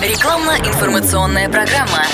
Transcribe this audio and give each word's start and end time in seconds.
Рекламно-информационная 0.00 1.48
программа. 1.48 2.04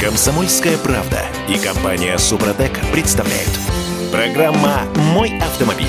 Комсомольская 0.00 0.78
правда 0.78 1.22
и 1.48 1.58
компания 1.58 2.16
Супротек 2.18 2.78
представляют. 2.92 3.50
Программа 4.12 4.84
«Мой 4.94 5.36
автомобиль». 5.40 5.88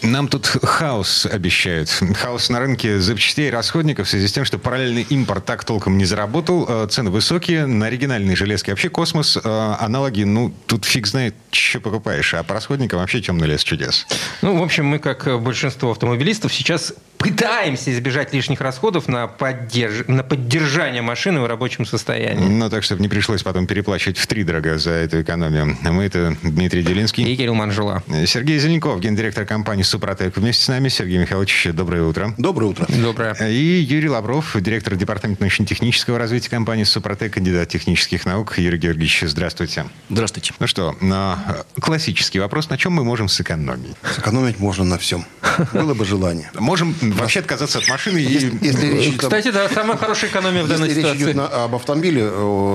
Нам 0.00 0.28
тут 0.28 0.46
хаос 0.46 1.26
обещают. 1.26 1.88
Хаос 2.16 2.48
на 2.48 2.60
рынке 2.60 3.00
запчастей 3.00 3.48
и 3.48 3.50
расходников 3.50 4.06
в 4.06 4.10
связи 4.10 4.28
с 4.28 4.32
тем, 4.32 4.46
что 4.46 4.58
параллельный 4.58 5.02
импорт 5.02 5.44
так 5.44 5.64
толком 5.64 5.98
не 5.98 6.04
заработал. 6.04 6.66
Э, 6.68 6.86
цены 6.88 7.10
высокие, 7.10 7.66
на 7.66 7.86
оригинальные 7.86 8.36
железки 8.36 8.70
вообще 8.70 8.88
космос. 8.90 9.36
Э, 9.36 9.76
аналоги, 9.78 10.24
ну, 10.24 10.54
тут 10.66 10.84
фиг 10.84 11.06
знает, 11.06 11.34
что 11.50 11.80
покупаешь. 11.80 12.34
А 12.34 12.42
по 12.42 12.54
расходникам 12.54 13.00
вообще 13.00 13.20
темный 13.20 13.46
лес 13.46 13.64
чудес. 13.64 14.06
Ну, 14.42 14.58
в 14.58 14.62
общем, 14.62 14.86
мы, 14.86 14.98
как 14.98 15.40
большинство 15.42 15.90
автомобилистов, 15.90 16.52
сейчас 16.52 16.94
пытаемся 17.24 17.90
избежать 17.90 18.34
лишних 18.34 18.60
расходов 18.60 19.08
на, 19.08 19.26
поддерж... 19.26 20.06
на 20.08 20.22
поддержание 20.22 21.00
машины 21.00 21.40
в 21.40 21.46
рабочем 21.46 21.86
состоянии. 21.86 22.46
Ну, 22.46 22.68
так, 22.68 22.84
чтобы 22.84 23.00
не 23.00 23.08
пришлось 23.08 23.42
потом 23.42 23.66
переплачивать 23.66 24.18
в 24.18 24.26
три 24.26 24.44
дорого 24.44 24.76
за 24.76 24.90
эту 24.90 25.22
экономию. 25.22 25.74
Мы 25.82 26.04
это 26.04 26.36
Дмитрий 26.42 26.82
Делинский. 26.82 27.24
И 27.24 27.34
Кирилл 27.34 27.54
Манжула. 27.54 28.02
Сергей 28.26 28.58
Зеленков, 28.58 29.00
гендиректор 29.00 29.46
компании 29.46 29.82
«Супротек». 29.84 30.36
Вместе 30.36 30.64
с 30.64 30.68
нами. 30.68 30.90
Сергей 30.90 31.16
Михайлович, 31.16 31.68
доброе 31.72 32.02
утро. 32.02 32.34
Доброе 32.36 32.66
утро. 32.66 32.86
Доброе. 32.90 33.32
И 33.48 33.86
Юрий 33.88 34.10
Лавров, 34.10 34.54
директор 34.60 34.94
департамента 34.94 35.42
научно-технического 35.42 36.18
развития 36.18 36.50
компании 36.50 36.84
«Супротек», 36.84 37.32
кандидат 37.32 37.70
технических 37.70 38.26
наук. 38.26 38.58
Юрий 38.58 38.76
Георгиевич, 38.76 39.22
здравствуйте. 39.22 39.86
Здравствуйте. 40.10 40.52
Ну 40.58 40.66
что, 40.66 40.94
на 41.00 41.64
классический 41.80 42.38
вопрос. 42.38 42.68
На 42.68 42.76
чем 42.76 42.92
мы 42.92 43.02
можем 43.02 43.28
сэкономить? 43.28 43.96
Сэкономить 44.14 44.58
можно 44.58 44.84
на 44.84 44.98
всем. 44.98 45.24
Было 45.72 45.94
бы 45.94 46.04
желание. 46.04 46.50
Можем 46.54 46.94
вообще 47.14 47.40
отказаться 47.40 47.78
от 47.78 47.88
машины 47.88 48.18
и... 48.18 48.22
Если, 48.22 48.58
если 48.60 48.86
речь 48.86 49.16
Кстати, 49.16 49.50
да, 49.50 49.68
самая 49.68 49.96
хорошая 49.96 50.30
экономия 50.30 50.62
в 50.62 50.68
данной 50.68 50.88
если 50.88 51.00
речь 51.00 51.06
ситуации. 51.12 51.24
идет 51.32 51.36
на- 51.36 51.64
об 51.64 51.74
автомобиле, 51.74 52.24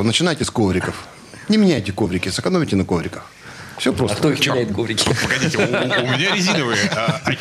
начинайте 0.04 0.46
с 0.46 0.50
ковриков. 0.52 0.96
Не 1.48 1.58
меняйте 1.58 1.92
коврики, 1.92 2.30
сэкономите 2.30 2.76
на 2.76 2.86
ковриках. 2.86 3.24
Все 3.80 3.94
просто. 3.94 4.18
Кто 4.18 4.32
их 4.32 4.40
меняет 4.46 4.74
коврики? 4.76 5.10
Погодите, 5.24 5.58
у, 5.58 5.62
у 5.62 6.08
меня 6.12 6.36
резиновые. 6.36 6.78
А, 6.92 7.22
а? 7.26 7.32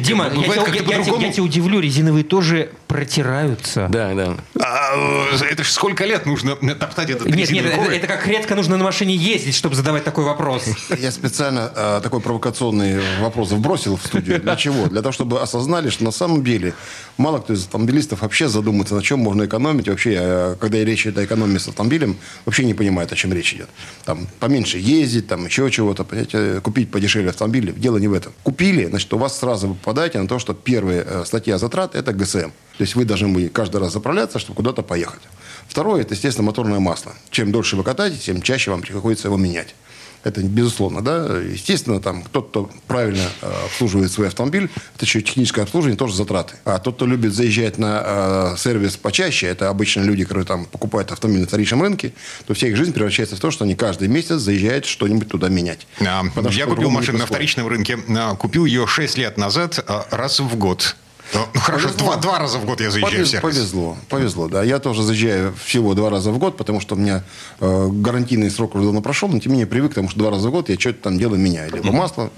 Дима, 0.00 0.24
я, 0.24 0.30
тебя- 0.32 0.74
я- 0.74 0.98
я 0.98 1.16
я 1.26 1.32
тебя 1.32 1.42
удивлю, 1.44 1.78
резиновые 1.78 2.24
тоже 2.24 2.70
протираются. 2.88 3.86
Да, 3.90 4.14
да. 4.14 4.36
А, 4.60 5.28
э, 5.30 5.44
это 5.50 5.62
ж 5.62 5.68
сколько 5.68 6.04
лет 6.06 6.24
нужно 6.26 6.56
топтать 6.74 7.10
этот 7.10 7.26
Нет, 7.28 7.50
нет, 7.50 7.66
это, 7.66 7.82
это 7.82 8.06
как 8.06 8.26
редко 8.26 8.54
нужно 8.54 8.76
на 8.78 8.84
машине 8.84 9.14
ездить, 9.14 9.54
чтобы 9.54 9.76
задавать 9.76 10.04
такой 10.04 10.24
вопрос. 10.24 10.64
Я 10.98 11.12
специально 11.12 11.70
э, 11.74 12.00
такой 12.02 12.20
провокационный 12.20 12.98
вопрос 13.20 13.52
вбросил 13.52 13.96
в 13.96 14.06
студию. 14.06 14.40
Для 14.40 14.56
чего? 14.56 14.86
Для 14.86 15.02
того, 15.02 15.12
чтобы 15.12 15.40
осознали, 15.40 15.90
что 15.90 16.02
на 16.02 16.10
самом 16.10 16.42
деле 16.42 16.72
мало 17.18 17.38
кто 17.38 17.52
из 17.52 17.64
автомобилистов 17.64 18.22
вообще 18.22 18.48
задумается, 18.48 18.94
на 18.94 19.02
чем 19.02 19.20
можно 19.20 19.44
экономить. 19.44 19.88
Вообще, 19.88 20.16
э, 20.18 20.56
когда 20.58 20.78
речь 20.78 21.06
идет 21.06 21.18
о 21.18 21.24
экономии 21.24 21.58
с 21.58 21.68
автомобилем, 21.68 22.16
вообще 22.46 22.64
не 22.64 22.74
понимает, 22.74 23.12
о 23.12 23.16
чем 23.16 23.32
речь 23.34 23.52
идет. 23.52 23.68
Там 24.06 24.26
поменьше 24.40 24.78
ездить, 24.78 25.28
там 25.28 25.44
еще 25.44 25.70
чего-то, 25.70 26.04
понимаете, 26.04 26.60
купить 26.62 26.90
подешевле 26.90 27.30
автомобиль. 27.30 27.74
Дело 27.76 27.98
не 27.98 28.08
в 28.08 28.14
этом. 28.14 28.32
Купили, 28.42 28.86
значит, 28.86 29.12
у 29.12 29.18
вас 29.18 29.38
сразу 29.38 29.68
вы 29.68 29.74
попадаете 29.74 30.18
на 30.18 30.26
то, 30.26 30.38
что 30.38 30.54
первая 30.54 31.04
э, 31.06 31.24
статья 31.26 31.58
затрат– 31.58 31.94
это 31.94 32.12
ГСМ. 32.14 32.50
То 32.78 32.82
есть 32.82 32.94
вы 32.94 33.04
должны 33.04 33.28
будете 33.28 33.50
каждый 33.50 33.80
раз 33.80 33.92
заправляться, 33.92 34.38
чтобы 34.38 34.56
куда-то 34.56 34.82
поехать. 34.82 35.20
Второе– 35.66 36.00
это, 36.02 36.14
естественно, 36.14 36.46
моторное 36.46 36.78
масло. 36.78 37.12
Чем 37.30 37.50
дольше 37.50 37.76
вы 37.76 37.82
катаетесь, 37.82 38.20
тем 38.22 38.40
чаще 38.40 38.70
вам 38.70 38.80
приходится 38.82 39.28
его 39.28 39.36
менять. 39.36 39.74
Это 40.24 40.42
безусловно, 40.42 41.02
да. 41.02 41.38
Естественно, 41.38 42.00
там 42.00 42.24
тот, 42.30 42.50
кто 42.50 42.70
правильно 42.86 43.24
э, 43.40 43.52
обслуживает 43.66 44.12
свой 44.12 44.28
автомобиль, 44.28 44.68
это 44.96 45.04
еще 45.04 45.22
техническое 45.22 45.62
обслуживание, 45.62 45.96
тоже 45.96 46.14
затраты. 46.14 46.54
А 46.64 46.78
тот, 46.78 46.96
кто 46.96 47.06
любит 47.06 47.34
заезжать 47.34 47.78
на 47.78 48.52
э, 48.54 48.56
сервис 48.58 48.96
почаще, 48.96 49.46
это 49.46 49.68
обычно 49.68 50.02
люди, 50.02 50.24
которые 50.24 50.44
там 50.44 50.64
покупают 50.66 51.10
автомобиль 51.12 51.42
на 51.42 51.46
вторичном 51.48 51.82
рынке, 51.82 52.12
то 52.46 52.54
вся 52.54 52.68
их 52.68 52.76
жизнь 52.76 52.92
превращается 52.92 53.36
в 53.36 53.40
то, 53.40 53.50
что 53.50 53.64
они 53.64 53.74
каждый 53.74 54.08
месяц 54.08 54.40
заезжают 54.40 54.86
что-нибудь 54.86 55.28
туда 55.28 55.48
менять. 55.48 55.86
А, 56.00 56.24
Потому 56.34 56.50
Я 56.50 56.66
купил 56.66 56.90
машину 56.90 57.18
на 57.18 57.26
вторичном 57.26 57.66
рынке. 57.66 57.98
а, 58.16 58.34
Купил 58.36 58.64
ее 58.64 58.86
6 58.86 59.18
лет 59.18 59.36
назад 59.36 59.82
а, 59.86 60.06
раз 60.10 60.40
в 60.40 60.56
год. 60.56 60.96
Ну, 61.34 61.40
ну, 61.54 61.60
хорошо, 61.60 61.88
Повезло. 61.88 62.06
два, 62.12 62.16
два 62.16 62.38
раза 62.38 62.58
в 62.58 62.64
год 62.64 62.80
я 62.80 62.90
заезжаю 62.90 63.12
в 63.12 63.16
Повез- 63.16 63.26
сервис. 63.26 63.42
Повезло, 63.42 63.96
повезло, 64.08 64.48
да. 64.48 64.62
Я 64.62 64.78
тоже 64.78 65.02
заезжаю 65.02 65.54
всего 65.62 65.94
два 65.94 66.08
раза 66.10 66.30
в 66.32 66.38
год, 66.38 66.56
потому 66.56 66.80
что 66.80 66.94
у 66.94 66.98
меня 66.98 67.22
э, 67.60 67.88
гарантийный 67.90 68.50
срок 68.50 68.74
уже 68.74 68.84
давно 68.84 69.02
прошел, 69.02 69.28
но 69.28 69.38
тем 69.38 69.52
не 69.52 69.58
менее 69.58 69.66
привык, 69.66 69.90
потому 69.90 70.08
что 70.08 70.18
два 70.18 70.30
раза 70.30 70.48
в 70.48 70.52
год 70.52 70.68
я 70.70 70.78
что-то 70.78 71.02
там 71.02 71.18
делаю, 71.18 71.38
меняю. 71.40 71.70
Либо 71.74 71.92
масло, 71.92 72.30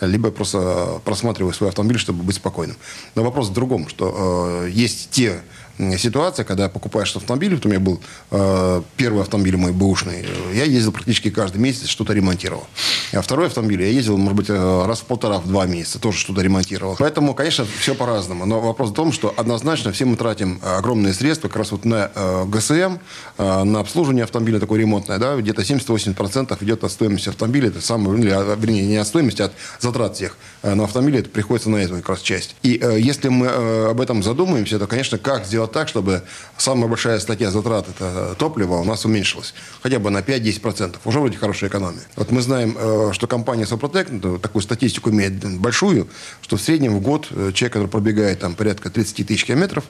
либо 0.00 0.30
просто 0.30 0.58
э, 0.58 0.98
просматриваю 1.04 1.52
свой 1.52 1.68
автомобиль, 1.68 1.98
чтобы 1.98 2.22
быть 2.22 2.36
спокойным. 2.36 2.76
Но 3.14 3.22
вопрос 3.22 3.48
в 3.48 3.52
другом, 3.52 3.86
что 3.88 4.64
э, 4.64 4.70
есть 4.70 5.10
те 5.10 5.40
м, 5.78 5.98
ситуации, 5.98 6.42
когда 6.42 6.68
покупаешь 6.68 7.14
автомобиль, 7.14 7.54
вот 7.54 7.66
у 7.66 7.68
меня 7.68 7.80
был 7.80 8.00
э, 8.30 8.82
первый 8.96 9.22
автомобиль 9.22 9.56
мой 9.56 9.72
бэушный, 9.72 10.22
э, 10.22 10.56
я 10.56 10.64
ездил 10.64 10.92
практически 10.92 11.30
каждый 11.30 11.58
месяц, 11.58 11.86
что-то 11.88 12.12
ремонтировал. 12.12 12.66
А 13.12 13.22
второй 13.22 13.46
автомобиль 13.46 13.82
я 13.82 13.88
ездил, 13.88 14.16
может 14.18 14.36
быть, 14.36 14.50
э, 14.50 14.86
раз 14.86 15.00
в 15.00 15.04
полтора, 15.04 15.38
в 15.38 15.48
два 15.48 15.66
месяца, 15.66 15.98
тоже 15.98 16.18
что-то 16.18 16.42
ремонтировал. 16.42 16.96
Поэтому, 16.98 17.34
конечно, 17.34 17.66
все 17.78 17.94
по-разному. 17.94 18.46
Но 18.46 18.60
вопрос 18.60 18.90
в 18.90 18.94
том, 18.94 19.12
что 19.12 19.32
однозначно 19.36 19.92
все 19.92 20.04
мы 20.04 20.16
тратим 20.16 20.60
огромные 20.62 21.14
средства 21.14 21.48
как 21.48 21.58
раз 21.58 21.72
вот 21.72 21.84
на 21.84 22.10
э, 22.14 22.44
ГСМ, 22.46 22.98
э, 23.38 23.62
на 23.64 23.80
обслуживание 23.80 24.24
автомобиля 24.24 24.60
такое 24.60 24.80
ремонтное, 24.80 25.18
да, 25.18 25.36
где-то 25.36 25.62
70-80% 25.62 26.56
идет 26.62 26.84
от 26.84 26.92
стоимости 26.92 27.28
автомобиля, 27.28 27.68
это 27.68 27.80
самое, 27.80 28.18
или, 28.18 28.30
а, 28.30 28.56
вернее, 28.56 28.86
не 28.86 28.96
от 28.96 29.06
стоимости, 29.06 29.42
а 29.42 29.46
от 29.46 29.52
затрат 29.80 30.16
всех 30.16 30.36
э, 30.62 30.74
на 30.74 30.84
автомобиле, 30.84 31.20
это 31.20 31.30
приходится 31.30 31.70
на 31.70 31.76
эту 31.76 31.96
как 31.96 32.08
раз 32.10 32.20
часть. 32.20 32.56
И 32.62 32.78
э, 32.82 32.98
если 33.00 33.28
мы 33.28 33.46
э, 33.46 33.90
об 33.90 34.00
этом 34.00 34.22
задумаемся, 34.22 34.78
то, 34.78 34.86
конечно, 34.86 35.18
как 35.18 35.46
сделать 35.46 35.67
так, 35.72 35.88
чтобы 35.88 36.22
самая 36.56 36.88
большая 36.88 37.18
статья 37.20 37.50
затрат, 37.50 37.88
это 37.88 38.34
топливо, 38.38 38.76
у 38.76 38.84
нас 38.84 39.04
уменьшилась 39.04 39.54
хотя 39.82 39.98
бы 39.98 40.10
на 40.10 40.18
5-10%. 40.18 40.96
Уже 41.04 41.20
вроде 41.20 41.36
хорошая 41.38 41.70
экономия. 41.70 42.02
Вот 42.16 42.30
мы 42.30 42.42
знаем, 42.42 42.76
э, 42.78 43.10
что 43.12 43.26
компания 43.26 43.66
Сопротек 43.66 44.08
ну, 44.10 44.38
такую 44.38 44.62
статистику 44.62 45.10
имеет 45.10 45.58
большую, 45.58 46.08
что 46.40 46.56
в 46.56 46.60
среднем 46.60 46.96
в 46.96 47.00
год 47.00 47.28
э, 47.30 47.52
человек, 47.54 47.72
который 47.72 47.88
пробегает 47.88 48.40
там 48.40 48.54
порядка 48.54 48.90
30 48.90 49.26
тысяч 49.26 49.44
километров, 49.44 49.84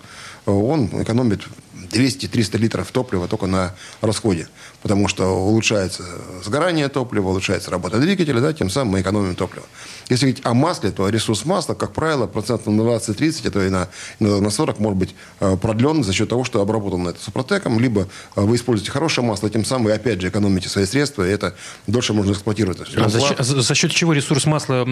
э, 0.47 0.51
он 0.51 0.87
экономит 1.03 1.43
200-300 1.91 2.59
литров 2.59 2.91
топлива 2.91 3.29
только 3.29 3.47
на 3.47 3.75
расходе. 4.01 4.49
Потому 4.83 5.09
что 5.09 5.27
улучшается 5.27 6.05
сгорание 6.45 6.89
топлива, 6.89 7.29
улучшается 7.31 7.71
работа 7.71 7.99
двигателя, 7.99 8.41
да, 8.41 8.53
тем 8.53 8.71
самым 8.71 8.93
мы 8.93 9.01
экономим 9.01 9.35
топливо. 9.35 9.67
Если 10.09 10.27
говорить 10.27 10.47
о 10.47 10.55
масле, 10.55 10.91
то 10.91 11.09
ресурс 11.09 11.45
масла, 11.45 11.75
как 11.75 11.93
правило, 11.93 12.27
процентов 12.27 12.69
на 12.69 12.83
20-30, 12.83 13.49
а 13.49 13.51
то 13.51 13.63
и 13.63 13.71
на, 13.71 13.89
иногда 14.21 14.41
на 14.41 14.51
40 14.51 14.79
может 14.79 14.99
быть 14.99 15.15
э, 15.41 15.57
продлен 15.57 16.05
за 16.05 16.13
счет 16.13 16.29
того, 16.29 16.45
что 16.45 16.61
обработано 16.61 17.09
это 17.11 17.21
супротеком, 17.21 17.81
либо 17.81 18.09
э, 18.37 18.41
вы 18.41 18.57
используете 18.57 18.93
хорошее 18.93 19.27
масло, 19.27 19.51
тем 19.51 19.65
самым 19.65 19.87
вы 19.87 19.93
опять 19.93 20.21
же 20.21 20.29
экономите 20.29 20.69
свои 20.69 20.87
средства, 20.87 21.27
и 21.27 21.31
это 21.31 21.55
дольше 21.89 22.13
можно 22.13 22.33
эксплуатировать. 22.33 22.79
А 22.97 23.09
за, 23.09 23.21
счет, 23.21 23.39
за- 23.41 23.75
счет 23.75 23.91
чего 23.91 24.13
ресурс 24.13 24.47
масла 24.47 24.85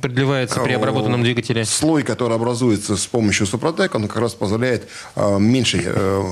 продлевается 0.00 0.60
при 0.60 0.72
обработанном 0.72 1.22
двигателе? 1.22 1.64
Слой, 1.64 2.02
который 2.02 2.34
образуется 2.34 2.96
с 2.96 3.06
помощью 3.06 3.46
супротека, 3.46 3.96
он 3.96 4.08
как 4.08 4.16
раз 4.16 4.34
позволяет 4.34 4.88
э, 5.16 5.38
меньше 5.38 5.82
э, 5.84 6.24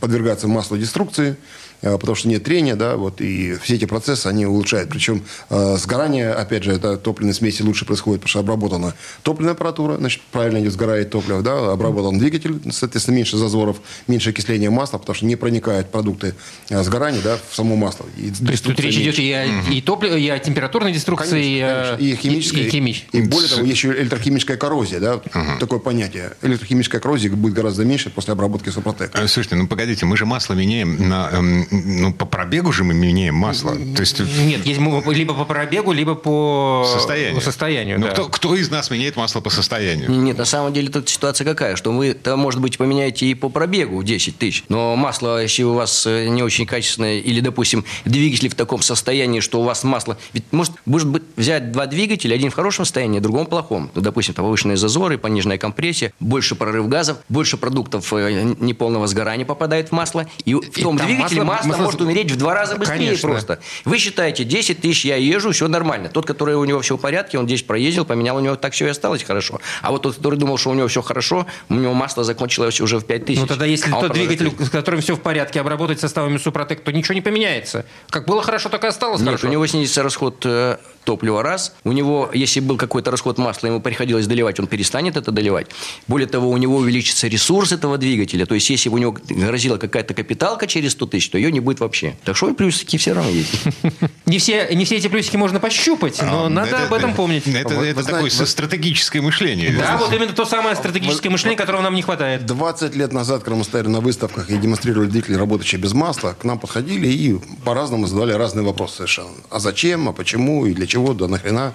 подвергаться 0.00 0.48
маслу 0.48 0.76
деструкции, 0.76 1.30
э, 1.30 1.34
потому 1.82 2.14
что 2.14 2.28
нет 2.28 2.44
трения, 2.44 2.76
да, 2.76 2.96
вот, 2.96 3.20
и 3.20 3.54
все 3.62 3.74
эти 3.74 3.84
процессы, 3.84 4.26
они 4.26 4.46
улучшают. 4.46 4.88
Причем 4.90 5.22
э, 5.48 5.76
сгорание, 5.76 6.32
опять 6.32 6.64
же, 6.64 6.72
это 6.72 6.96
топливной 6.96 7.34
смеси 7.34 7.62
лучше 7.62 7.84
происходит, 7.84 8.20
потому 8.20 8.30
что 8.30 8.40
обработана 8.40 8.94
топливная 9.22 9.52
аппаратура, 9.54 9.96
значит, 9.96 10.22
правильно 10.32 10.58
идет 10.60 10.72
сгорает 10.72 11.10
топливо, 11.10 11.42
да, 11.42 11.72
обработан 11.72 12.18
двигатель, 12.18 12.60
соответственно, 12.70 13.16
меньше 13.16 13.36
зазоров, 13.36 13.76
меньше 14.08 14.30
окисления 14.30 14.70
масла, 14.70 14.98
потому 14.98 15.14
что 15.14 15.26
не 15.26 15.36
проникают 15.36 15.90
продукты 15.90 16.34
э, 16.68 16.82
сгорания, 16.82 17.20
да, 17.22 17.38
в 17.48 17.54
само 17.54 17.76
масло. 17.76 18.06
И 18.16 18.30
То 18.30 18.50
есть 18.50 18.64
тут 18.64 18.78
речь 18.80 18.96
идет 18.96 19.18
и 19.18 19.32
о, 19.32 19.44
и 19.70 19.80
топливе, 19.80 20.20
и 20.20 20.28
о 20.28 20.38
температурной 20.38 20.92
деструкции, 20.92 21.30
Конечно, 21.30 21.96
и, 21.96 21.96
конечно. 21.96 22.04
И 22.04 22.16
химическая. 22.16 22.62
и, 22.62 22.66
и 22.66 22.70
химич- 22.70 23.04
И 23.12 23.20
более 23.22 23.48
того, 23.48 23.64
еще 23.64 23.88
электрохимическая 23.88 24.56
коррозия, 24.56 25.00
да, 25.00 25.20
такое 25.58 25.78
понятие. 25.78 26.32
Электрохимическая 26.42 27.00
коррозия 27.00 27.30
будет 27.30 27.54
гораздо 27.54 27.84
меньше 27.84 28.10
после 28.10 28.32
обработки 28.32 28.68
супротека. 28.70 29.22
А, 29.22 29.28
Слушайте, 29.28 29.56
ну 29.56 29.66
погодите, 29.66 30.06
мы 30.06 30.16
же 30.16 30.26
масло 30.26 30.54
меняем 30.54 31.08
на, 31.08 31.28
эм, 31.32 31.66
ну 31.70 32.12
по 32.12 32.26
пробегу 32.26 32.72
же 32.72 32.84
мы 32.84 32.94
меняем 32.94 33.34
масло. 33.34 33.72
То 33.74 34.00
есть 34.00 34.20
Нет, 34.20 34.66
есть 34.66 34.80
либо 34.80 35.34
по 35.34 35.44
пробегу, 35.44 35.92
либо 35.92 36.14
по 36.14 36.86
состоянию. 36.92 37.40
состоянию 37.40 37.98
Ну 38.00 38.06
да. 38.06 38.12
кто, 38.12 38.28
кто 38.28 38.54
из 38.56 38.70
нас 38.70 38.90
меняет 38.90 39.16
масло 39.16 39.40
по 39.40 39.50
состоянию? 39.50 40.10
Нет, 40.10 40.38
на 40.38 40.44
самом 40.44 40.72
деле 40.72 40.88
тут 40.88 41.08
ситуация 41.08 41.44
какая, 41.44 41.76
что 41.76 41.92
вы, 41.92 42.14
то, 42.14 42.36
может 42.36 42.60
быть, 42.60 42.78
поменяете 42.78 43.26
и 43.26 43.34
по 43.34 43.48
пробегу 43.48 44.02
10 44.02 44.38
тысяч, 44.38 44.64
но 44.68 44.96
масло, 44.96 45.42
если 45.42 45.62
у 45.62 45.74
вас 45.74 46.06
э, 46.06 46.26
не 46.28 46.42
очень 46.42 46.66
качественное, 46.66 47.18
или, 47.18 47.40
допустим, 47.40 47.84
двигатель 48.04 48.48
в 48.48 48.54
таком 48.54 48.82
состоянии, 48.82 49.40
что 49.40 49.60
у 49.60 49.64
вас 49.64 49.84
масло... 49.84 50.16
Ведь 50.32 50.44
может, 50.50 50.72
может 50.86 51.08
быть 51.08 51.22
взять 51.36 51.72
два 51.72 51.86
двигателя, 51.86 52.34
один 52.34 52.50
в 52.50 52.54
хорошем 52.54 52.84
состоянии, 52.84 53.20
другом 53.20 53.46
плохом. 53.46 53.90
Ну, 53.94 54.00
допустим, 54.00 54.34
повышенные 54.34 54.76
зазоры, 54.76 55.18
пониженная 55.18 55.58
компрессия, 55.58 56.12
больше 56.20 56.54
прорыв 56.54 56.88
газов, 56.88 57.18
больше 57.28 57.56
продуктов 57.56 58.12
э, 58.12 58.54
неполного 58.58 59.06
сгорания 59.06 59.44
попадает 59.44 59.88
в 59.88 59.92
масло, 59.92 60.26
и, 60.44 60.54
в 60.54 60.60
И 60.60 60.82
том 60.82 60.96
там 60.98 61.06
двигателе 61.06 61.42
масло- 61.42 61.59
масло, 61.68 61.82
масло- 61.82 61.84
может 61.84 62.00
умереть 62.00 62.30
в 62.30 62.36
два 62.36 62.54
раза 62.54 62.76
быстрее 62.76 62.98
Конечно. 62.98 63.28
просто. 63.28 63.58
Вы 63.84 63.98
считаете, 63.98 64.44
10 64.44 64.80
тысяч 64.80 65.04
я 65.04 65.16
езжу, 65.16 65.52
все 65.52 65.68
нормально. 65.68 66.08
Тот, 66.08 66.26
который 66.26 66.54
у 66.56 66.64
него 66.64 66.80
все 66.80 66.96
в 66.96 67.00
порядке, 67.00 67.38
он 67.38 67.46
10 67.46 67.66
проездил, 67.66 68.04
поменял, 68.04 68.36
у 68.36 68.40
него 68.40 68.56
так 68.56 68.72
все 68.72 68.86
и 68.86 68.90
осталось 68.90 69.22
хорошо. 69.22 69.60
А 69.82 69.90
вот 69.90 70.02
тот, 70.02 70.16
который 70.16 70.38
думал, 70.38 70.58
что 70.58 70.70
у 70.70 70.74
него 70.74 70.88
все 70.88 71.02
хорошо, 71.02 71.46
у 71.68 71.74
него 71.74 71.94
масло 71.94 72.24
закончилось 72.24 72.80
уже 72.80 72.98
в 72.98 73.04
5 73.04 73.24
тысяч. 73.24 73.40
Ну 73.40 73.46
тогда 73.46 73.66
если 73.66 73.90
А 73.92 74.00
тот 74.00 74.12
двигатель, 74.12 74.52
с 74.58 74.70
которым 74.70 75.00
все 75.00 75.16
в 75.16 75.20
порядке, 75.20 75.60
обработать 75.60 76.00
составами 76.00 76.38
Супротек, 76.38 76.82
то 76.82 76.92
ничего 76.92 77.14
не 77.14 77.20
поменяется. 77.20 77.84
Как 78.10 78.26
было 78.26 78.42
хорошо, 78.42 78.68
так 78.68 78.84
и 78.84 78.86
осталось 78.86 79.20
Нет, 79.20 79.28
хорошо. 79.28 79.48
у 79.48 79.50
него 79.50 79.66
снизится 79.66 80.02
расход 80.02 80.42
э, 80.44 80.76
топлива 81.04 81.42
раз. 81.42 81.74
У 81.84 81.92
него, 81.92 82.30
если 82.32 82.60
был 82.60 82.76
какой-то 82.76 83.10
расход 83.10 83.38
масла, 83.38 83.68
ему 83.68 83.80
приходилось 83.80 84.26
доливать, 84.26 84.60
он 84.60 84.66
перестанет 84.66 85.16
это 85.16 85.30
доливать. 85.32 85.68
Более 86.06 86.28
того, 86.28 86.50
у 86.50 86.56
него 86.56 86.76
увеличится 86.76 87.26
ресурс 87.28 87.72
этого 87.72 87.98
двигателя. 87.98 88.46
То 88.46 88.54
есть, 88.54 88.68
если 88.70 88.88
бы 88.88 88.96
у 88.96 88.98
него 88.98 89.16
грозила 89.28 89.76
какая-то 89.76 90.14
капиталка 90.14 90.66
через 90.66 90.92
100 90.92 91.06
тысяч, 91.06 91.28
то 91.30 91.38
ее 91.38 91.50
не 91.52 91.60
будет 91.60 91.80
вообще. 91.80 92.14
Так 92.24 92.36
что 92.36 92.48
и 92.50 92.52
плюсики 92.54 92.96
все 92.96 93.12
равно 93.12 93.30
есть. 93.30 93.52
Не 94.26 94.38
все, 94.38 94.68
не 94.76 94.84
все 94.84 94.96
эти 94.98 95.08
плюсики 95.08 95.36
можно 95.36 95.58
пощупать, 95.58 96.22
но 96.22 96.44
А, 96.44 96.48
надо 96.48 96.68
это- 96.76 96.86
об 96.86 96.94
этом 96.94 97.14
помнить. 97.14 97.48
Это, 97.48 97.74
Вы- 97.74 97.86
это 97.86 97.96
вы 97.98 98.04
такое 98.04 98.30
знаете, 98.30 98.46
стратегическое 98.46 99.20
мышление. 99.20 99.72
Да, 99.76 99.96
вот 99.96 100.12
именно 100.12 100.32
то 100.32 100.44
самое 100.44 100.76
стратегическое 100.76 101.30
мышление, 101.30 101.56
которого 101.58 101.82
нам 101.82 101.96
не 101.96 102.02
хватает. 102.02 102.46
20 102.46 102.94
лет 102.94 103.12
назад, 103.12 103.42
когда 103.42 103.56
мы 103.56 103.64
стояли 103.64 103.88
на 103.88 103.98
выставках 104.00 104.48
и 104.48 104.56
демонстрировали 104.56 105.08
двигатели, 105.08 105.34
работающие 105.34 105.80
без 105.80 105.94
масла, 105.94 106.36
к 106.38 106.44
нам 106.44 106.60
подходили 106.60 107.08
и 107.08 107.40
по-разному 107.64 108.06
задавали 108.06 108.32
разные 108.34 108.64
вопросы 108.64 108.96
совершенно. 108.98 109.30
А 109.50 109.58
зачем, 109.58 110.08
а 110.08 110.12
почему, 110.12 110.64
и 110.66 110.74
для 110.74 110.86
чего, 110.90 111.14
да 111.14 111.28
нахрена. 111.28 111.72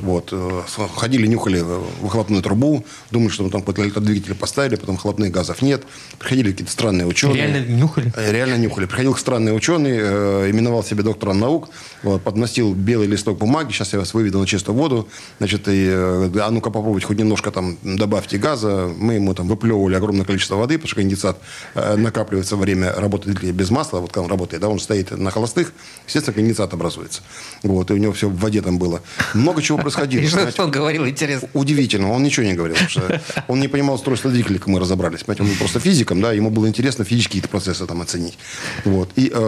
Вот. 0.00 0.30
э, 0.32 0.62
Ходили, 0.96 1.26
нюхали 1.26 1.60
э, 1.60 1.82
выхлопную 2.00 2.42
трубу, 2.42 2.84
думали, 3.10 3.30
что 3.30 3.44
мы 3.44 3.50
там 3.50 3.60
какой-то 3.60 3.82
электродвигатель 3.84 4.34
поставили, 4.34 4.76
потом 4.76 4.96
выхлопных 4.96 5.30
газов 5.30 5.62
нет. 5.62 5.82
Приходили 6.18 6.50
какие-то 6.52 6.72
странные 6.72 7.06
ученые. 7.06 7.36
Реально 7.36 7.66
нюхали? 7.66 8.12
Э, 8.16 8.32
Реально 8.32 8.56
нюхали. 8.56 8.86
Приходил 8.86 9.14
странный 9.16 9.54
ученый, 9.54 9.98
э, 10.00 10.50
именовал 10.50 10.82
себя 10.82 11.02
доктором 11.02 11.38
наук, 11.40 11.68
вот, 12.02 12.22
подносил 12.22 12.74
белый 12.74 13.06
листок 13.06 13.38
бумаги, 13.38 13.72
сейчас 13.72 13.92
я 13.92 13.98
вас 13.98 14.14
выведу 14.14 14.38
на 14.38 14.46
чистую 14.46 14.76
воду, 14.76 15.08
значит, 15.38 15.68
и, 15.68 15.88
э, 15.88 16.30
а 16.40 16.50
ну-ка 16.50 16.70
попробуйте 16.70 17.06
хоть 17.06 17.18
немножко 17.18 17.50
там 17.50 17.76
добавьте 17.82 18.38
газа. 18.38 18.90
Мы 18.96 19.14
ему 19.14 19.34
там 19.34 19.48
выплевывали 19.48 19.94
огромное 19.94 20.24
количество 20.24 20.56
воды, 20.56 20.78
потому 20.78 20.88
что 20.88 20.96
конденсат 20.96 21.38
э, 21.74 21.96
накапливается 21.96 22.56
во 22.56 22.62
время 22.62 22.92
работы 22.92 23.26
двигателя 23.26 23.52
без 23.52 23.70
масла, 23.70 24.00
вот 24.00 24.10
когда 24.10 24.22
он 24.24 24.30
работает, 24.30 24.62
да, 24.62 24.68
он 24.68 24.80
стоит 24.80 25.10
на 25.10 25.30
холостых, 25.30 25.72
естественно, 26.06 26.34
конденсат 26.34 26.72
образуется. 26.72 27.22
Вот, 27.62 27.90
и 27.90 27.94
у 27.94 27.96
него 27.96 28.12
все 28.12 28.28
в 28.28 28.38
воде 28.38 28.62
там 28.62 28.78
было. 28.78 29.02
Много 29.34 29.62
чего 29.62 29.78
происходило. 29.82 30.22
И 30.22 30.26
что 30.50 30.64
он 30.64 30.70
говорил, 30.70 31.06
интересно? 31.06 31.48
Удивительно, 31.52 32.10
он 32.12 32.22
ничего 32.22 32.46
не 32.46 32.54
говорил, 32.54 32.76
он 33.48 33.60
не 33.60 33.68
понимал 33.68 33.96
устройство 33.96 34.30
двигателя, 34.30 34.58
как 34.58 34.68
мы 34.68 34.80
разобрались. 34.80 35.24
Понимаете, 35.24 35.42
он 35.42 35.48
был 35.50 35.56
просто 35.56 35.80
физиком, 35.80 36.20
да, 36.20 36.32
ему 36.32 36.50
было 36.50 36.66
интересно 36.68 37.04
физические 37.04 37.42
какие-то 37.42 37.48
процессы 37.48 37.86
там 37.86 38.00
оценить. 38.00 38.38
Вот. 38.84 39.10
И 39.16 39.30
э, 39.32 39.38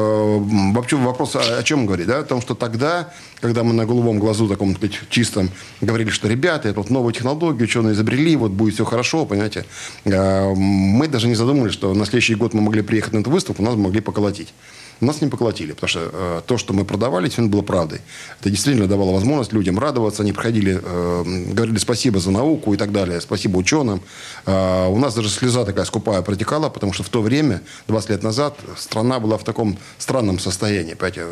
вообще 0.72 0.96
вопрос 0.96 1.36
о, 1.36 1.58
о 1.58 1.62
чем 1.62 1.86
говорит, 1.86 2.06
да, 2.06 2.20
о 2.20 2.22
том, 2.22 2.40
что 2.40 2.54
тогда, 2.54 3.12
когда 3.40 3.64
мы 3.64 3.72
на 3.74 3.86
голубом 3.86 4.18
глазу 4.18 4.48
таком 4.48 4.76
чистом 5.10 5.50
говорили, 5.80 6.10
что 6.10 6.28
ребята, 6.28 6.68
это 6.68 6.80
вот 6.80 6.90
новые 6.90 7.14
технологии, 7.14 7.64
ученые 7.64 7.94
изобрели, 7.94 8.36
вот 8.36 8.52
будет 8.52 8.74
все 8.74 8.84
хорошо, 8.84 9.26
понимаете, 9.26 9.64
э, 10.04 10.54
мы 10.54 11.08
даже 11.08 11.28
не 11.28 11.34
задумывались, 11.34 11.74
что 11.74 11.94
на 11.94 12.04
следующий 12.04 12.34
год 12.34 12.54
мы 12.54 12.60
могли 12.60 12.82
приехать 12.82 13.12
на 13.12 13.18
эту 13.18 13.30
выставку, 13.30 13.62
нас 13.62 13.74
могли 13.76 14.00
поколотить. 14.00 14.54
Нас 15.00 15.20
не 15.20 15.28
поколотили, 15.28 15.72
потому 15.72 15.88
что 15.88 16.10
э, 16.12 16.42
то, 16.46 16.58
что 16.58 16.72
мы 16.72 16.84
продавали, 16.84 17.28
все 17.28 17.42
было 17.42 17.62
правдой. 17.62 18.00
Это 18.40 18.50
действительно 18.50 18.86
давало 18.86 19.12
возможность 19.12 19.52
людям 19.52 19.78
радоваться. 19.78 20.22
Они 20.22 20.32
приходили, 20.32 20.80
э, 20.82 21.52
говорили 21.52 21.78
спасибо 21.78 22.20
за 22.20 22.30
науку 22.30 22.74
и 22.74 22.76
так 22.76 22.92
далее, 22.92 23.20
спасибо 23.20 23.56
ученым. 23.58 24.00
Э, 24.46 24.88
у 24.88 24.98
нас 24.98 25.14
даже 25.14 25.28
слеза 25.28 25.64
такая 25.64 25.84
скупая 25.84 26.22
протекала, 26.22 26.68
потому 26.68 26.92
что 26.92 27.02
в 27.02 27.08
то 27.08 27.22
время, 27.22 27.62
20 27.88 28.10
лет 28.10 28.22
назад, 28.22 28.58
страна 28.76 29.20
была 29.20 29.36
в 29.36 29.44
таком 29.44 29.78
странном 29.98 30.38
состоянии. 30.38 30.94
Понимаете, 30.94 31.26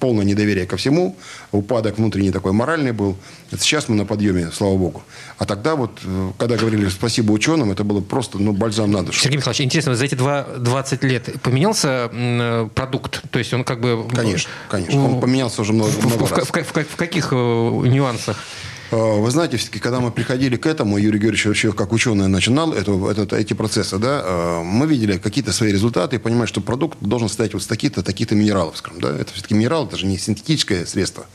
полное 0.00 0.24
недоверие 0.24 0.66
ко 0.66 0.76
всему, 0.76 1.16
упадок 1.52 1.98
внутренний 1.98 2.30
такой 2.30 2.52
моральный 2.52 2.92
был. 2.92 3.16
Это 3.50 3.62
сейчас 3.62 3.88
мы 3.88 3.94
на 3.94 4.04
подъеме, 4.04 4.50
слава 4.52 4.76
богу. 4.76 5.02
А 5.38 5.46
тогда 5.46 5.76
вот, 5.76 6.00
э, 6.04 6.32
когда 6.38 6.56
говорили 6.56 6.88
спасибо 6.88 7.32
ученым, 7.32 7.70
это 7.70 7.84
было 7.84 8.00
просто 8.00 8.38
ну, 8.38 8.52
бальзам 8.52 8.90
на 8.90 9.04
душу. 9.04 9.20
Сергей 9.20 9.38
Михайлович, 9.38 9.60
интересно, 9.60 9.94
за 9.94 10.04
эти 10.04 10.14
два, 10.14 10.44
20 10.58 11.04
лет 11.04 11.42
поменялся 11.42 12.10
э, 12.12 12.68
продукт? 13.08 13.30
То 13.30 13.38
есть 13.38 13.52
он 13.54 13.64
как 13.64 13.80
бы... 13.80 14.06
Конечно, 14.14 14.50
конечно. 14.68 15.04
Он 15.04 15.20
поменялся 15.20 15.62
уже 15.62 15.72
много, 15.72 15.90
много 16.02 16.24
в- 16.26 16.32
раз. 16.32 16.48
в- 16.48 16.52
в- 16.52 16.88
в 16.92 16.96
каких 16.96 17.28
э, 17.32 17.36
нюансах? 17.36 18.36
Э, 18.90 18.96
Вы 19.20 19.30
знаете, 19.30 19.56
все-таки, 19.56 19.78
когда 19.80 20.00
мы 20.00 20.10
приходили 20.10 20.56
к 20.56 20.66
этому, 20.66 20.98
Юрий 20.98 21.18
Георгиевич 21.18 21.46
вообще 21.46 21.72
как 21.72 21.92
ученый 21.92 22.28
начинал 22.28 22.72
эту, 22.72 23.06
этот- 23.08 23.32
эти 23.32 23.54
процессы, 23.54 23.98
да, 23.98 24.22
э, 24.24 24.62
мы 24.62 24.86
видели 24.86 25.18
какие-то 25.18 25.52
свои 25.52 25.72
результаты 25.72 26.16
и 26.16 26.18
понимали, 26.18 26.46
что 26.46 26.60
продукт 26.60 26.98
должен 27.00 27.28
состоять 27.28 27.54
вот 27.54 27.62
с 27.62 27.66
таких-то, 27.66 28.02
таких-то 28.02 28.34
минералов, 28.34 28.76
скажем, 28.76 29.00
да, 29.00 29.08
это 29.10 29.32
все-таки 29.32 29.54
минерал, 29.54 29.86
это 29.86 29.96
же 29.96 30.06
не 30.06 30.18
синтетическое 30.18 30.86
средство. 30.86 31.26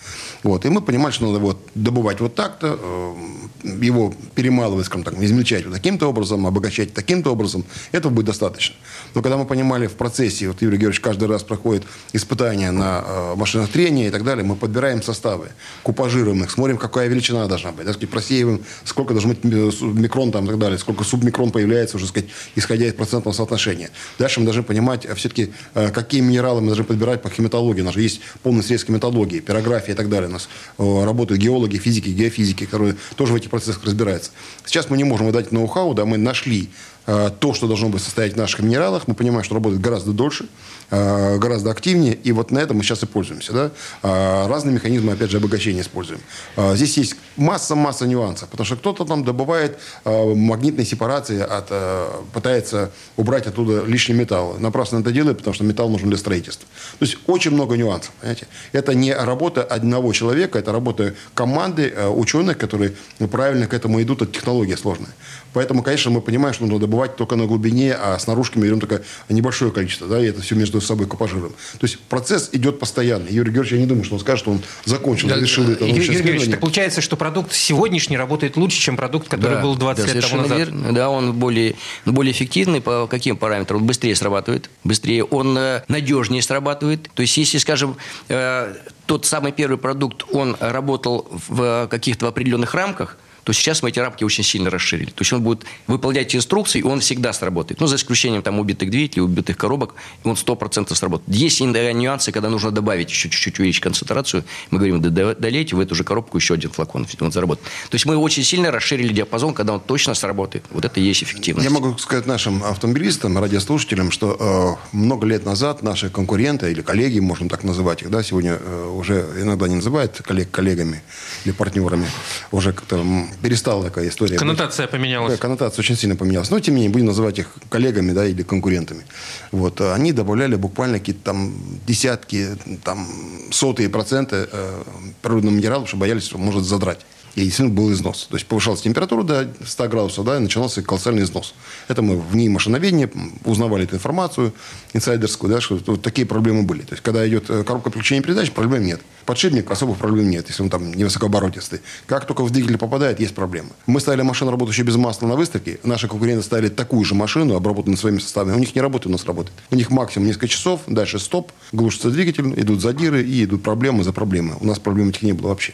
Вот, 0.44 0.66
и 0.66 0.70
мы 0.70 0.82
понимали, 0.82 1.12
что 1.12 1.28
надо 1.28 1.40
вот 1.40 1.69
добывать 1.84 2.20
вот 2.20 2.36
так-то, 2.36 2.80
э, 2.82 3.70
его 3.84 4.14
перемалывать, 4.36 4.86
скажем 4.86 5.04
так, 5.04 5.22
измельчать 5.22 5.66
вот 5.66 5.74
таким-то 5.74 6.08
образом, 6.08 6.46
обогащать 6.46 6.94
таким-то 6.94 7.32
образом, 7.32 7.66
этого 7.92 8.12
будет 8.12 8.28
достаточно. 8.28 8.76
Но 9.16 9.22
когда 9.22 9.38
мы 9.38 9.46
понимали 9.46 9.88
в 9.88 9.94
процессе, 9.94 10.48
вот 10.48 10.62
Юрий 10.62 10.78
Георгиевич 10.78 11.00
каждый 11.00 11.28
раз 11.28 11.44
проходит 11.44 11.84
испытания 12.14 12.72
на 12.72 13.04
э, 13.06 13.36
машинах 13.36 13.70
трения 13.70 14.08
и 14.08 14.12
так 14.12 14.24
далее, 14.24 14.46
мы 14.46 14.56
подбираем 14.56 15.02
составы, 15.02 15.50
купажируем 15.84 16.44
их, 16.44 16.52
смотрим, 16.52 16.78
какая 16.78 17.08
величина 17.08 17.48
должна 17.48 17.72
быть, 17.72 17.86
так 17.86 17.96
сказать, 17.96 18.10
просеиваем, 18.10 18.62
сколько 18.84 19.14
должен 19.14 19.32
быть 19.32 19.40
э, 19.44 19.72
микрон 19.82 20.32
там 20.32 20.46
и 20.46 20.48
так 20.48 20.58
далее, 20.58 20.78
сколько 20.78 21.04
субмикрон 21.04 21.52
появляется 21.52 21.98
уже, 21.98 22.08
сказать, 22.08 22.30
исходя 22.56 22.88
из 22.88 22.94
процентного 22.94 23.34
соотношения. 23.34 23.90
Дальше 24.18 24.40
мы 24.40 24.46
должны 24.46 24.64
понимать 24.64 25.08
все-таки, 25.16 25.52
какие 25.74 26.22
минералы 26.22 26.62
мы 26.62 26.68
должны 26.68 26.84
подбирать 26.84 27.22
по 27.22 27.30
химатологии. 27.30 27.82
У 27.82 27.86
нас 27.86 27.94
же 27.94 28.02
есть 28.02 28.22
полный 28.44 28.64
срез 28.64 28.84
химатологии, 28.84 29.40
пирография 29.40 29.94
и 29.94 29.96
так 29.96 30.10
далее. 30.10 30.30
У 30.30 30.34
нас 30.34 30.50
работают 30.78 31.42
геологи, 31.42 31.69
физики, 31.78 32.10
геофизики, 32.10 32.66
которые 32.66 32.96
тоже 33.16 33.34
в 33.34 33.36
этих 33.36 33.50
процессах 33.50 33.84
разбираются. 33.84 34.32
Сейчас 34.66 34.90
мы 34.90 34.98
не 34.98 35.04
можем 35.04 35.28
выдать 35.28 35.52
ноу-хау, 35.52 35.94
да, 35.94 36.06
мы 36.06 36.18
нашли 36.18 36.70
э, 37.08 37.32
то, 37.40 37.54
что 37.54 37.68
должно 37.68 37.90
быть 37.90 38.02
состоять 38.02 38.34
в 38.34 38.38
наших 38.38 38.62
минералах. 38.62 39.08
Мы 39.08 39.14
понимаем, 39.14 39.44
что 39.44 39.56
работает 39.56 39.82
гораздо 39.82 40.12
дольше, 40.12 40.48
гораздо 40.90 41.72
активнее, 41.72 42.14
и 42.14 42.32
вот 42.32 42.52
на 42.52 42.60
этом 42.60 42.78
мы 42.78 42.84
сейчас 42.84 43.04
и 43.04 43.06
пользуемся. 43.06 43.54
Да? 43.54 43.72
А, 44.04 44.48
Разные 44.48 44.74
механизмы, 44.74 45.14
опять 45.14 45.30
же, 45.32 45.38
обогащения 45.38 45.82
используем. 45.82 46.22
А, 46.56 46.76
Здесь 46.76 46.98
есть 46.98 47.16
масса-масса 47.38 48.08
нюансов, 48.08 48.50
потому 48.50 48.66
что 48.66 48.76
кто-то 48.76 49.06
там 49.06 49.24
добывает 49.24 49.80
э, 50.06 50.34
магнитной 50.34 50.86
сепарации, 50.86 51.40
от, 51.40 51.68
э, 51.70 52.08
пытается 52.34 52.92
убрать 53.18 53.48
оттуда 53.48 53.84
лишний 53.86 54.16
металл. 54.16 54.58
Напрасно 54.60 55.00
это 55.00 55.12
делает, 55.12 55.38
потому 55.38 55.54
что 55.54 55.64
металл 55.64 55.90
нужен 55.90 56.10
для 56.10 56.18
строительства. 56.18 56.68
То 57.00 57.06
есть 57.06 57.18
очень 57.28 57.52
много 57.52 57.78
нюансов. 57.78 58.12
Понимаете? 58.20 58.48
Это 58.72 58.94
не 58.94 59.14
работа 59.14 59.64
одного 59.64 60.14
человека, 60.14 60.60
это 60.60 60.72
работа 60.72 61.16
команды 61.34 61.94
э, 61.96 62.08
ученых, 62.08 62.58
которые 62.58 62.94
правильно 63.32 63.68
к 63.68 63.74
этому 63.74 64.02
идут, 64.02 64.22
это 64.22 64.32
технология 64.32 64.78
сложная. 64.78 65.14
Поэтому, 65.54 65.84
конечно, 65.84 66.12
мы 66.12 66.22
понимаем, 66.22 66.54
что 66.54 66.64
нужно 66.64 66.80
добывать 66.80 67.16
только 67.16 67.36
на 67.36 67.46
глубине, 67.46 67.94
а 67.94 68.18
снаружи 68.20 68.52
мы 68.56 68.64
берем 68.64 68.80
только 68.80 69.02
небольшое 69.30 69.72
количество, 69.72 70.08
да, 70.08 70.22
и 70.22 70.28
это 70.28 70.42
все 70.42 70.56
между 70.56 70.82
собой 70.82 71.08
купажируем. 71.08 71.54
То 71.80 71.86
есть 71.86 72.00
процесс 72.00 72.50
идет 72.52 72.80
постоянно. 72.80 73.28
Юрий 73.30 73.52
Георгиевич, 73.52 73.72
я 73.74 73.80
не 73.80 73.86
думаю, 73.86 74.04
что 74.04 74.16
он 74.16 74.22
скажет, 74.22 74.40
что 74.42 74.52
он 74.52 74.62
закончил, 74.86 75.30
завершил 75.30 75.70
это 75.70 75.86
Юрий 75.86 76.08
Георгиевич, 76.08 76.50
так 76.50 76.60
получается, 76.60 77.02
что 77.02 77.16
продукт 77.18 77.54
сегодняшний 77.54 78.18
работает 78.18 78.58
лучше, 78.58 78.80
чем 78.80 78.96
продукт, 78.96 79.28
который 79.28 79.56
Да, 79.56 79.62
был 79.62 79.76
20 79.76 80.06
да, 80.06 80.14
лет 80.14 80.30
тому 80.30 80.42
назад. 80.42 80.58
верно. 80.58 80.94
Да, 80.94 81.10
он 81.10 81.34
более, 81.34 81.76
более 82.06 82.32
эффективный 82.32 82.82
по 82.82 83.08
каким 83.08 83.38
параметрам? 83.38 83.80
Он 83.82 83.88
быстрее 83.88 84.16
срабатывает, 84.16 84.70
быстрее, 84.84 85.24
он 85.24 85.58
э, 85.58 85.84
надежнее 85.88 86.42
срабатывает. 86.42 87.10
То 87.14 87.22
есть, 87.22 87.36
если, 87.38 87.58
скажем, 87.58 87.98
э, 88.28 88.74
тот 89.06 89.26
самый 89.26 89.52
первый 89.52 89.78
продукт, 89.78 90.24
он 90.32 90.56
работал 90.60 91.28
в 91.48 91.88
каких-то 91.90 92.28
определенных 92.28 92.74
рамках, 92.74 93.18
то 93.44 93.54
сейчас 93.54 93.84
мы 93.84 93.90
эти 93.90 94.00
рамки 94.00 94.24
очень 94.24 94.44
сильно 94.44 94.70
расширили. 94.70 95.10
То 95.10 95.22
есть 95.22 95.34
он 95.34 95.42
будет 95.42 95.66
выполнять 95.88 96.36
инструкции, 96.36 96.80
и 96.80 96.84
он 96.84 97.00
всегда 97.00 97.34
сработает. 97.34 97.80
Ну, 97.80 97.88
за 97.88 97.96
исключением 97.96 98.42
там 98.42 98.60
убитых 98.60 98.90
двигателей, 98.90 99.24
убитых 99.24 99.58
коробок, 99.58 99.96
и 100.24 100.28
он 100.28 100.36
100% 100.36 100.94
сработает. 100.96 101.30
Есть 101.36 101.62
иногда 101.62 101.92
нюансы, 101.94 102.32
когда 102.32 102.50
нужно 102.50 102.72
добавить 102.72 103.10
еще 103.10 103.30
чуть-чуть 103.30 103.60
увеличить 103.60 103.82
концентрацию. 103.82 104.44
Мы 104.72 104.78
говорим, 104.80 105.02
долейте 105.02 105.76
в 105.76 105.80
эту 105.80 105.96
же 105.96 106.04
коробку 106.04 106.38
еще 106.38 106.54
один 106.54 106.72
флакон, 106.72 107.08
он 107.20 107.32
заработает. 107.32 107.68
То 107.90 107.96
есть 107.96 108.06
мы 108.06 108.16
очень 108.18 108.44
сильно 108.44 108.72
расширили 108.72 109.14
диапазон, 109.14 109.54
когда 109.54 109.74
он 109.74 109.80
точно 109.80 110.14
сработает. 110.14 110.64
Вот 110.72 110.86
это 110.86 111.00
и 111.00 111.04
есть 111.04 111.24
эффективность. 111.24 111.68
Я 111.68 111.74
могу 111.74 111.98
сказать 111.98 112.26
нашим 112.26 112.64
автомобилистам, 112.64 113.38
радиослушателям, 113.38 114.12
что 114.12 114.80
э, 114.94 114.96
много 114.96 115.28
лет 115.28 115.46
назад 115.46 115.84
наши 115.84 116.10
конкуренты 116.10 116.72
или 116.72 116.82
коллеги, 116.82 117.20
можем 117.20 117.50
так 117.50 117.64
называть 117.64 118.02
их, 118.02 118.10
да, 118.10 118.24
сегодня 118.24 118.60
э, 118.60 118.94
уже 118.96 119.26
иногда 119.42 119.68
не 119.68 119.76
называют 119.76 120.22
коллег 120.22 120.52
коллегами 120.52 121.02
или 121.46 121.52
партнерами, 121.52 122.08
уже 122.52 122.74
как-то 122.74 123.04
перестала 123.42 123.84
такая 123.84 124.10
история. 124.10 124.32
быть. 124.32 124.40
Коннотация 124.40 124.88
поменялась. 124.88 125.34
Да, 125.34 125.38
коннотация 125.38 125.82
очень 125.82 125.96
сильно 125.96 126.16
поменялась. 126.16 126.50
Но, 126.50 126.60
тем 126.60 126.76
не 126.76 126.82
менее, 126.82 126.94
будем 126.94 127.08
называть 127.08 127.40
их 127.40 127.48
коллегами 127.70 128.12
да, 128.12 128.26
или 128.26 128.44
конкурентами. 128.44 129.04
Вот. 129.52 129.82
а 129.82 129.94
Они 129.94 130.12
добавляли 130.12 130.56
буквально 130.56 131.00
какие-то 131.00 131.24
там 131.24 131.54
десятки, 131.88 132.50
там, 132.84 133.08
сотые 133.52 133.90
проценты 133.90 134.48
э, 134.52 134.84
природного 135.22 135.54
минерала, 135.54 135.82
потому 135.82 135.88
что 135.88 135.98
боялись, 135.98 136.24
что 136.24 136.38
может 136.38 136.64
задрать. 136.64 137.00
И 137.36 137.42
действительно 137.42 137.76
был 137.76 137.92
износ. 137.92 138.28
То 138.30 138.36
есть 138.36 138.48
повышалась 138.48 138.82
температура 138.82 139.24
до 139.24 139.50
100 139.66 139.88
градусов, 139.88 140.26
да, 140.26 140.38
и 140.38 140.40
начинался 140.40 140.82
колоссальный 140.82 141.24
износ. 141.24 141.54
Это 141.88 142.02
мы 142.02 142.18
в 142.18 142.36
ней 142.36 142.50
машиноведения 142.50 143.10
узнавали 143.46 143.84
эту 143.84 143.96
информацию 143.96 144.54
инсайдерскую, 144.94 145.52
да, 145.52 145.62
что 145.62 145.80
вот 145.86 146.02
такие 146.02 146.26
проблемы 146.26 146.64
были. 146.64 146.82
То 146.82 146.94
есть, 146.94 147.04
когда 147.04 147.28
идет 147.28 147.50
э, 147.50 147.64
коробка 147.64 147.90
переключения 147.90 148.24
передач, 148.24 148.52
проблем 148.52 148.86
нет. 148.86 149.02
Подшипник 149.26 149.70
особых 149.70 149.98
проблем 149.98 150.30
нет, 150.30 150.48
если 150.48 150.64
он 150.64 150.70
там 150.70 150.92
невысокооборотистый. 150.92 151.82
Как 152.08 152.26
только 152.26 152.44
в 152.44 152.52
двигатель 152.52 152.78
попадает, 152.78 153.20
есть 153.20 153.36
проблемы. 153.36 153.70
Мы 153.86 154.00
ставили 154.00 154.24
машину, 154.24 154.52
работающую 154.52 154.86
без 154.86 154.96
масла 154.96 155.28
на 155.28 155.36
выставке. 155.36 155.80
Наши 155.84 156.08
конкуренты 156.08 156.44
ставили 156.44 156.70
такую 156.70 157.06
же 157.06 157.16
машину, 157.16 157.56
обработанную 157.56 157.98
своими 157.98 158.20
составами. 158.20 158.56
У 158.56 158.60
них 158.60 158.74
не 158.74 158.82
работает, 158.82 159.08
у 159.08 159.12
нас 159.12 159.26
работает. 159.26 159.56
У 159.70 159.76
них 159.76 159.92
максимум 159.92 160.28
несколько 160.28 160.48
часов, 160.48 160.82
дальше 160.88 161.20
стоп, 161.20 161.52
глушится 161.72 162.10
двигатель, 162.10 162.60
идут 162.60 162.82
задиры 162.82 163.24
и 163.24 163.44
идут 163.44 163.62
проблемы 163.62 164.04
за 164.04 164.14
проблемы. 164.14 164.56
У 164.60 164.66
нас 164.66 164.80
проблем 164.80 165.10
этих 165.10 165.22
не 165.22 165.34
было 165.34 165.50
вообще 165.50 165.74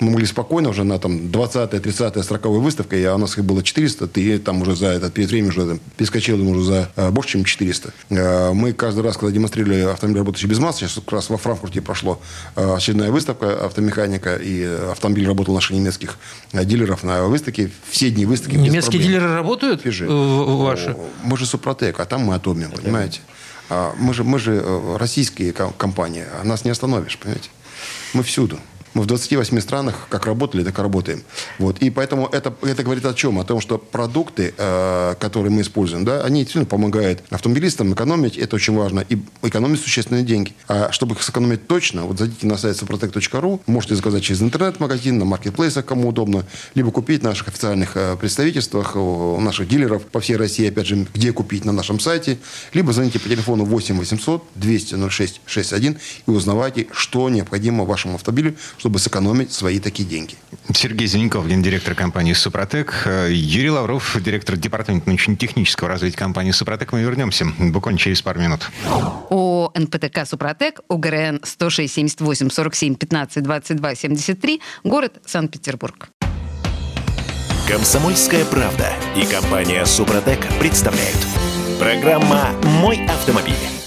мы 0.00 0.10
могли 0.10 0.26
спокойно 0.26 0.70
уже 0.70 0.84
на 0.84 0.98
там 0.98 1.26
20-я, 1.26 1.66
30-я, 1.66 2.22
40 2.22 2.44
выставка, 2.46 2.96
а 2.96 3.14
у 3.14 3.18
нас 3.18 3.36
их 3.36 3.44
было 3.44 3.62
400, 3.62 4.06
ты 4.08 4.38
там 4.38 4.62
уже 4.62 4.74
за 4.74 4.86
этот 4.86 5.12
перед 5.12 5.28
временем 5.28 5.50
уже 5.50 5.66
там, 5.66 5.80
перескочил 5.96 6.40
уже 6.48 6.62
за 6.62 6.90
э, 6.96 7.10
больше, 7.10 7.32
чем 7.32 7.44
400. 7.44 7.92
Э, 8.08 8.52
мы 8.52 8.72
каждый 8.72 9.02
раз, 9.02 9.16
когда 9.16 9.32
демонстрировали 9.32 9.82
автомобиль, 9.82 10.18
работающий 10.18 10.48
без 10.48 10.58
масла, 10.58 10.88
сейчас 10.88 10.94
как 10.94 11.12
раз 11.12 11.30
во 11.30 11.36
Франкфурте 11.36 11.82
прошло 11.82 12.20
э, 12.56 12.74
очередная 12.74 13.10
выставка 13.10 13.66
автомеханика, 13.66 14.36
и 14.36 14.64
автомобиль 14.90 15.26
работал 15.26 15.54
наших 15.54 15.76
немецких 15.76 16.18
э, 16.52 16.64
дилеров 16.64 17.04
на 17.04 17.24
выставке. 17.24 17.70
Все 17.90 18.10
дни 18.10 18.24
выставки 18.24 18.56
Немецкие 18.56 19.02
дилеры 19.02 19.34
работают? 19.34 19.82
Фижи. 19.82 20.06
Ваши? 20.08 20.96
Мы 21.22 21.36
же 21.36 21.46
Супротек, 21.46 22.00
а 22.00 22.06
там 22.06 22.22
мы 22.22 22.34
Атомиум, 22.34 22.72
понимаете? 22.72 23.20
А 23.68 23.94
мы 23.98 24.14
же, 24.14 24.24
мы 24.24 24.38
же 24.38 24.64
российские 24.98 25.52
компании, 25.52 26.24
а 26.40 26.44
нас 26.44 26.64
не 26.64 26.70
остановишь, 26.70 27.18
понимаете? 27.18 27.50
Мы 28.14 28.22
всюду. 28.22 28.58
Мы 28.94 29.02
в 29.02 29.06
28 29.06 29.60
странах 29.60 30.06
как 30.08 30.26
работали, 30.26 30.64
так 30.64 30.78
и 30.78 30.82
работаем. 30.82 31.22
Вот. 31.58 31.78
И 31.78 31.90
поэтому 31.90 32.26
это, 32.26 32.52
это 32.62 32.82
говорит 32.82 33.04
о 33.04 33.14
чем? 33.14 33.38
О 33.38 33.44
том, 33.44 33.60
что 33.60 33.78
продукты, 33.78 34.52
э, 34.56 35.14
которые 35.18 35.52
мы 35.52 35.62
используем, 35.62 36.04
да, 36.04 36.22
они 36.22 36.40
действительно 36.40 36.66
помогают 36.66 37.22
автомобилистам 37.30 37.92
экономить, 37.92 38.36
это 38.36 38.56
очень 38.56 38.74
важно, 38.74 39.04
и 39.08 39.18
экономить 39.42 39.80
существенные 39.80 40.24
деньги. 40.24 40.54
А 40.68 40.90
чтобы 40.92 41.14
их 41.14 41.22
сэкономить 41.22 41.66
точно, 41.66 42.04
вот 42.04 42.18
зайдите 42.18 42.46
на 42.46 42.56
сайт 42.56 42.76
suprotec.ru, 42.76 43.60
можете 43.66 43.94
заказать 43.94 44.22
через 44.22 44.42
интернет-магазин, 44.42 45.18
на 45.18 45.24
маркетплейсах, 45.24 45.84
кому 45.84 46.08
удобно, 46.08 46.44
либо 46.74 46.90
купить 46.90 47.20
в 47.20 47.24
наших 47.24 47.48
официальных 47.48 47.96
э, 47.96 48.16
представительствах, 48.16 48.96
у 48.96 49.40
наших 49.40 49.68
дилеров 49.68 50.04
по 50.06 50.20
всей 50.20 50.36
России, 50.36 50.68
опять 50.68 50.86
же, 50.86 51.06
где 51.14 51.32
купить 51.32 51.64
на 51.64 51.72
нашем 51.72 52.00
сайте, 52.00 52.38
либо 52.72 52.92
звоните 52.92 53.20
по 53.20 53.28
телефону 53.28 53.64
8 53.64 53.98
800 53.98 54.44
200 54.54 55.10
06 55.10 55.40
61 55.46 55.98
и 56.26 56.30
узнавайте, 56.30 56.86
что 56.92 57.28
необходимо 57.28 57.84
вашему 57.84 58.16
автомобилю, 58.16 58.56
чтобы 58.80 58.98
сэкономить 58.98 59.52
свои 59.52 59.78
такие 59.78 60.08
деньги. 60.08 60.36
Сергей 60.72 61.06
Зеленков, 61.06 61.46
гендиректор 61.46 61.94
компании 61.94 62.32
«Супротек». 62.32 63.06
Юрий 63.28 63.68
Лавров, 63.68 64.16
директор 64.22 64.56
департамента 64.56 65.06
научно-технического 65.06 65.90
развития 65.90 66.16
компании 66.16 66.50
«Супротек». 66.52 66.90
Мы 66.92 67.02
вернемся 67.02 67.44
буквально 67.58 67.98
через 67.98 68.22
пару 68.22 68.40
минут. 68.40 68.70
О 69.28 69.70
НПТК 69.74 70.24
«Супротек», 70.24 70.80
ОГРН 70.88 71.42
106 71.44 72.18
47 72.50 72.94
15 72.94 73.42
22 73.42 73.94
73, 73.94 74.62
город 74.84 75.20
Санкт-Петербург. 75.26 76.08
Комсомольская 77.68 78.46
правда 78.46 78.94
и 79.14 79.26
компания 79.26 79.84
«Супротек» 79.84 80.40
представляют. 80.58 81.18
Программа 81.78 82.48
«Мой 82.80 83.04
автомобиль». 83.04 83.79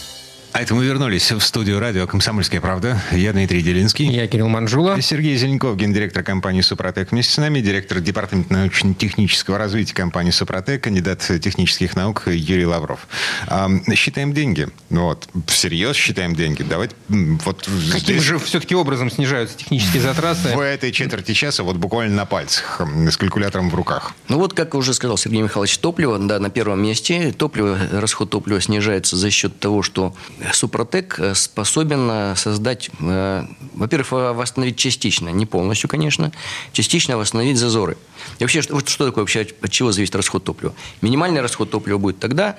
А 0.53 0.61
это 0.61 0.75
мы 0.75 0.85
вернулись 0.85 1.31
в 1.31 1.39
студию 1.39 1.79
радио 1.79 2.05
«Комсомольская 2.05 2.61
правда». 2.61 3.01
Я 3.11 3.33
Дмитрий 3.33 3.63
Делинский. 3.63 4.05
Я 4.05 4.27
Кирилл 4.27 4.49
Манжула. 4.49 5.01
Сергей 5.01 5.35
Зеленков, 5.35 5.75
гендиректор 5.77 6.21
компании 6.21 6.61
«Супротек». 6.61 7.11
Вместе 7.11 7.33
с 7.33 7.37
нами 7.37 7.59
директор 7.59 7.99
департамента 7.99 8.53
научно-технического 8.53 9.57
развития 9.57 9.95
компании 9.95 10.29
«Супротек», 10.29 10.83
кандидат 10.83 11.21
технических 11.41 11.95
наук 11.95 12.27
Юрий 12.27 12.67
Лавров. 12.67 13.07
А, 13.47 13.67
считаем 13.95 14.31
деньги. 14.31 14.67
Вот. 14.91 15.27
Всерьез 15.47 15.95
считаем 15.95 16.35
деньги. 16.35 16.61
Давайте 16.61 16.93
вот 17.09 17.67
Каким 17.91 18.17
здесь... 18.17 18.21
же 18.21 18.37
все-таки 18.37 18.75
образом 18.75 19.09
снижаются 19.09 19.57
технические 19.57 20.03
затраты? 20.03 20.55
В 20.55 20.59
этой 20.59 20.91
четверти 20.91 21.33
часа 21.33 21.63
вот 21.63 21.77
буквально 21.77 22.15
на 22.15 22.25
пальцах, 22.27 22.79
с 23.09 23.17
калькулятором 23.17 23.71
в 23.71 23.75
руках. 23.75 24.13
Ну 24.29 24.37
вот, 24.37 24.53
как 24.53 24.75
уже 24.75 24.93
сказал 24.93 25.17
Сергей 25.17 25.41
Михайлович, 25.41 25.75
топливо, 25.79 26.19
да, 26.19 26.37
на 26.37 26.51
первом 26.51 26.83
месте. 26.83 27.33
Топливо, 27.35 27.75
расход 27.91 28.29
топлива 28.29 28.61
снижается 28.61 29.15
за 29.15 29.31
счет 29.31 29.59
того, 29.59 29.81
что 29.81 30.13
Супротек 30.51 31.19
э, 31.19 31.35
способен 31.35 32.09
э, 32.09 32.35
создать, 32.35 32.89
э, 32.99 33.45
во-первых, 33.73 34.11
восстановить 34.11 34.75
частично, 34.75 35.29
не 35.29 35.45
полностью, 35.45 35.89
конечно, 35.89 36.31
частично 36.71 37.17
восстановить 37.17 37.57
зазоры. 37.57 37.97
И 38.39 38.43
вообще, 38.43 38.61
что, 38.61 38.79
что 38.79 39.05
такое 39.05 39.23
вообще, 39.23 39.47
от 39.61 39.71
чего 39.71 39.91
зависит 39.91 40.15
расход 40.15 40.43
топлива? 40.43 40.73
Минимальный 41.01 41.41
расход 41.41 41.69
топлива 41.71 41.97
будет 41.97 42.19
тогда, 42.19 42.57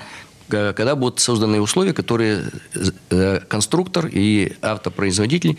когда 0.48 0.94
будут 0.94 1.20
созданы 1.20 1.60
условия, 1.60 1.94
которые 1.94 2.44
конструктор 3.48 4.06
и 4.06 4.52
автопроизводитель 4.60 5.58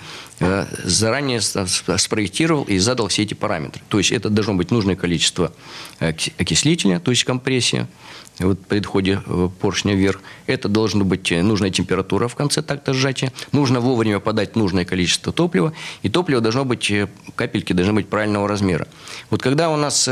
заранее 0.83 1.41
спроектировал 1.41 2.65
и 2.65 2.77
задал 2.77 3.07
все 3.07 3.23
эти 3.23 3.33
параметры. 3.33 3.81
То 3.89 3.97
есть 3.97 4.11
это 4.11 4.29
должно 4.29 4.53
быть 4.53 4.69
нужное 4.69 4.95
количество 4.95 5.51
окислителя, 5.99 6.99
то 6.99 7.09
есть 7.09 7.23
компрессия, 7.23 7.87
вот 8.39 8.65
при 8.67 8.79
отходе 8.79 9.21
э, 9.25 9.49
поршня 9.59 9.93
вверх. 9.93 10.19
Это 10.45 10.67
должна 10.67 11.03
быть 11.03 11.31
э, 11.31 11.41
нужная 11.41 11.69
температура 11.69 12.27
в 12.27 12.35
конце 12.35 12.61
такта 12.61 12.93
сжатия. 12.93 13.31
Нужно 13.51 13.79
вовремя 13.79 14.19
подать 14.19 14.55
нужное 14.55 14.85
количество 14.85 15.31
топлива. 15.31 15.73
И 16.03 16.09
топливо 16.09 16.41
должно 16.41 16.65
быть, 16.65 16.91
э, 16.91 17.07
капельки 17.35 17.73
должны 17.73 17.93
быть 17.93 18.07
правильного 18.07 18.47
размера. 18.47 18.87
Вот 19.29 19.41
когда 19.41 19.69
у 19.69 19.77
нас 19.77 20.09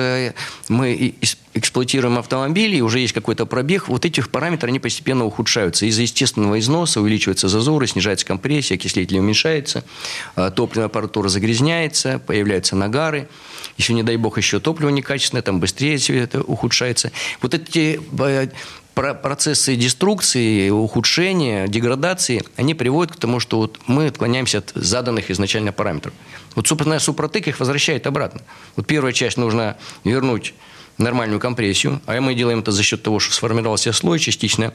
мы 0.69 1.15
эксплуатируем 1.53 2.17
автомобили, 2.17 2.77
и 2.77 2.81
уже 2.81 2.99
есть 2.99 3.13
какой-то 3.13 3.45
пробег, 3.45 3.87
вот 3.87 4.05
этих 4.05 4.29
параметры, 4.29 4.69
они 4.69 4.79
постепенно 4.79 5.25
ухудшаются. 5.25 5.85
Из-за 5.85 6.01
естественного 6.01 6.59
износа 6.59 7.01
увеличиваются 7.01 7.47
зазоры, 7.47 7.87
снижается 7.87 8.25
компрессия, 8.25 8.75
окислитель 8.75 9.19
уменьшается, 9.19 9.83
топливная 10.35 10.87
аппаратура 10.87 11.29
загрязняется, 11.29 12.19
появляются 12.19 12.75
нагары. 12.75 13.27
Если, 13.77 13.93
не 13.93 14.03
дай 14.03 14.17
бог, 14.17 14.37
еще 14.37 14.59
топливо 14.59 14.89
некачественное, 14.89 15.41
там 15.41 15.59
быстрее 15.59 15.97
все 15.97 16.17
это 16.17 16.41
ухудшается. 16.41 17.11
Вот 17.41 17.53
эти 17.53 17.99
процессы 18.93 19.75
деструкции, 19.75 20.69
ухудшения, 20.69 21.67
деградации, 21.67 22.43
они 22.55 22.73
приводят 22.73 23.15
к 23.15 23.19
тому, 23.19 23.39
что 23.39 23.57
вот 23.57 23.79
мы 23.87 24.07
отклоняемся 24.07 24.59
от 24.59 24.71
заданных 24.75 25.31
изначально 25.31 25.71
параметров. 25.71 26.13
Вот, 26.55 26.67
собственно, 26.67 26.99
супротек 26.99 27.47
их 27.47 27.59
возвращает 27.59 28.05
обратно. 28.05 28.41
Вот 28.75 28.85
первая 28.85 29.13
часть 29.13 29.37
нужно 29.37 29.77
вернуть 30.03 30.53
нормальную 30.97 31.39
компрессию, 31.39 32.01
а 32.05 32.19
мы 32.21 32.35
делаем 32.35 32.59
это 32.59 32.71
за 32.71 32.83
счет 32.83 33.01
того, 33.01 33.19
что 33.19 33.33
сформировался 33.33 33.91
слой, 33.93 34.19
частично 34.19 34.73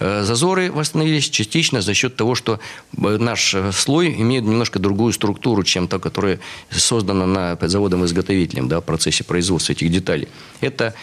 э, 0.00 0.22
зазоры 0.24 0.72
восстановились, 0.72 1.30
частично 1.30 1.80
за 1.80 1.94
счет 1.94 2.16
того, 2.16 2.34
что 2.34 2.58
э, 2.96 3.16
наш 3.18 3.54
э, 3.54 3.70
слой 3.72 4.14
имеет 4.20 4.44
немножко 4.44 4.78
другую 4.78 5.12
структуру, 5.12 5.62
чем 5.62 5.86
та, 5.86 5.98
которая 5.98 6.40
создана 6.70 7.26
на 7.26 7.58
заводом-изготовителем 7.60 8.68
да, 8.68 8.80
в 8.80 8.84
процессе 8.84 9.22
производства 9.22 9.72
этих 9.72 9.90
деталей. 9.90 10.28
Это 10.60 10.94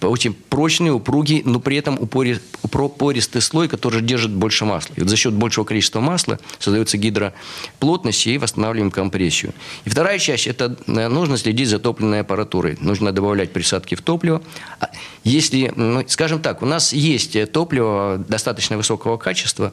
очень 0.00 0.32
прочный, 0.32 0.90
упругий, 0.90 1.42
но 1.44 1.58
при 1.58 1.76
этом 1.76 1.98
упористый 2.00 3.42
слой, 3.42 3.68
который 3.68 4.00
держит 4.00 4.30
больше 4.30 4.64
масла. 4.64 4.94
И 4.94 5.00
вот 5.00 5.08
за 5.08 5.16
счет 5.16 5.34
большего 5.34 5.64
количества 5.64 6.00
масла 6.00 6.38
создается 6.58 6.98
гидроплотность 6.98 8.26
и 8.26 8.38
восстанавливаем 8.38 8.90
компрессию. 8.90 9.52
И 9.84 9.90
вторая 9.90 10.18
часть– 10.18 10.46
это 10.46 10.76
нужно 10.86 11.36
следить 11.36 11.68
за 11.68 11.78
топливной 11.78 12.20
аппаратурой. 12.20 12.76
Нужно 12.80 13.12
добавлять 13.12 13.52
присадки 13.52 13.94
в 13.94 14.03
топливо. 14.04 14.42
А 14.80 14.90
если, 15.24 15.72
ну, 15.74 16.04
скажем 16.06 16.40
так, 16.40 16.62
у 16.62 16.66
нас 16.66 16.92
есть 16.92 17.52
топливо 17.52 18.22
достаточно 18.28 18.76
высокого 18.76 19.16
качества, 19.16 19.72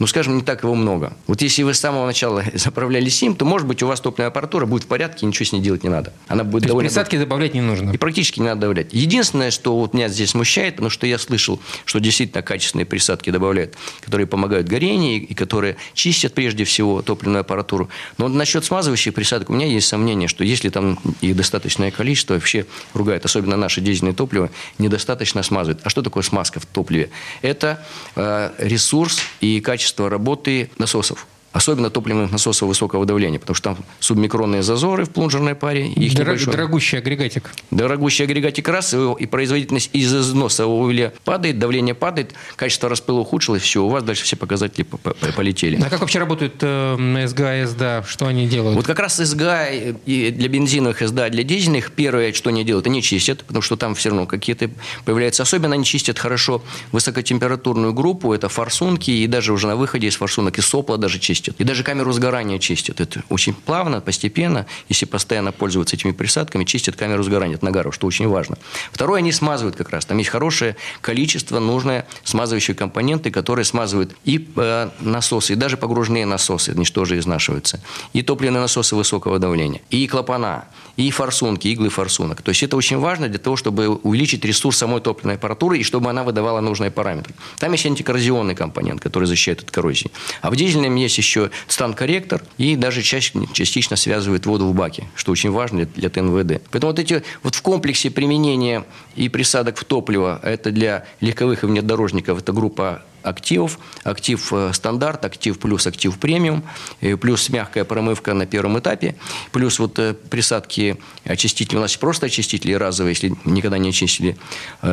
ну, 0.00 0.06
скажем, 0.06 0.38
не 0.38 0.42
так 0.42 0.62
его 0.62 0.74
много. 0.74 1.12
Вот 1.26 1.42
если 1.42 1.62
вы 1.62 1.74
с 1.74 1.78
самого 1.78 2.06
начала 2.06 2.42
заправляли 2.54 3.10
СИМ, 3.10 3.36
то, 3.36 3.44
может 3.44 3.68
быть, 3.68 3.82
у 3.82 3.86
вас 3.86 4.00
топливная 4.00 4.28
аппаратура 4.28 4.64
будет 4.64 4.84
в 4.84 4.86
порядке, 4.86 5.26
ничего 5.26 5.44
с 5.44 5.52
ней 5.52 5.60
делать 5.60 5.84
не 5.84 5.90
надо. 5.90 6.14
Она 6.26 6.42
будет 6.42 6.62
то 6.62 6.68
довольно... 6.68 6.88
присадки 6.88 7.18
добавлять 7.18 7.52
не 7.52 7.60
нужно? 7.60 7.90
И 7.92 7.98
практически 7.98 8.40
не 8.40 8.46
надо 8.46 8.62
добавлять. 8.62 8.94
Единственное, 8.94 9.50
что 9.50 9.78
вот 9.78 9.92
меня 9.92 10.08
здесь 10.08 10.30
смущает, 10.30 10.76
потому 10.76 10.88
что 10.88 11.06
я 11.06 11.18
слышал, 11.18 11.60
что 11.84 11.98
действительно 11.98 12.40
качественные 12.40 12.86
присадки 12.86 13.28
добавляют, 13.28 13.76
которые 14.00 14.26
помогают 14.26 14.68
горению 14.68 15.20
и 15.20 15.34
которые 15.34 15.76
чистят 15.92 16.32
прежде 16.32 16.64
всего 16.64 17.02
топливную 17.02 17.42
аппаратуру. 17.42 17.90
Но 18.16 18.24
вот 18.26 18.34
насчет 18.34 18.64
смазывающих 18.64 19.12
присадок 19.12 19.50
у 19.50 19.52
меня 19.52 19.66
есть 19.66 19.86
сомнение, 19.86 20.28
что 20.28 20.44
если 20.44 20.70
там 20.70 20.98
их 21.20 21.36
достаточное 21.36 21.90
количество, 21.90 22.34
вообще 22.34 22.64
ругают, 22.94 23.26
особенно 23.26 23.58
наше 23.58 23.82
дизельное 23.82 24.14
топливо, 24.14 24.48
недостаточно 24.78 25.42
смазывает. 25.42 25.80
А 25.84 25.90
что 25.90 26.00
такое 26.00 26.22
смазка 26.22 26.58
в 26.58 26.64
топливе? 26.64 27.10
Это 27.42 27.84
э, 28.16 28.50
ресурс 28.58 29.20
и 29.42 29.60
качество 29.60 29.89
работы 30.08 30.70
насосов. 30.78 31.26
Особенно 31.52 31.90
топливных 31.90 32.30
насосов 32.30 32.68
высокого 32.68 33.04
давления, 33.04 33.40
потому 33.40 33.56
что 33.56 33.74
там 33.74 33.84
субмикронные 33.98 34.62
зазоры 34.62 35.04
в 35.04 35.10
плунжерной 35.10 35.56
паре. 35.56 35.88
Их 35.88 36.16
небольшой. 36.16 36.52
дорогущий 36.52 36.98
агрегатик. 36.98 37.50
Дорогущий 37.72 38.24
агрегатик 38.24 38.68
раз, 38.68 38.94
и 38.94 38.98
и 39.18 39.26
производительность 39.26 39.90
из 39.92 40.14
износа 40.14 40.66
угля 40.66 41.12
падает, 41.24 41.58
давление 41.58 41.94
падает, 41.96 42.34
качество 42.54 42.88
распыла 42.88 43.18
ухудшилось, 43.20 43.62
все, 43.62 43.82
у 43.82 43.88
вас 43.88 44.04
дальше 44.04 44.22
все 44.22 44.36
показатели 44.36 44.84
по- 44.84 44.96
по- 44.98 45.12
полетели. 45.32 45.76
А 45.84 45.90
как 45.90 46.00
вообще 46.02 46.20
работают 46.20 46.54
э, 46.60 47.26
СГА, 47.26 47.66
СДА? 47.66 48.04
Что 48.06 48.26
они 48.28 48.46
делают? 48.46 48.76
Вот 48.76 48.86
как 48.86 49.00
раз 49.00 49.16
СГА 49.16 49.70
и 50.06 50.30
для 50.30 50.48
бензиновых 50.48 51.00
СДА, 51.06 51.30
для 51.30 51.42
дизельных, 51.42 51.90
первое, 51.90 52.32
что 52.32 52.50
они 52.50 52.62
делают, 52.62 52.86
они 52.86 53.02
чистят, 53.02 53.42
потому 53.44 53.62
что 53.62 53.74
там 53.76 53.96
все 53.96 54.10
равно 54.10 54.26
какие-то 54.26 54.70
появляются. 55.04 55.42
Особенно 55.42 55.74
они 55.74 55.84
чистят 55.84 56.16
хорошо 56.18 56.62
высокотемпературную 56.92 57.92
группу, 57.92 58.32
это 58.32 58.48
форсунки, 58.48 59.10
и 59.10 59.26
даже 59.26 59.52
уже 59.52 59.66
на 59.66 59.74
выходе 59.74 60.06
из 60.06 60.14
форсунок 60.14 60.56
и 60.58 60.62
сопла 60.62 60.96
даже 60.96 61.18
чистят. 61.18 61.39
И 61.48 61.64
даже 61.64 61.82
камеру 61.82 62.12
сгорания 62.12 62.58
чистят. 62.58 63.00
Это 63.00 63.22
очень 63.28 63.54
плавно, 63.54 64.00
постепенно, 64.00 64.66
если 64.88 65.06
постоянно 65.06 65.52
пользоваться 65.52 65.96
этими 65.96 66.12
присадками, 66.12 66.64
чистят 66.64 66.96
камеру 66.96 67.22
сгорания 67.22 67.56
от 67.56 67.62
нагаров, 67.62 67.94
что 67.94 68.06
очень 68.06 68.28
важно. 68.28 68.58
Второе, 68.92 69.18
они 69.18 69.32
смазывают 69.32 69.76
как 69.76 69.90
раз. 69.90 70.04
Там 70.04 70.18
есть 70.18 70.30
хорошее 70.30 70.76
количество, 71.00 71.58
нужное 71.58 72.06
смазывающие 72.24 72.74
компоненты, 72.74 73.30
которые 73.30 73.64
смазывают 73.64 74.16
и 74.24 74.48
э, 74.56 74.90
насосы, 75.00 75.54
и 75.54 75.56
даже 75.56 75.76
погружные 75.76 76.26
насосы, 76.26 76.70
они 76.70 76.84
же 76.84 76.92
тоже 76.92 77.18
изнашиваются, 77.18 77.80
и 78.12 78.22
топливные 78.22 78.60
насосы 78.60 78.96
высокого 78.96 79.38
давления, 79.38 79.80
и 79.90 80.06
клапана, 80.06 80.64
и 81.02 81.10
форсунки, 81.10 81.68
иглы 81.68 81.88
форсунок. 81.88 82.42
То 82.42 82.50
есть 82.50 82.62
это 82.62 82.76
очень 82.76 82.98
важно 82.98 83.28
для 83.28 83.38
того, 83.38 83.56
чтобы 83.56 83.88
увеличить 83.88 84.44
ресурс 84.44 84.78
самой 84.78 85.00
топливной 85.00 85.34
аппаратуры 85.34 85.78
и 85.78 85.82
чтобы 85.82 86.10
она 86.10 86.22
выдавала 86.22 86.60
нужные 86.60 86.90
параметры. 86.90 87.34
Там 87.58 87.72
есть 87.72 87.86
антикоррозионный 87.86 88.54
компонент, 88.54 89.00
который 89.00 89.24
защищает 89.24 89.62
от 89.62 89.70
коррозии. 89.70 90.10
А 90.42 90.50
в 90.50 90.56
дизельном 90.56 90.94
есть 90.96 91.18
еще 91.18 91.50
стан-корректор 91.68 92.42
и 92.58 92.76
даже 92.76 93.02
частично 93.02 93.96
связывает 93.96 94.46
воду 94.46 94.66
в 94.66 94.74
баке, 94.74 95.08
что 95.14 95.32
очень 95.32 95.50
важно 95.50 95.86
для 95.86 96.10
ТНВД. 96.10 96.62
Поэтому 96.70 96.92
вот 96.92 96.98
эти 96.98 97.22
вот 97.42 97.54
в 97.54 97.62
комплексе 97.62 98.10
применения 98.10 98.84
и 99.16 99.28
присадок 99.28 99.78
в 99.78 99.84
топливо, 99.84 100.40
это 100.42 100.70
для 100.70 101.06
легковых 101.20 101.62
и 101.62 101.66
внедорожников, 101.66 102.38
это 102.38 102.52
группа 102.52 103.02
активов, 103.22 103.78
актив 104.04 104.52
э, 104.52 104.72
стандарт, 104.72 105.24
актив 105.24 105.58
плюс 105.58 105.86
актив 105.86 106.16
премиум, 106.18 106.62
э, 107.00 107.16
плюс 107.16 107.48
мягкая 107.48 107.84
промывка 107.84 108.34
на 108.34 108.46
первом 108.46 108.78
этапе, 108.78 109.16
плюс 109.52 109.78
вот 109.78 109.98
э, 109.98 110.14
присадки 110.14 110.96
очистителей, 111.24 111.78
у 111.78 111.82
нас 111.82 111.96
просто 111.96 112.26
очистители 112.26 112.72
разовые, 112.72 113.12
если 113.12 113.34
никогда 113.44 113.78
не 113.78 113.90
очистили 113.90 114.36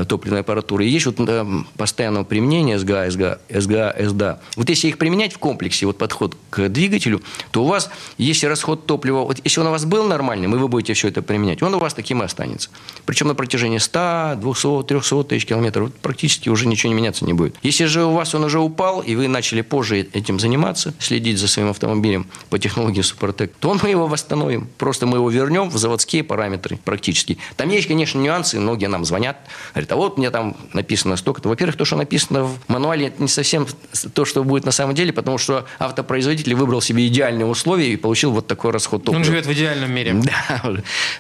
топливной 0.08 0.42
аппаратуры. 0.42 0.86
И 0.86 0.90
есть 0.90 1.06
вот 1.06 1.18
постоянного 1.78 2.24
применения 2.24 2.78
СГА, 2.80 3.10
СГА, 3.10 3.40
СГА, 3.50 3.96
СДА. 4.00 4.42
Вот 4.56 4.70
если 4.70 4.88
их 4.88 4.98
применять 4.98 5.34
в 5.34 5.38
комплексе, 5.38 5.86
вот 5.86 5.98
подход 5.98 6.38
к 6.50 6.70
двигателю, 6.70 7.22
то 7.52 7.64
у 7.64 7.68
вас, 7.68 7.90
если 8.18 8.48
расход 8.48 8.86
топлива, 8.86 9.24
вот 9.24 9.40
если 9.44 9.60
он 9.60 9.68
у 9.68 9.72
вас 9.72 9.86
был 9.86 10.08
нормальным, 10.08 10.56
и 10.56 10.58
вы 10.58 10.68
будете 10.68 10.94
все 10.94 11.08
это 11.08 11.22
применять, 11.22 11.62
он 11.62 11.74
у 11.74 11.80
вас 11.80 11.94
таким 11.94 12.22
и 12.22 12.26
останется. 12.26 12.70
Причем 13.06 13.28
на 13.28 13.36
протяжении 13.36 13.78
100, 13.78 14.38
200, 14.42 14.84
300 14.84 15.24
тысяч 15.24 15.46
километров 15.46 15.92
практически 16.02 16.50
уже 16.50 16.68
ничего 16.68 16.90
не 16.90 16.96
меняться 16.96 17.26
не 17.26 17.34
будет. 17.34 17.56
Если 17.62 17.86
же 17.86 18.06
у 18.06 18.14
вас 18.18 18.36
он 18.36 18.44
уже 18.44 18.60
упал, 18.60 19.02
и 19.02 19.16
вы 19.16 19.28
начали 19.28 19.62
позже 19.62 20.08
этим 20.14 20.40
заниматься, 20.40 20.94
следить 21.00 21.38
за 21.40 21.48
своим 21.48 21.70
автомобилем 21.70 22.28
по 22.50 22.60
технологии 22.60 23.02
Супротек, 23.02 23.54
то 23.60 23.78
мы 23.82 23.90
его 23.90 24.08
восстановим. 24.08 24.68
Просто 24.78 25.06
мы 25.06 25.18
его 25.18 25.30
вернем 25.30 25.70
в 25.70 25.78
заводские 25.78 26.24
параметры 26.24 26.78
практически. 26.84 27.38
Там 27.56 27.70
есть, 27.70 27.88
конечно, 27.88 28.20
нюансы. 28.20 28.60
Многие 28.60 28.88
нам 28.88 29.06
звонят, 29.06 29.38
говорят, 29.74 29.92
а 29.92 29.96
вот 29.96 30.18
мне 30.18 30.30
там 30.32 30.56
написано 30.74 31.16
столько-то. 31.16 31.50
Во-первых, 31.50 31.78
то, 31.78 31.86
что 31.86 31.96
написано 31.96 32.44
в 32.44 32.58
мануале, 32.68 33.08
это 33.08 33.22
не 33.22 33.28
совсем 33.28 33.68
то, 34.14 34.26
что 34.26 34.44
будет 34.44 34.66
на 34.66 34.72
самом 34.72 34.96
деле, 34.96 35.14
потому 35.14 35.38
что 35.38 35.66
автопроизводитель 35.80 36.56
выбрал 36.56 36.82
себе 36.82 37.08
идеальные 37.08 37.46
условия 37.46 37.94
и 37.94 37.98
получил 37.98 38.32
вот 38.32 38.48
такой 38.48 38.72
расход 38.72 39.04
топлива. 39.04 39.20
Он 39.20 39.24
живет 39.24 39.46
в 39.46 39.54
идеальном 39.54 39.92
мире. 39.92 40.16
Да, 40.28 40.62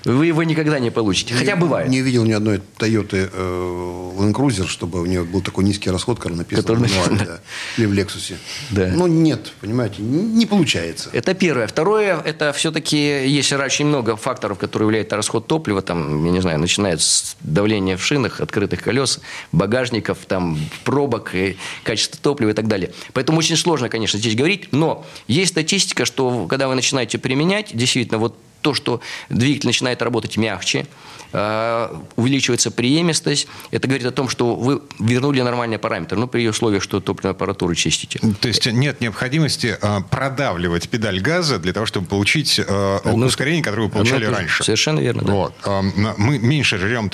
вы 0.03 0.25
его 0.25 0.43
никогда 0.43 0.79
не 0.79 0.91
получите. 0.91 1.33
Хотя 1.33 1.55
бывает. 1.55 1.89
Не 1.89 2.01
видел 2.01 2.25
ни 2.25 2.33
одной 2.33 2.61
Toyota 2.77 3.29
э, 3.31 4.11
Land 4.17 4.33
Cruiser, 4.33 4.67
чтобы 4.67 5.01
у 5.01 5.05
нее 5.05 5.23
был 5.23 5.41
такой 5.41 5.63
низкий 5.63 5.89
расход, 5.89 6.17
который 6.17 6.37
написан 6.37 6.63
Который 6.63 6.79
написан, 6.87 7.17
да. 7.17 7.39
Или 7.77 7.85
в 7.85 7.93
Lexus. 7.93 8.35
Да. 8.71 8.87
Ну, 8.93 9.07
нет, 9.07 9.53
понимаете, 9.61 10.01
не 10.01 10.45
получается. 10.45 11.09
Это 11.13 11.33
первое. 11.33 11.67
Второе, 11.67 12.19
это 12.21 12.53
все-таки 12.53 12.97
есть 13.27 13.51
очень 13.51 13.85
много 13.85 14.15
факторов, 14.15 14.57
которые 14.57 14.87
влияют 14.87 15.11
на 15.11 15.17
расход 15.17 15.47
топлива. 15.47 15.81
Там, 15.81 16.25
я 16.25 16.31
не 16.31 16.41
знаю, 16.41 16.59
начиная 16.59 16.97
с 16.97 17.35
давления 17.41 17.97
в 17.97 18.03
шинах, 18.03 18.41
открытых 18.41 18.81
колес, 18.81 19.19
багажников, 19.51 20.19
там, 20.27 20.59
пробок, 20.83 21.31
и 21.33 21.57
качество 21.83 22.19
топлива 22.21 22.51
и 22.51 22.53
так 22.53 22.67
далее. 22.67 22.91
Поэтому 23.13 23.39
очень 23.39 23.57
сложно, 23.57 23.89
конечно, 23.89 24.19
здесь 24.19 24.35
говорить. 24.35 24.69
Но 24.71 25.05
есть 25.27 25.51
статистика, 25.51 26.05
что 26.05 26.47
когда 26.47 26.67
вы 26.67 26.75
начинаете 26.75 27.17
применять, 27.17 27.75
действительно, 27.75 28.17
вот 28.19 28.37
то, 28.61 28.73
что 28.73 29.01
двигатель 29.29 29.67
начинает 29.67 30.01
работать 30.01 30.37
мягче, 30.37 30.85
э, 31.33 31.89
увеличивается 32.15 32.71
преемистость, 32.71 33.47
это 33.71 33.87
говорит 33.87 34.05
о 34.07 34.11
том, 34.11 34.29
что 34.29 34.55
вы 34.55 34.81
вернули 34.99 35.41
нормальные 35.41 35.77
параметры, 35.79 36.17
ну, 36.17 36.27
при 36.27 36.47
условиях, 36.47 36.81
что 36.83 36.99
топливную 37.01 37.31
аппаратуру 37.31 37.75
чистите. 37.75 38.19
То 38.39 38.47
есть 38.47 38.65
нет 38.65 39.01
необходимости 39.01 39.77
э, 39.81 39.99
продавливать 40.09 40.89
педаль 40.89 41.19
газа 41.19 41.59
для 41.59 41.73
того, 41.73 41.85
чтобы 41.85 42.07
получить 42.07 42.59
э, 42.59 42.99
Одно- 43.03 43.25
ускорение, 43.27 43.63
которое 43.63 43.83
вы 43.83 43.89
получали 43.89 44.25
же. 44.25 44.31
раньше. 44.31 44.63
Совершенно 44.63 44.99
верно, 44.99 45.23
да. 45.23 45.33
Вот. 45.33 45.53
Мы 46.17 46.39
меньше 46.39 46.77
жрем 46.77 47.09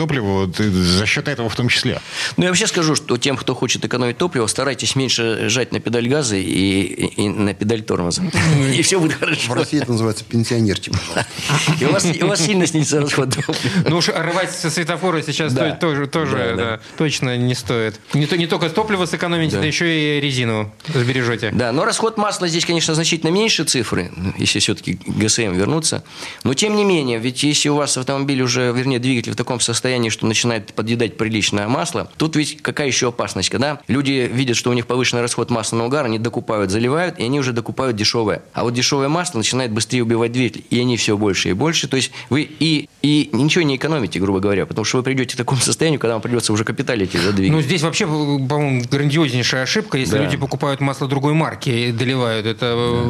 и 0.59 0.63
за 0.69 1.05
счет 1.05 1.27
этого 1.27 1.49
в 1.49 1.55
том 1.55 1.67
числе. 1.69 1.99
Ну, 2.37 2.43
я 2.43 2.49
вообще 2.49 2.67
скажу, 2.67 2.95
что 2.95 3.17
тем, 3.17 3.35
кто 3.37 3.55
хочет 3.55 3.83
экономить 3.85 4.17
топливо, 4.17 4.47
старайтесь 4.47 4.95
меньше 4.95 5.49
жать 5.49 5.71
на 5.71 5.79
педаль 5.79 6.07
газа 6.07 6.35
и, 6.35 6.81
и- 6.81 7.27
на 7.29 7.53
педаль 7.53 7.81
тормоза. 7.83 8.21
И 8.73 8.81
все 8.81 8.99
будет 8.99 9.13
В 9.13 9.19
хорошо. 9.19 9.53
России 9.53 9.81
это 9.81 9.91
называется 9.91 10.23
пенсионерчик. 10.23 10.93
И 11.79 11.85
у 11.85 11.91
вас, 11.91 12.05
у 12.21 12.27
вас 12.27 12.41
сильно 12.41 12.65
снизится 12.67 13.01
расход 13.01 13.29
топлива. 13.35 13.55
Ну 13.89 13.97
уж 13.97 14.09
рвать 14.09 14.51
со 14.51 14.69
светофора 14.69 15.21
сейчас 15.21 15.53
Да. 15.53 15.71
тоже, 15.71 16.07
тоже 16.07 16.37
Да, 16.37 16.55
да, 16.55 16.55
да. 16.55 16.79
точно 16.97 17.37
не 17.37 17.55
стоит. 17.55 17.99
Не, 18.13 18.25
то, 18.25 18.37
не 18.37 18.47
только 18.47 18.69
топливо 18.69 19.05
сэкономите, 19.05 19.55
Да. 19.55 19.61
да 19.61 19.67
еще 19.67 20.17
и 20.17 20.21
резину 20.21 20.71
сбережете. 20.87 21.51
Да, 21.53 21.71
но 21.71 21.85
расход 21.85 22.17
масла 22.17 22.47
здесь, 22.47 22.65
конечно, 22.65 22.93
значительно 22.95 23.29
меньше 23.31 23.63
цифры, 23.63 24.11
если 24.37 24.59
все-таки 24.59 24.95
к 24.95 25.07
ГСМ 25.07 25.53
вернуться. 25.53 26.03
Но 26.43 26.53
тем 26.53 26.75
не 26.75 26.83
менее, 26.83 27.19
ведь 27.19 27.43
если 27.43 27.69
у 27.69 27.75
вас 27.75 27.97
автомобиль 27.97 28.41
уже, 28.41 28.71
вернее, 28.71 28.99
двигатель 28.99 29.31
в 29.33 29.35
таком 29.35 29.59
состоянии, 29.59 30.09
что 30.09 30.25
начинает 30.25 30.73
подъедать 30.73 31.17
приличное 31.17 31.67
масло, 31.67 32.09
тут 32.17 32.35
ведь 32.35 32.61
какая 32.61 32.87
еще 32.87 33.09
опасность, 33.09 33.49
когда 33.49 33.79
люди 33.87 34.29
видят, 34.31 34.55
что 34.57 34.69
у 34.69 34.73
них 34.73 34.87
повышенный 34.87 35.21
расход 35.21 35.49
масляного 35.49 35.87
угара, 35.87 36.05
они 36.05 36.19
докупают, 36.19 36.71
заливают, 36.71 37.19
и 37.19 37.23
они 37.23 37.39
уже 37.39 37.53
докупают 37.53 37.95
дешевое. 37.95 38.41
А 38.53 38.63
вот 38.63 38.73
дешевое 38.73 39.09
масло 39.09 39.37
начинает 39.39 39.71
быстрее 39.71 40.03
убивать 40.03 40.31
двигатель, 40.31 40.63
и 40.69 40.79
они 40.79 40.97
все 40.97 41.17
больше 41.23 41.49
и 41.49 41.53
больше. 41.53 41.87
То 41.87 41.95
есть 41.97 42.11
вы 42.29 42.41
и, 42.41 42.89
и 43.01 43.29
ничего 43.31 43.63
не 43.63 43.75
экономите, 43.77 44.19
грубо 44.19 44.39
говоря, 44.39 44.65
потому 44.65 44.83
что 44.85 44.97
вы 44.97 45.03
придете 45.03 45.35
к 45.35 45.37
такому 45.37 45.61
состоянию, 45.61 45.99
когда 45.99 46.13
вам 46.15 46.21
придется 46.21 46.51
уже 46.53 46.63
капиталить 46.65 47.13
за 47.13 47.31
двигатель. 47.31 47.51
Ну, 47.55 47.61
здесь 47.61 47.81
вообще, 47.81 48.05
по-моему, 48.05 48.83
грандиознейшая 48.91 49.63
ошибка, 49.63 49.97
если 49.97 50.17
Да. 50.17 50.23
люди 50.23 50.37
покупают 50.37 50.81
масло 50.81 51.07
другой 51.07 51.33
марки 51.33 51.69
и 51.69 51.91
доливают. 51.91 52.45
Это 52.45 52.65
э, 52.75 53.03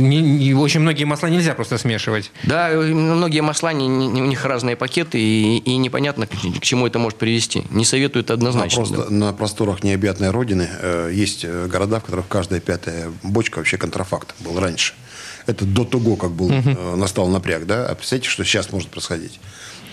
не- 0.00 0.20
не- 0.22 0.54
очень 0.54 0.80
многие 0.80 1.04
масла 1.04 1.28
нельзя 1.28 1.54
просто 1.54 1.76
смешивать. 1.78 2.30
Да, 2.44 2.70
многие 2.74 3.40
масла, 3.42 3.72
не- 3.72 3.86
не- 3.88 4.22
у 4.22 4.26
них 4.26 4.44
разные 4.44 4.76
пакеты, 4.76 5.18
и, 5.20 5.58
и 5.58 5.76
непонятно, 5.76 6.26
к, 6.26 6.30
к 6.30 6.60
чему 6.62 6.86
это 6.86 6.98
может 6.98 7.18
привести. 7.18 7.64
Не 7.70 7.84
советуют 7.84 8.30
А 8.30 8.34
однозначно. 8.34 8.76
просто 8.84 9.04
да. 9.04 9.10
на 9.10 9.32
просторах 9.32 9.84
необъятной 9.84 10.30
родины 10.30 10.68
э, 10.80 11.10
есть 11.12 11.44
э, 11.44 11.66
города, 11.66 12.00
в 12.00 12.04
которых 12.04 12.28
каждая 12.28 12.60
пятая 12.60 13.10
бочка 13.22 13.58
вообще 13.58 13.76
контрафакт 13.76 14.34
был 14.40 14.58
раньше. 14.58 14.94
Это 15.48 15.64
до 15.64 15.84
того, 15.86 16.16
как 16.16 16.30
был, 16.32 16.50
э, 16.50 16.94
настал 16.96 17.26
напряг, 17.28 17.66
да? 17.66 17.86
А 17.86 17.94
представьте, 17.94 18.28
что 18.28 18.44
сейчас 18.44 18.70
может 18.70 18.90
происходить. 18.90 19.40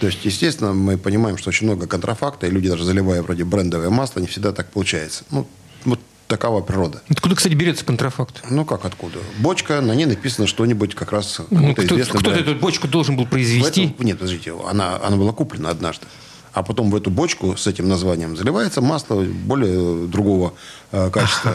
То 0.01 0.07
есть, 0.07 0.19
естественно, 0.25 0.73
мы 0.73 0.97
понимаем, 0.97 1.37
что 1.37 1.47
очень 1.49 1.65
много 1.65 1.87
контрафакта, 1.87 2.45
и 2.45 2.51
люди 2.51 2.67
даже 2.67 2.83
заливая 2.83 3.21
вроде 3.23 3.45
брендовое 3.45 3.89
масло, 3.89 4.19
не 4.19 4.27
всегда 4.27 4.51
так 4.51 4.69
получается. 4.69 5.23
Ну, 5.31 5.47
вот 5.85 6.01
такова 6.27 6.59
природа. 6.59 7.01
Откуда, 7.09 7.35
кстати, 7.35 7.53
берется 7.53 7.85
контрафакт? 7.85 8.43
Ну, 8.49 8.65
как 8.65 8.83
откуда? 8.83 9.19
Бочка, 9.39 9.79
на 9.79 9.95
ней 9.95 10.05
написано 10.05 10.45
что-нибудь 10.45 10.93
как 10.93 11.13
раз 11.13 11.39
Ну, 11.49 11.73
кто, 11.73 11.83
кто-то 11.83 12.19
бренд. 12.31 12.41
эту 12.49 12.55
бочку 12.55 12.89
должен 12.89 13.15
был 13.15 13.25
В 13.25 13.29
произвести. 13.29 13.85
эту- 13.87 14.03
нет, 14.03 14.19
подождите, 14.19 14.53
она, 14.69 14.99
она 15.01 15.15
была 15.15 15.31
куплена 15.31 15.69
однажды. 15.69 16.05
А 16.55 16.63
потом 16.63 16.89
в 16.89 16.95
эту 16.95 17.09
бочку 17.09 17.57
с 17.57 17.67
этим 17.67 17.89
названием 17.89 18.37
заливается 18.37 18.79
масло 18.79 19.21
более 19.23 20.07
другого 20.07 20.53
э, 20.93 21.09
качества, 21.09 21.51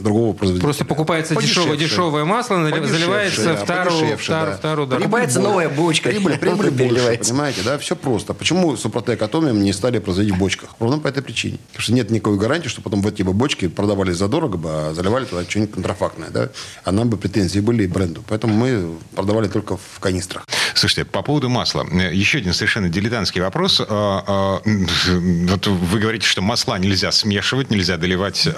другого 0.00 0.34
производителя. 0.34 0.64
Просто 0.64 0.84
покупается 0.84 1.34
дешевое, 1.34 1.70
Подешевшее. 1.70 1.88
дешевое 1.88 2.24
масло, 2.24 2.56
нали- 2.58 2.74
Подешевше, 2.74 3.00
заливается 3.00 3.44
да, 3.44 3.56
вторую, 3.56 4.00
подешевше, 4.00 4.24
вторую, 4.24 4.50
да. 4.52 4.56
вторую, 4.56 4.86
да. 4.86 4.96
Прибыль 4.96 5.10
Покупается 5.10 5.40
новая 5.40 5.68
бочка. 5.68 6.10
Прибыль, 6.10 6.38
прибыль 6.38 6.70
больше, 6.70 7.18
понимаете, 7.18 7.62
да? 7.64 7.76
Все 7.78 7.96
просто. 7.96 8.34
Почему 8.34 8.76
Супротек 8.76 9.20
Атомиум 9.20 9.60
не 9.64 9.72
стали 9.72 9.98
производить 9.98 10.32
в 10.32 10.38
бочках? 10.38 10.70
Ровно 10.78 11.00
по 11.00 11.08
этой 11.08 11.24
причине. 11.24 11.58
Потому 11.72 11.82
что 11.82 11.92
нет 11.94 12.10
никакой 12.12 12.38
гарантии, 12.38 12.68
что 12.68 12.82
потом 12.82 13.02
в 13.02 13.06
эти 13.08 13.22
бы 13.22 13.32
бочки 13.32 13.66
продавались 13.66 14.14
задорого 14.16 14.58
бы, 14.58 14.68
а 14.70 14.94
заливали 14.94 15.24
туда 15.24 15.42
что-нибудь 15.42 15.74
контрафактное, 15.74 16.30
да? 16.30 16.50
А 16.84 16.92
нам 16.92 17.10
бы 17.10 17.16
претензии 17.16 17.58
были 17.58 17.82
и 17.82 17.88
бренду. 17.88 18.22
Поэтому 18.28 18.54
мы 18.54 18.96
продавали 19.16 19.48
только 19.48 19.76
в 19.76 19.98
канистрах. 19.98 20.44
Слушайте, 20.74 21.04
по 21.04 21.22
поводу 21.22 21.48
масла. 21.48 21.84
Еще 22.12 22.38
один 22.38 22.52
совершенно 22.52 22.88
дилетантский 22.88 23.40
вопрос. 23.40 23.80
А, 24.36 24.62
вот 24.64 25.66
вы 25.66 25.98
говорите, 25.98 26.26
что 26.26 26.42
масла 26.42 26.78
нельзя 26.78 27.12
смешивать, 27.12 27.70
нельзя 27.70 27.96
доливать 27.96 28.48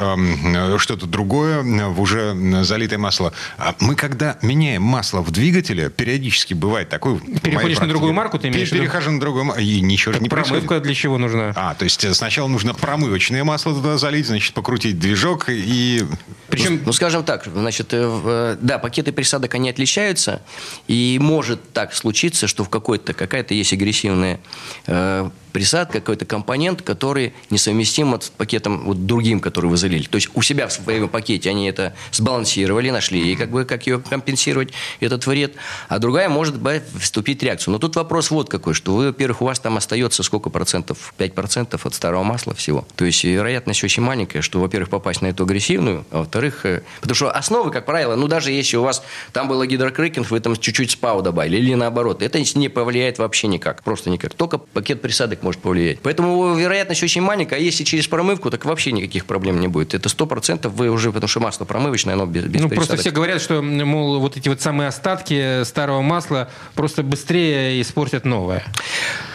что-то 0.78 1.06
другое 1.06 1.62
в 1.62 2.00
уже 2.00 2.34
залитое 2.64 2.98
масло. 2.98 3.32
А 3.58 3.74
мы 3.80 3.94
когда 3.94 4.38
меняем 4.42 4.82
масло 4.82 5.20
в 5.20 5.30
двигателе, 5.30 5.90
периодически 5.90 6.54
бывает 6.54 6.88
такой... 6.88 7.20
Переходишь 7.20 7.78
на 7.78 7.88
другую 7.88 8.12
марку, 8.12 8.38
ты 8.38 8.48
имеешь 8.48 8.68
в 8.68 8.72
виду? 8.72 8.84
Перехожу 8.84 9.10
на 9.12 9.20
другую 9.20 9.44
марку, 9.44 9.62
и 9.62 9.80
ничего 9.80 10.12
так 10.12 10.22
не 10.22 10.28
промывка 10.28 10.54
происходит. 10.54 10.82
для 10.82 10.94
чего 10.94 11.18
нужна? 11.18 11.52
А, 11.54 11.74
то 11.74 11.84
есть 11.84 12.14
сначала 12.14 12.48
нужно 12.48 12.74
промывочное 12.74 13.44
масло 13.44 13.74
туда 13.74 13.98
залить, 13.98 14.26
значит, 14.26 14.54
покрутить 14.54 14.98
движок 14.98 15.46
и... 15.48 16.04
Причем, 16.48 16.76
ну, 16.76 16.80
ну, 16.86 16.92
скажем 16.92 17.24
так, 17.24 17.44
значит, 17.44 17.92
э, 17.92 18.20
э, 18.24 18.56
да, 18.60 18.78
пакеты 18.78 19.12
присадок, 19.12 19.54
они 19.54 19.68
отличаются, 19.70 20.40
и 20.86 21.18
может 21.20 21.72
так 21.72 21.94
случиться, 21.94 22.46
что 22.46 22.64
в 22.64 22.70
какой-то, 22.70 23.12
какая-то 23.12 23.54
есть 23.54 23.72
агрессивная 23.72 24.40
э, 24.86 25.30
присад, 25.68 25.92
какой-то 25.92 26.24
компонент, 26.24 26.80
который 26.80 27.34
несовместим 27.50 28.18
с 28.18 28.30
пакетом 28.30 28.84
вот 28.84 29.04
другим, 29.04 29.38
который 29.38 29.68
вы 29.68 29.76
залили. 29.76 30.04
То 30.04 30.16
есть 30.16 30.30
у 30.32 30.40
себя 30.40 30.66
в 30.66 30.72
своем 30.72 31.10
пакете 31.10 31.50
они 31.50 31.68
это 31.68 31.94
сбалансировали, 32.10 32.88
нашли, 32.88 33.32
и 33.32 33.36
как 33.36 33.50
бы 33.50 33.66
как 33.66 33.86
ее 33.86 33.98
компенсировать, 33.98 34.72
этот 35.00 35.26
вред. 35.26 35.56
А 35.90 35.98
другая 35.98 36.30
может 36.30 36.54
вступить 36.98 37.40
в 37.40 37.42
реакцию. 37.42 37.72
Но 37.72 37.78
тут 37.78 37.96
вопрос 37.96 38.30
вот 38.30 38.48
какой, 38.48 38.72
что 38.72 38.94
вы, 38.94 39.08
во-первых, 39.08 39.42
у 39.42 39.44
вас 39.44 39.60
там 39.60 39.76
остается 39.76 40.22
сколько 40.22 40.48
процентов? 40.48 41.12
5 41.18 41.34
процентов 41.34 41.84
от 41.84 41.94
старого 41.94 42.22
масла 42.22 42.54
всего. 42.54 42.86
То 42.96 43.04
есть 43.04 43.22
вероятность 43.24 43.84
очень 43.84 44.02
маленькая, 44.02 44.40
что, 44.40 44.60
во-первых, 44.60 44.88
попасть 44.88 45.20
на 45.20 45.26
эту 45.26 45.44
агрессивную, 45.44 46.06
а 46.10 46.20
во-вторых, 46.20 46.64
э, 46.64 46.80
потому 47.02 47.14
что 47.14 47.30
основы, 47.30 47.70
как 47.70 47.84
правило, 47.84 48.16
ну 48.16 48.26
даже 48.26 48.52
если 48.52 48.78
у 48.78 48.82
вас 48.84 49.02
там 49.34 49.48
было 49.48 49.66
гидрокрекинг, 49.66 50.30
вы 50.30 50.40
там 50.40 50.56
чуть-чуть 50.56 50.92
спау 50.92 51.20
добавили, 51.20 51.58
или 51.58 51.74
наоборот, 51.74 52.22
это 52.22 52.40
не 52.54 52.70
повлияет 52.70 53.18
вообще 53.18 53.48
никак, 53.48 53.82
просто 53.82 54.08
никак. 54.08 54.32
Только 54.32 54.56
пакет 54.56 55.02
присадок 55.02 55.42
может 55.42 55.57
повлиять. 55.60 56.00
Поэтому 56.02 56.54
вероятность 56.54 57.02
очень 57.02 57.22
маленькая. 57.22 57.56
А 57.56 57.58
если 57.58 57.84
через 57.84 58.06
промывку, 58.08 58.50
так 58.50 58.64
вообще 58.64 58.92
никаких 58.92 59.26
проблем 59.26 59.60
не 59.60 59.68
будет. 59.68 59.94
Это 59.94 60.08
сто 60.08 60.26
процентов 60.26 60.72
вы 60.74 60.90
уже, 60.90 61.12
потому 61.12 61.28
что 61.28 61.40
масло 61.40 61.64
промывочное, 61.64 62.14
оно 62.14 62.26
без, 62.26 62.44
без 62.44 62.62
Ну, 62.62 62.68
просто 62.68 62.96
все 62.96 63.10
говорят, 63.10 63.40
что, 63.40 63.62
мол, 63.62 64.20
вот 64.20 64.36
эти 64.36 64.48
вот 64.48 64.60
самые 64.60 64.88
остатки 64.88 65.64
старого 65.64 66.02
масла 66.02 66.50
просто 66.74 67.02
быстрее 67.02 67.80
испортят 67.80 68.24
новое. 68.24 68.64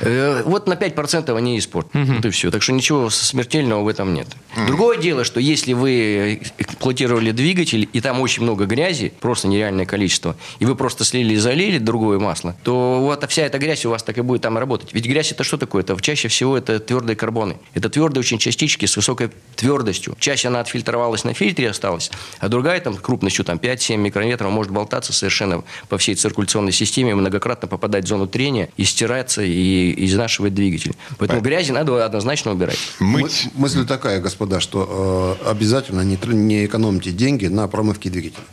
Э, 0.02 0.44
вот 0.46 0.68
на 0.68 0.74
5% 0.74 1.36
они 1.36 1.58
испортят. 1.60 1.96
Угу. 1.96 2.14
Вот 2.14 2.26
и 2.26 2.30
все. 2.30 2.52
Так 2.52 2.62
что 2.62 2.74
ничего 2.74 3.10
смертельного 3.10 3.84
в 3.84 3.88
этом 3.88 4.14
нет. 4.14 4.28
Угу. 4.56 4.68
Другое 4.68 4.98
дело, 4.98 5.24
что 5.24 5.40
если 5.40 5.74
вы 5.74 6.42
эксплуатировали 6.58 7.32
двигатель, 7.32 7.90
и 7.92 8.02
там 8.02 8.22
очень 8.22 8.44
много 8.44 8.66
грязи, 8.66 9.14
просто 9.20 9.48
нереальное 9.48 9.86
количество, 9.86 10.36
и 10.60 10.66
вы 10.66 10.76
просто 10.76 11.04
слили 11.04 11.34
и 11.34 11.38
залили 11.38 11.78
другое 11.78 12.20
масло, 12.20 12.56
то 12.64 13.00
вот 13.02 13.30
вся 13.30 13.44
эта 13.44 13.58
грязь 13.58 13.86
у 13.86 13.90
вас 13.90 14.04
так 14.04 14.18
и 14.18 14.22
будет 14.22 14.42
там 14.42 14.58
работать. 14.58 14.94
Ведь 14.94 15.06
грязь 15.06 15.32
это 15.32 15.44
что 15.44 15.58
такое? 15.58 15.84
Это 15.84 15.96
чаще 16.04 16.28
всего 16.28 16.58
это 16.58 16.80
твердые 16.80 17.16
карбоны. 17.16 17.58
Это 17.74 17.90
твердые 17.90 18.20
очень 18.20 18.38
частички 18.38 18.86
с 18.86 18.96
высокой 18.96 19.32
твердостью. 19.56 20.16
Чаще 20.20 20.50
она 20.50 20.60
отфильтровалась 20.60 21.24
на 21.24 21.34
фильтре 21.34 21.70
осталась, 21.70 22.12
а 22.40 22.50
другая 22.50 22.80
там 22.80 22.96
крупностью 22.96 23.44
там 23.46 23.58
5-7 23.58 23.98
микрометров 23.98 24.52
может 24.52 24.72
болтаться 24.72 25.14
совершенно 25.14 25.64
по 25.90 25.98
всей 25.98 26.16
циркуляционной 26.16 26.72
системе, 26.72 27.16
многократно 27.16 27.68
попадать 27.68 28.06
в 28.06 28.08
зону 28.08 28.28
трения 28.28 28.70
и 28.78 28.84
стираться 28.84 29.42
и 29.42 30.06
изнашивать 30.06 30.54
двигатель. 30.54 30.94
Поэтому 31.18 31.42
Понятно. 31.42 31.48
грязи 31.48 31.72
надо 31.72 32.06
однозначно 32.06 32.52
убирать. 32.52 32.80
Мыть. 33.00 33.48
Мысль 33.56 33.86
такая, 33.86 34.20
господа, 34.20 34.60
что 34.60 35.38
э, 35.42 35.50
обязательно 35.50 36.02
не, 36.02 36.20
не 36.34 36.66
экономьте 36.66 37.12
деньги 37.12 37.48
на 37.48 37.68
промывке 37.68 38.10
двигателя. 38.10 38.44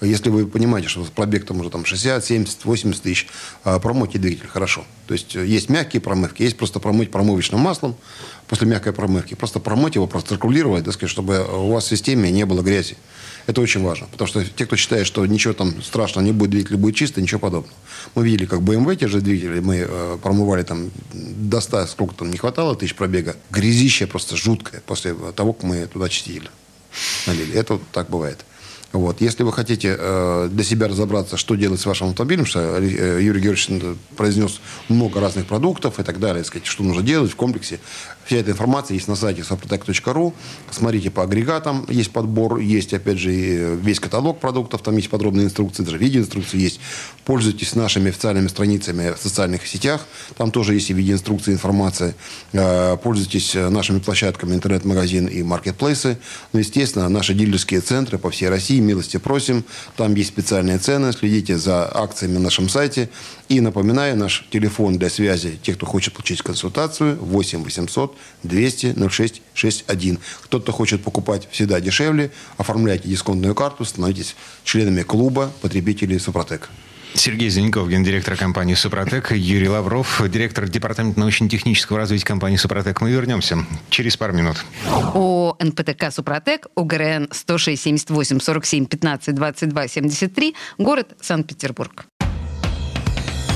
Если 0.00 0.28
вы 0.28 0.46
понимаете, 0.46 0.88
что 0.88 1.04
пробег 1.04 1.46
там 1.46 1.60
уже 1.60 1.70
там 1.70 1.84
60, 1.84 2.24
70, 2.24 2.64
80 2.64 3.02
тысяч, 3.02 3.28
а, 3.64 3.78
промойте 3.78 4.18
двигатель 4.18 4.48
хорошо. 4.48 4.84
То 5.06 5.14
есть 5.14 5.34
э, 5.36 5.46
есть 5.46 5.70
мягкие 5.70 6.02
промывки, 6.02 6.42
есть 6.42 6.56
просто 6.56 6.80
промыть 6.80 7.10
промывочным 7.10 7.60
маслом 7.60 7.96
после 8.46 8.66
мягкой 8.66 8.92
промывки. 8.92 9.34
Просто 9.34 9.58
промыть 9.58 9.94
его, 9.94 10.06
проциркулировать, 10.06 10.84
так 10.84 10.94
сказать, 10.94 11.10
чтобы 11.10 11.46
у 11.50 11.72
вас 11.72 11.84
в 11.84 11.88
системе 11.88 12.30
не 12.30 12.44
было 12.44 12.60
грязи. 12.60 12.96
Это 13.46 13.60
очень 13.60 13.82
важно. 13.82 14.06
Потому 14.10 14.28
что 14.28 14.44
те, 14.44 14.66
кто 14.66 14.76
считает, 14.76 15.06
что 15.06 15.24
ничего 15.24 15.54
там 15.54 15.80
страшного 15.82 16.24
не 16.26 16.32
будет, 16.32 16.50
двигатель 16.50 16.76
будет 16.76 16.96
чистый, 16.96 17.20
ничего 17.20 17.40
подобного. 17.40 17.74
Мы 18.14 18.24
видели, 18.24 18.44
как 18.44 18.60
BMW, 18.60 18.96
те 18.96 19.08
же 19.08 19.20
двигатели, 19.20 19.60
мы 19.60 19.86
э, 19.88 20.18
промывали 20.22 20.62
там 20.62 20.90
до 21.14 21.60
100, 21.60 21.86
сколько 21.86 22.14
там 22.14 22.30
не 22.30 22.36
хватало 22.36 22.76
тысяч 22.76 22.94
пробега. 22.94 23.36
Грязище 23.50 24.06
просто 24.06 24.36
жуткое 24.36 24.82
после 24.84 25.14
того, 25.14 25.54
как 25.54 25.62
мы 25.62 25.86
туда 25.86 26.08
чистили. 26.08 26.50
Налили. 27.26 27.54
Это 27.54 27.74
вот 27.74 27.82
так 27.92 28.10
бывает. 28.10 28.44
Вот. 28.92 29.20
Если 29.20 29.42
вы 29.42 29.52
хотите 29.52 29.96
э, 29.98 30.48
для 30.50 30.64
себя 30.64 30.88
разобраться, 30.88 31.36
что 31.36 31.54
делать 31.54 31.80
с 31.80 31.86
вашим 31.86 32.08
автомобилем, 32.08 32.46
что 32.46 32.60
э, 32.60 33.20
Юрий 33.20 33.40
Георгиевич 33.40 33.94
произнес 34.16 34.60
много 34.88 35.20
разных 35.20 35.46
продуктов 35.46 35.98
и 35.98 36.02
так 36.02 36.18
далее, 36.18 36.44
сказать, 36.44 36.66
что 36.66 36.82
нужно 36.82 37.02
делать 37.02 37.30
в 37.30 37.36
комплексе, 37.36 37.80
вся 38.26 38.36
эта 38.36 38.50
информация 38.50 38.94
есть 38.94 39.08
на 39.08 39.16
сайте 39.16 39.42
soprotec.ru. 39.42 40.32
Смотрите 40.70 41.10
по 41.10 41.22
агрегатам, 41.22 41.86
есть 41.88 42.10
подбор, 42.10 42.58
есть, 42.58 42.92
опять 42.92 43.18
же, 43.18 43.30
весь 43.30 44.00
каталог 44.00 44.40
продуктов, 44.40 44.82
там 44.82 44.96
есть 44.96 45.08
подробные 45.08 45.46
инструкции, 45.46 45.82
даже 45.82 45.98
видеоинструкции 45.98 46.58
есть. 46.58 46.80
Пользуйтесь 47.24 47.74
нашими 47.74 48.10
официальными 48.10 48.48
страницами 48.48 49.14
в 49.14 49.22
социальных 49.22 49.66
сетях, 49.66 50.06
там 50.36 50.50
тоже 50.50 50.74
есть 50.74 50.90
и 50.90 50.92
видеоинструкции, 50.92 51.52
информация. 51.52 52.14
Э, 52.52 52.96
пользуйтесь 53.02 53.54
нашими 53.54 54.00
площадками 54.00 54.54
интернет-магазин 54.54 55.26
и 55.26 55.42
маркетплейсы. 55.42 56.18
Ну, 56.52 56.60
естественно, 56.60 57.08
наши 57.08 57.34
дилерские 57.34 57.80
центры 57.80 58.18
по 58.18 58.30
всей 58.30 58.48
России 58.48 58.80
милости 58.80 59.16
просим. 59.16 59.64
Там 59.96 60.14
есть 60.14 60.30
специальные 60.30 60.78
цены. 60.78 61.12
Следите 61.12 61.56
за 61.56 61.88
акциями 61.92 62.34
на 62.34 62.40
нашем 62.40 62.68
сайте. 62.68 63.08
И 63.48 63.60
напоминаю, 63.60 64.16
наш 64.16 64.44
телефон 64.50 64.98
для 64.98 65.08
связи, 65.08 65.58
тех, 65.62 65.76
кто 65.76 65.86
хочет 65.86 66.14
получить 66.14 66.42
консультацию, 66.42 67.16
8 67.16 67.62
800 67.62 68.16
200 68.42 69.08
06 69.08 69.42
61. 69.54 70.18
Кто-то 70.42 70.72
хочет 70.72 71.02
покупать 71.02 71.48
всегда 71.52 71.80
дешевле, 71.80 72.32
оформляйте 72.56 73.08
дисконтную 73.08 73.54
карту, 73.54 73.84
становитесь 73.84 74.34
членами 74.64 75.02
клуба 75.02 75.52
потребителей 75.62 76.18
Супротек. 76.18 76.70
Сергей 77.14 77.48
Зеленков, 77.48 77.88
гендиректор 77.88 78.36
компании 78.36 78.74
«Супротек», 78.74 79.32
Юрий 79.32 79.68
Лавров, 79.68 80.22
директор 80.28 80.68
департамента 80.68 81.18
научно-технического 81.18 81.98
развития 81.98 82.26
компании 82.26 82.56
«Супротек». 82.56 83.00
Мы 83.00 83.10
вернемся 83.10 83.64
через 83.88 84.16
пару 84.16 84.34
минут. 84.34 84.56
О 85.14 85.56
НПТК 85.58 86.10
«Супротек», 86.10 86.66
ОГРН 86.76 87.28
106 87.32 87.82
78 87.82 88.40
47 88.40 88.86
15 88.86 89.34
22 89.34 89.88
73, 89.88 90.54
город 90.78 91.16
Санкт-Петербург. 91.20 92.06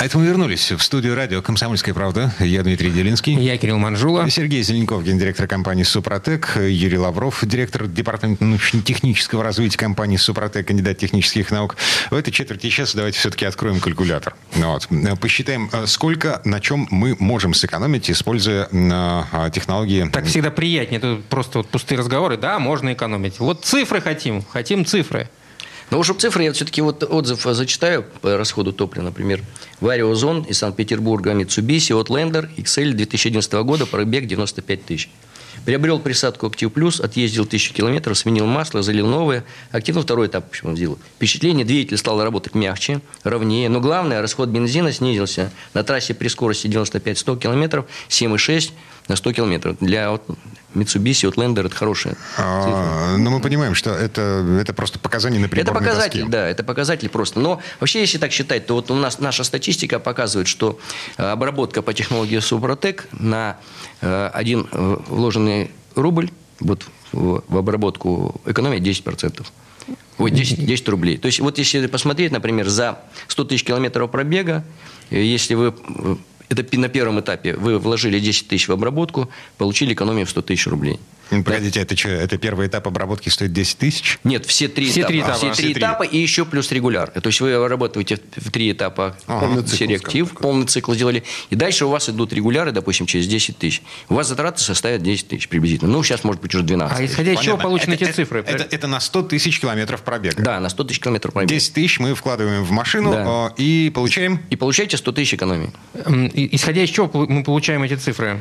А 0.00 0.04
это 0.04 0.16
мы 0.16 0.26
вернулись 0.26 0.70
в 0.70 0.80
студию 0.80 1.16
радио 1.16 1.42
«Комсомольская 1.42 1.92
правда». 1.92 2.32
Я 2.38 2.62
Дмитрий 2.62 2.92
Делинский. 2.92 3.34
Я 3.34 3.58
Кирилл 3.58 3.78
Манжула. 3.78 4.30
Сергей 4.30 4.62
Зеленков, 4.62 5.02
гендиректор 5.02 5.48
компании 5.48 5.82
«Супротек». 5.82 6.56
Юрий 6.56 6.98
Лавров, 6.98 7.44
директор 7.44 7.88
департамента 7.88 8.44
научно-технического 8.44 9.42
развития 9.42 9.76
компании 9.76 10.16
«Супротек», 10.16 10.68
кандидат 10.68 10.98
технических 10.98 11.50
наук. 11.50 11.74
В 12.12 12.14
этой 12.14 12.30
четверти 12.30 12.70
часа 12.70 12.96
давайте 12.96 13.18
все-таки 13.18 13.44
откроем 13.44 13.80
калькулятор. 13.80 14.36
Вот. 14.52 14.86
Посчитаем, 15.20 15.68
э, 15.72 15.88
сколько, 15.88 16.42
на 16.44 16.60
чем 16.60 16.86
мы 16.92 17.16
можем 17.18 17.52
сэкономить, 17.52 18.08
используя 18.08 18.68
э, 18.70 19.50
технологии... 19.52 20.08
Так 20.12 20.26
всегда 20.26 20.52
приятнее. 20.52 20.98
Это 20.98 21.20
просто 21.28 21.58
вот 21.58 21.70
пустые 21.70 21.98
разговоры. 21.98 22.36
Да, 22.36 22.60
можно 22.60 22.92
экономить. 22.92 23.40
Вот 23.40 23.64
цифры 23.64 24.00
хотим. 24.00 24.44
Хотим 24.48 24.84
цифры. 24.84 25.28
Но 25.90 25.98
уже 25.98 26.12
цифры, 26.14 26.44
я 26.44 26.52
все-таки 26.52 26.82
вот 26.82 27.02
отзыв 27.02 27.42
зачитаю 27.42 28.04
по 28.20 28.36
расходу 28.36 28.72
топлива. 28.72 29.04
Например, 29.04 29.42
Вариозон 29.80 30.42
из 30.42 30.58
Санкт-Петербурга, 30.58 31.32
Mitsubishi, 31.32 31.98
Outlander, 31.98 32.48
XL 32.56 32.92
2011 32.92 33.52
года, 33.64 33.86
пробег 33.86 34.26
95 34.26 34.84
тысяч. 34.84 35.08
Приобрел 35.64 35.98
присадку 35.98 36.46
«Актив 36.46 36.72
Плюс», 36.72 37.00
отъездил 37.00 37.44
тысячу 37.44 37.74
километров, 37.74 38.16
сменил 38.16 38.46
масло, 38.46 38.82
залил 38.82 39.06
новое. 39.06 39.44
Активно 39.70 40.02
второй 40.02 40.28
этап 40.28 40.50
почему 40.50 40.76
сделал. 40.76 40.98
Впечатление, 41.16 41.64
двигатель 41.64 41.98
стал 41.98 42.22
работать 42.22 42.54
мягче, 42.54 43.00
ровнее. 43.22 43.68
Но 43.68 43.80
главное, 43.80 44.22
расход 44.22 44.48
бензина 44.48 44.92
снизился. 44.92 45.52
На 45.74 45.82
трассе 45.84 46.14
при 46.14 46.28
скорости 46.28 46.66
95-100 46.68 47.38
километров 47.38 47.86
7,6 48.08 48.72
на 49.08 49.16
100 49.16 49.32
километров. 49.32 49.76
Для 49.80 50.10
вот, 50.10 50.22
Mitsubishi 50.74 51.30
Outlander 51.30 51.66
это 51.66 51.74
хорошая 51.74 52.16
а, 52.36 53.16
Но 53.16 53.30
ну, 53.30 53.30
мы 53.30 53.40
понимаем, 53.40 53.74
что 53.74 53.90
это, 53.90 54.46
это 54.60 54.72
просто 54.74 54.98
показания 54.98 55.38
на 55.38 55.48
приборной 55.48 55.72
Это 55.72 55.86
показатель, 55.86 56.20
доске. 56.20 56.32
да, 56.32 56.48
это 56.48 56.62
показатель 56.62 57.08
просто. 57.08 57.40
Но 57.40 57.60
вообще, 57.80 58.00
если 58.00 58.18
так 58.18 58.32
считать, 58.32 58.66
то 58.66 58.74
вот 58.74 58.90
у 58.90 58.94
нас 58.94 59.18
наша 59.18 59.44
статистика 59.44 59.98
показывает, 59.98 60.46
что 60.46 60.78
э, 61.16 61.24
обработка 61.24 61.82
по 61.82 61.94
технологии 61.94 62.38
Супротек 62.38 63.08
на 63.12 63.56
э, 64.00 64.30
один 64.32 64.68
э, 64.70 64.96
вложенный 65.08 65.70
рубль 65.94 66.30
вот 66.60 66.84
в, 67.12 67.42
в 67.48 67.56
обработку 67.56 68.40
экономия 68.44 68.78
10%. 68.78 69.46
Ой, 70.18 70.30
10, 70.30 70.66
10 70.66 70.88
рублей. 70.88 71.16
То 71.16 71.26
есть 71.26 71.40
вот 71.40 71.58
если 71.58 71.86
посмотреть, 71.86 72.32
например, 72.32 72.68
за 72.68 72.98
100 73.28 73.44
тысяч 73.44 73.64
километров 73.64 74.10
пробега, 74.10 74.64
если 75.10 75.54
вы 75.54 75.74
это 76.48 76.78
на 76.78 76.88
первом 76.88 77.20
этапе 77.20 77.54
вы 77.54 77.78
вложили 77.78 78.18
10 78.18 78.48
тысяч 78.48 78.68
в 78.68 78.72
обработку, 78.72 79.28
получили 79.56 79.94
экономию 79.94 80.26
в 80.26 80.30
100 80.30 80.42
тысяч 80.42 80.66
рублей. 80.66 80.98
Погодите, 81.30 81.80
это 81.80 81.96
что, 81.96 82.08
это 82.08 82.38
первый 82.38 82.68
этап 82.68 82.86
обработки 82.86 83.28
стоит 83.28 83.52
10 83.52 83.78
тысяч? 83.78 84.18
Нет, 84.24 84.46
все 84.46 84.68
три 84.68 84.86
Все 84.90 85.00
этапа. 85.00 85.08
три 85.12 85.20
этапа. 85.20 85.34
Все 85.36 85.52
Все 85.52 85.62
три 85.62 85.72
этапа 85.72 86.02
и 86.04 86.18
еще 86.18 86.44
плюс 86.44 86.72
регуляр. 86.72 87.10
То 87.10 87.26
есть 87.26 87.40
вы 87.40 87.68
работаете 87.68 88.18
в 88.36 88.50
три 88.50 88.72
этапа 88.72 89.16
Полный 89.26 89.62
цикл, 89.62 89.92
так. 90.24 90.40
полный 90.40 90.66
цикл 90.66 90.92
сделали. 90.94 91.22
И 91.50 91.56
дальше 91.56 91.84
у 91.86 91.90
вас 91.90 92.08
идут 92.08 92.32
регуляры, 92.32 92.72
допустим, 92.72 93.06
через 93.06 93.26
10 93.26 93.58
тысяч. 93.58 93.82
У 94.08 94.14
вас 94.14 94.28
затраты 94.28 94.60
составят 94.60 95.02
10 95.02 95.28
тысяч 95.28 95.48
приблизительно. 95.48 95.90
Ну, 95.90 96.02
сейчас 96.02 96.24
может 96.24 96.40
быть 96.42 96.54
уже 96.54 96.64
12 96.64 96.98
А 96.98 97.04
исходя 97.04 97.32
из 97.32 97.40
чего 97.40 97.56
получены 97.56 97.94
Это- 97.94 98.04
эти 98.04 98.10
это- 98.10 98.16
цифры? 98.16 98.44
Это, 98.46 98.66
это 98.70 98.86
на 98.86 99.00
100 99.00 99.22
тысяч 99.24 99.60
километров 99.60 100.02
пробега. 100.02 100.42
Да, 100.42 100.60
на 100.60 100.68
100 100.68 100.84
тысяч 100.84 101.00
километров 101.00 101.34
пробега. 101.34 101.52
10 101.54 101.72
тысяч 101.74 101.98
мы 102.00 102.14
вкладываем 102.14 102.64
в 102.64 102.70
машину 102.70 103.12
Да. 103.12 103.52
э, 103.58 103.62
и 103.62 103.90
получаем... 103.94 104.40
И 104.50 104.56
получаете 104.56 104.96
100 104.96 105.12
тысяч 105.12 105.34
экономии. 105.34 105.70
И- 106.34 106.54
Исходя 106.56 106.82
из 106.82 106.90
чего 106.90 107.10
мы 107.26 107.42
получаем 107.44 107.82
эти 107.82 107.94
цифры? 107.94 108.38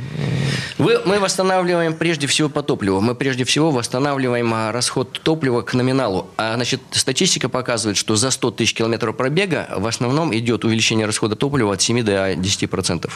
Вы, 0.78 1.02
мы 1.06 1.20
восстанавливаем 1.20 1.94
прежде 1.96 2.28
всего 2.28 2.50
по 2.50 2.62
топливу. 2.78 3.02
Мы 3.02 3.16
прежде 3.16 3.44
всего 3.44 3.72
восстанавливаем 3.72 4.54
а, 4.54 4.72
расход 4.72 5.20
топлива 5.24 5.62
к 5.62 5.74
номиналу. 5.74 6.28
А, 6.38 6.54
значит, 6.56 6.82
статистика 6.92 7.50
показывает, 7.50 7.98
что 7.98 8.16
за 8.16 8.30
100 8.30 8.52
тысяч 8.52 8.74
километров 8.76 9.18
пробега 9.18 9.68
в 9.78 9.88
основном 9.88 10.36
идет 10.36 10.64
увеличение 10.64 11.08
расхода 11.08 11.36
топлива 11.36 11.74
от 11.74 11.82
7 11.82 12.04
до 12.04 12.34
10%. 12.34 13.10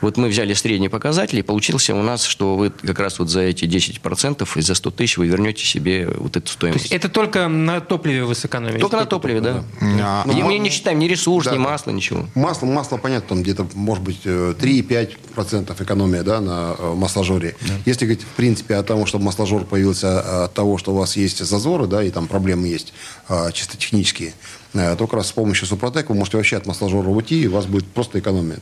Вот 0.00 0.16
мы 0.16 0.28
взяли 0.28 0.54
средний 0.54 0.88
показатель, 0.88 1.38
и 1.38 1.42
получился 1.42 1.94
у 1.94 2.02
нас, 2.02 2.24
что 2.24 2.56
вы 2.56 2.70
как 2.70 2.98
раз 3.00 3.18
вот 3.18 3.28
за 3.28 3.40
эти 3.40 3.64
10% 3.66 4.48
и 4.56 4.60
за 4.62 4.74
100 4.74 4.90
тысяч 4.92 5.18
вы 5.18 5.26
вернете 5.26 5.64
себе 5.64 6.08
вот 6.16 6.36
эту 6.36 6.46
То 6.46 6.52
стоимость. 6.52 6.84
есть 6.84 6.92
это 6.92 7.08
только 7.08 7.48
на 7.48 7.80
топливе 7.80 8.24
вы 8.24 8.34
сэкономите? 8.34 8.78
Только 8.80 8.96
на 8.96 9.06
топливе, 9.06 9.40
да. 9.40 9.64
А, 9.80 10.24
И 10.30 10.42
мы 10.42 10.58
не 10.58 10.70
считаем 10.70 10.98
ни 10.98 11.06
ресурс, 11.06 11.46
Да. 11.46 11.52
ни 11.52 11.58
масло, 11.58 11.90
ничего. 11.90 12.26
Масло, 12.34 12.66
масло, 12.66 12.96
понятно, 12.96 13.28
там 13.28 13.42
где-то, 13.42 13.66
может 13.74 14.02
быть, 14.02 14.20
э, 14.24 14.54
3-5% 14.58 15.82
экономия 15.82 16.22
да, 16.22 16.40
на 16.40 16.74
э, 16.78 16.94
масложоре. 16.94 17.56
Если 17.86 18.04
говорить, 18.06 18.22
в 18.24 18.36
принципе, 18.36 18.76
о 18.76 18.82
том, 18.82 19.06
чтобы 19.06 19.24
масложор 19.24 19.64
появился 19.64 20.06
э, 20.06 20.44
от 20.44 20.54
того, 20.54 20.78
что 20.78 20.92
у 20.92 20.96
вас 20.96 21.16
есть 21.16 21.44
зазоры, 21.44 21.86
да, 21.86 22.02
и 22.02 22.10
там 22.10 22.26
проблемы 22.26 22.68
есть 22.68 22.92
э, 23.28 23.50
чисто 23.52 23.76
технические, 23.76 24.34
э, 24.74 24.96
то 24.96 25.06
как 25.06 25.14
раз 25.14 25.28
с 25.28 25.32
помощью 25.32 25.66
Супротек 25.66 26.08
вы 26.08 26.14
можете 26.14 26.36
вообще 26.38 26.56
от 26.56 26.66
масложора 26.66 27.08
уйти, 27.08 27.42
и 27.42 27.46
у 27.46 27.52
вас 27.52 27.66
будет 27.66 27.86
просто 27.86 28.18
экономия. 28.18 28.58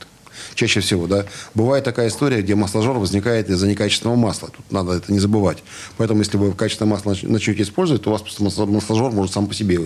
Чаще 0.54 0.80
всего, 0.80 1.06
да. 1.06 1.24
Бывает 1.54 1.84
такая 1.84 2.08
история, 2.08 2.42
где 2.42 2.54
масложор 2.54 2.98
возникает 2.98 3.48
из-за 3.50 3.66
некачественного 3.66 4.16
масла. 4.16 4.48
Тут 4.48 4.70
надо 4.72 4.92
это 4.92 5.12
не 5.12 5.18
забывать. 5.18 5.58
Поэтому, 5.96 6.20
если 6.20 6.36
вы 6.36 6.52
качественное 6.52 6.90
масло 6.92 7.12
нач- 7.12 7.26
начнете 7.28 7.62
использовать, 7.62 8.02
то 8.02 8.10
у 8.10 8.12
вас 8.12 8.22
просто 8.22 8.42
масло- 8.42 8.66
масложор 8.66 9.12
может 9.12 9.32
сам 9.34 9.46
по 9.46 9.54
себе 9.54 9.80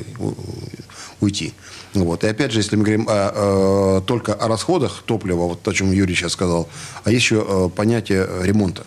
уйти. 1.20 1.52
Вот. 1.94 2.24
И 2.24 2.26
опять 2.26 2.52
же, 2.52 2.60
если 2.60 2.76
мы 2.76 2.84
говорим 2.84 3.06
о, 3.08 3.98
э, 3.98 4.00
только 4.06 4.32
о 4.34 4.48
расходах 4.48 5.02
топлива, 5.04 5.44
вот 5.46 5.66
о 5.66 5.72
чем 5.72 5.92
Юрий 5.92 6.14
сейчас 6.14 6.32
сказал, 6.32 6.68
а 7.04 7.10
еще 7.10 7.44
э, 7.46 7.68
понятие 7.74 8.26
ремонта. 8.42 8.84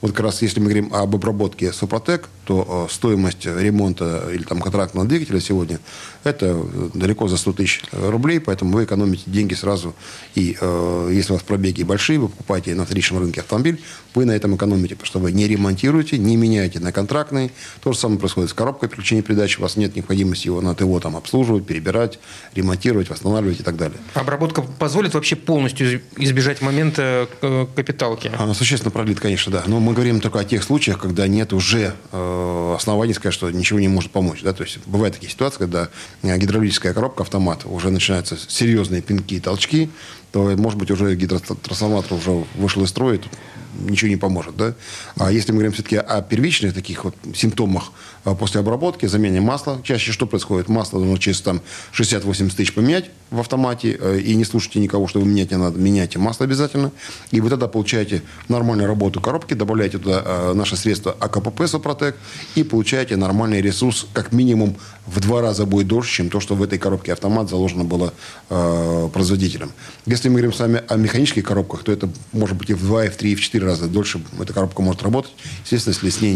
Вот 0.00 0.12
как 0.12 0.20
раз 0.20 0.42
если 0.42 0.60
мы 0.60 0.66
говорим 0.66 0.94
об 0.94 1.14
обработке 1.14 1.72
Супротек, 1.72 2.28
то 2.48 2.86
э, 2.88 2.92
стоимость 2.92 3.44
ремонта 3.44 4.30
или 4.32 4.42
там 4.42 4.62
контрактного 4.62 5.06
двигателя 5.06 5.38
сегодня 5.38 5.80
это 6.24 6.58
далеко 6.94 7.28
за 7.28 7.36
100 7.36 7.52
тысяч 7.52 7.82
рублей, 7.92 8.40
поэтому 8.40 8.72
вы 8.72 8.84
экономите 8.84 9.24
деньги 9.26 9.52
сразу. 9.52 9.94
И 10.34 10.56
э, 10.58 11.10
если 11.12 11.32
у 11.32 11.36
вас 11.36 11.42
пробеги 11.42 11.82
большие, 11.82 12.18
вы 12.18 12.28
покупаете 12.28 12.74
на 12.74 12.86
вторичном 12.86 13.20
рынке 13.20 13.40
автомобиль, 13.40 13.82
вы 14.14 14.24
на 14.24 14.32
этом 14.32 14.56
экономите, 14.56 14.94
потому 14.94 15.06
что 15.06 15.18
вы 15.18 15.32
не 15.32 15.46
ремонтируете, 15.46 16.16
не 16.16 16.36
меняете 16.36 16.80
на 16.80 16.90
контрактный. 16.90 17.52
То 17.82 17.92
же 17.92 17.98
самое 17.98 18.18
происходит 18.18 18.50
с 18.50 18.54
коробкой 18.54 18.88
переключения 18.88 19.22
передач. 19.22 19.58
У 19.58 19.62
вас 19.62 19.76
нет 19.76 19.94
необходимости 19.94 20.46
его 20.46 20.62
на 20.62 20.74
ТО 20.74 21.00
там 21.00 21.16
обслуживать, 21.16 21.66
перебирать, 21.66 22.18
ремонтировать, 22.54 23.10
восстанавливать 23.10 23.60
и 23.60 23.62
так 23.62 23.76
далее. 23.76 23.98
Обработка 24.14 24.62
позволит 24.62 25.12
вообще 25.12 25.36
полностью 25.36 25.96
из- 25.96 26.00
избежать 26.16 26.62
момента 26.62 27.28
э, 27.42 27.66
капиталки? 27.76 28.32
Она 28.38 28.54
существенно 28.54 28.90
продлит, 28.90 29.20
конечно, 29.20 29.52
да. 29.52 29.64
Но 29.66 29.80
мы 29.80 29.92
говорим 29.92 30.20
только 30.20 30.40
о 30.40 30.44
тех 30.44 30.62
случаях, 30.62 30.98
когда 30.98 31.28
нет 31.28 31.52
уже 31.52 31.94
э, 32.12 32.37
оснований 32.76 33.14
сказать, 33.14 33.34
что 33.34 33.50
ничего 33.50 33.80
не 33.80 33.88
может 33.88 34.10
помочь. 34.10 34.42
Да? 34.42 34.52
То 34.52 34.62
есть 34.62 34.78
бывают 34.86 35.14
такие 35.14 35.30
ситуации, 35.30 35.58
когда 35.58 35.88
э, 36.22 36.38
гидравлическая 36.38 36.94
коробка, 36.94 37.22
автомат, 37.22 37.64
уже 37.64 37.90
начинаются 37.90 38.36
серьезные 38.36 39.02
пинки 39.02 39.34
и 39.34 39.40
толчки, 39.40 39.90
то, 40.32 40.42
может 40.56 40.78
быть, 40.78 40.90
уже 40.90 41.14
гидротрансформатор 41.14 42.18
уже 42.18 42.44
вышел 42.56 42.82
из 42.82 42.90
строя, 42.90 43.18
тут 43.18 43.32
ничего 43.74 44.08
не 44.08 44.16
поможет. 44.16 44.56
Да? 44.56 44.74
А 45.16 45.30
если 45.32 45.52
мы 45.52 45.56
говорим 45.58 45.72
все-таки 45.72 45.96
о 45.96 46.22
первичных 46.22 46.74
таких 46.74 47.04
вот 47.04 47.14
симптомах 47.34 47.92
э, 48.24 48.34
после 48.34 48.60
обработки, 48.60 49.06
замене 49.06 49.40
масла, 49.40 49.80
чаще 49.82 50.12
что 50.12 50.26
происходит? 50.26 50.68
Масло 50.68 50.98
ну, 51.00 51.16
через 51.18 51.40
там, 51.40 51.60
60-80 51.92 52.56
тысяч 52.56 52.74
поменять 52.74 53.10
в 53.30 53.40
автомате, 53.40 53.98
э, 54.00 54.18
и 54.20 54.34
не 54.34 54.44
слушайте 54.44 54.80
никого, 54.80 55.06
что 55.06 55.20
вы 55.20 55.26
менять 55.26 55.50
не 55.50 55.58
надо, 55.58 55.78
меняйте 55.78 56.18
масло 56.18 56.44
обязательно. 56.44 56.92
И 57.30 57.40
вы 57.40 57.50
тогда 57.50 57.68
получаете 57.68 58.22
нормальную 58.48 58.88
работу 58.88 59.20
коробки, 59.20 59.54
добавляете 59.54 59.98
туда 59.98 60.22
э, 60.24 60.52
наше 60.54 60.76
средство 60.76 61.16
АКПП 61.18 61.66
Сопротек, 61.66 62.16
и 62.54 62.62
получаете 62.62 63.16
нормальный 63.16 63.60
ресурс, 63.60 64.06
как 64.12 64.32
минимум 64.32 64.76
в 65.08 65.20
два 65.20 65.40
раза 65.40 65.64
будет 65.66 65.86
дольше, 65.86 66.12
чем 66.16 66.30
то, 66.30 66.40
что 66.40 66.54
в 66.54 66.62
этой 66.62 66.78
коробке 66.78 67.12
автомат 67.12 67.48
заложено 67.48 67.84
было 67.84 68.12
э, 68.50 69.08
производителем. 69.12 69.72
Если 70.06 70.28
мы 70.28 70.34
говорим 70.34 70.52
с 70.52 70.60
вами 70.60 70.82
о 70.88 70.96
механических 70.96 71.44
коробках, 71.44 71.82
то 71.82 71.92
это 71.92 72.08
может 72.32 72.56
быть 72.56 72.70
и 72.70 72.74
в 72.74 72.80
два, 72.84 73.04
и 73.06 73.08
в 73.08 73.16
три, 73.16 73.32
и 73.32 73.34
в 73.34 73.40
четыре 73.40 73.66
раза 73.66 73.88
дольше 73.88 74.20
эта 74.40 74.52
коробка 74.52 74.82
может 74.82 75.02
работать. 75.02 75.32
Естественно, 75.64 75.94
если 75.94 76.10
с 76.10 76.20
ней 76.20 76.34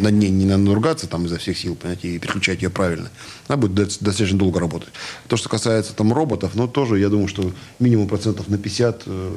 над 0.00 0.14
ней 0.14 0.30
не 0.30 0.46
надо 0.46 0.74
ругаться 0.74 1.06
там 1.06 1.26
изо 1.26 1.38
всех 1.38 1.58
сил, 1.58 1.74
понимаете, 1.76 2.08
и 2.08 2.18
переключать 2.18 2.62
ее 2.62 2.70
правильно, 2.70 3.10
она 3.48 3.56
будет 3.56 3.74
до- 3.74 3.84
достаточно 3.84 4.38
долго 4.38 4.60
работать. 4.60 4.88
То, 5.28 5.36
что 5.36 5.48
касается 5.48 5.92
там 5.94 6.12
роботов, 6.12 6.52
ну, 6.54 6.68
тоже, 6.68 6.98
я 6.98 7.08
думаю, 7.08 7.28
что 7.28 7.52
минимум 7.78 8.08
процентов 8.08 8.48
на 8.48 8.58
50 8.58 9.02
э, 9.06 9.30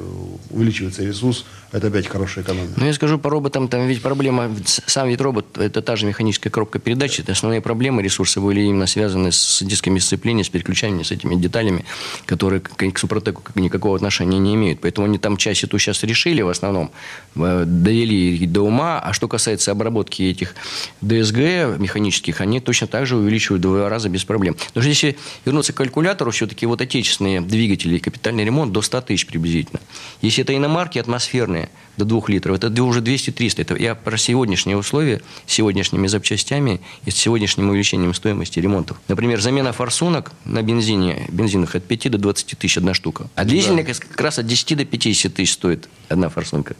увеличивается 0.50 1.02
ресурс, 1.04 1.44
это 1.72 1.88
опять 1.88 2.06
хорошая 2.06 2.44
экономия. 2.44 2.70
Ну, 2.76 2.86
я 2.86 2.92
скажу 2.94 3.18
по 3.18 3.30
роботам, 3.30 3.68
там 3.68 3.86
ведь 3.86 4.00
проблема, 4.02 4.50
сам 4.86 5.08
ведь 5.08 5.20
робот, 5.20 5.58
это 5.58 5.82
та 5.82 5.96
же 5.96 6.06
механическая 6.06 6.50
коробка 6.50 6.78
передач, 6.78 7.18
это 7.20 7.32
основные 7.32 7.60
проблемы 7.60 8.02
ресурсы 8.02 8.40
были 8.54 8.66
именно 8.66 8.86
связаны 8.86 9.32
с 9.32 9.62
дисками 9.62 9.98
сцепления, 9.98 10.44
с 10.44 10.48
переключаниями, 10.48 11.02
с 11.02 11.10
этими 11.10 11.34
деталями, 11.34 11.84
которые 12.26 12.60
к, 12.60 12.92
к 12.92 12.98
Супротеку 12.98 13.42
как- 13.42 13.56
никакого 13.56 13.96
отношения 13.96 14.38
не 14.38 14.54
имеют. 14.54 14.80
Поэтому 14.80 15.06
они 15.06 15.18
там 15.18 15.36
часть 15.36 15.64
эту 15.64 15.78
сейчас 15.78 16.04
решили 16.04 16.42
в 16.42 16.48
основном, 16.48 16.90
э, 17.36 17.64
довели 17.66 18.46
до 18.46 18.62
ума, 18.62 19.00
а 19.00 19.12
что 19.12 19.26
касается 19.28 19.72
обработки 19.72 20.22
этих 20.22 20.54
ДСГ 21.00 21.78
механических, 21.78 22.40
они 22.40 22.60
точно 22.60 22.86
так 22.86 23.06
же 23.06 23.16
увеличивают 23.16 23.60
в 23.60 23.62
два 23.62 23.88
раза 23.88 24.08
без 24.08 24.24
проблем. 24.24 24.56
Что 24.70 24.80
если 24.80 25.16
вернуться 25.44 25.72
к 25.72 25.76
калькулятору, 25.76 26.30
все-таки 26.30 26.66
вот 26.66 26.80
отечественные 26.80 27.40
двигатели 27.40 27.96
и 27.96 27.98
капитальный 27.98 28.44
ремонт 28.44 28.72
до 28.72 28.82
100 28.82 29.00
тысяч 29.00 29.26
приблизительно. 29.26 29.80
Если 30.22 30.42
это 30.44 30.56
иномарки 30.56 30.98
атмосферные, 30.98 31.68
до 31.96 32.04
2 32.04 32.22
литров, 32.28 32.56
это 32.56 32.82
уже 32.82 33.00
200-300. 33.00 33.62
Это 33.62 33.76
я 33.76 33.94
про 33.94 34.16
сегодняшние 34.16 34.76
условия, 34.76 35.20
с 35.46 35.52
сегодняшними 35.52 36.06
запчастями 36.06 36.80
и 37.04 37.10
с 37.10 37.16
сегодняшним 37.16 37.70
увеличением 37.70 38.14
стоимости 38.14 38.43
ремонтов. 38.60 39.00
Например, 39.08 39.40
замена 39.40 39.72
форсунок 39.72 40.32
на 40.44 40.62
бензине, 40.62 41.26
бензинах 41.28 41.74
от 41.74 41.84
5 41.84 42.10
до 42.10 42.18
20 42.18 42.58
тысяч 42.58 42.78
одна 42.78 42.94
штука. 42.94 43.28
А 43.34 43.44
дизельная 43.44 43.84
как 43.84 44.20
раз 44.20 44.38
от 44.38 44.46
10 44.46 44.76
до 44.76 44.84
50 44.84 45.34
тысяч 45.34 45.52
стоит 45.52 45.88
одна 46.08 46.28
форсунка. 46.28 46.76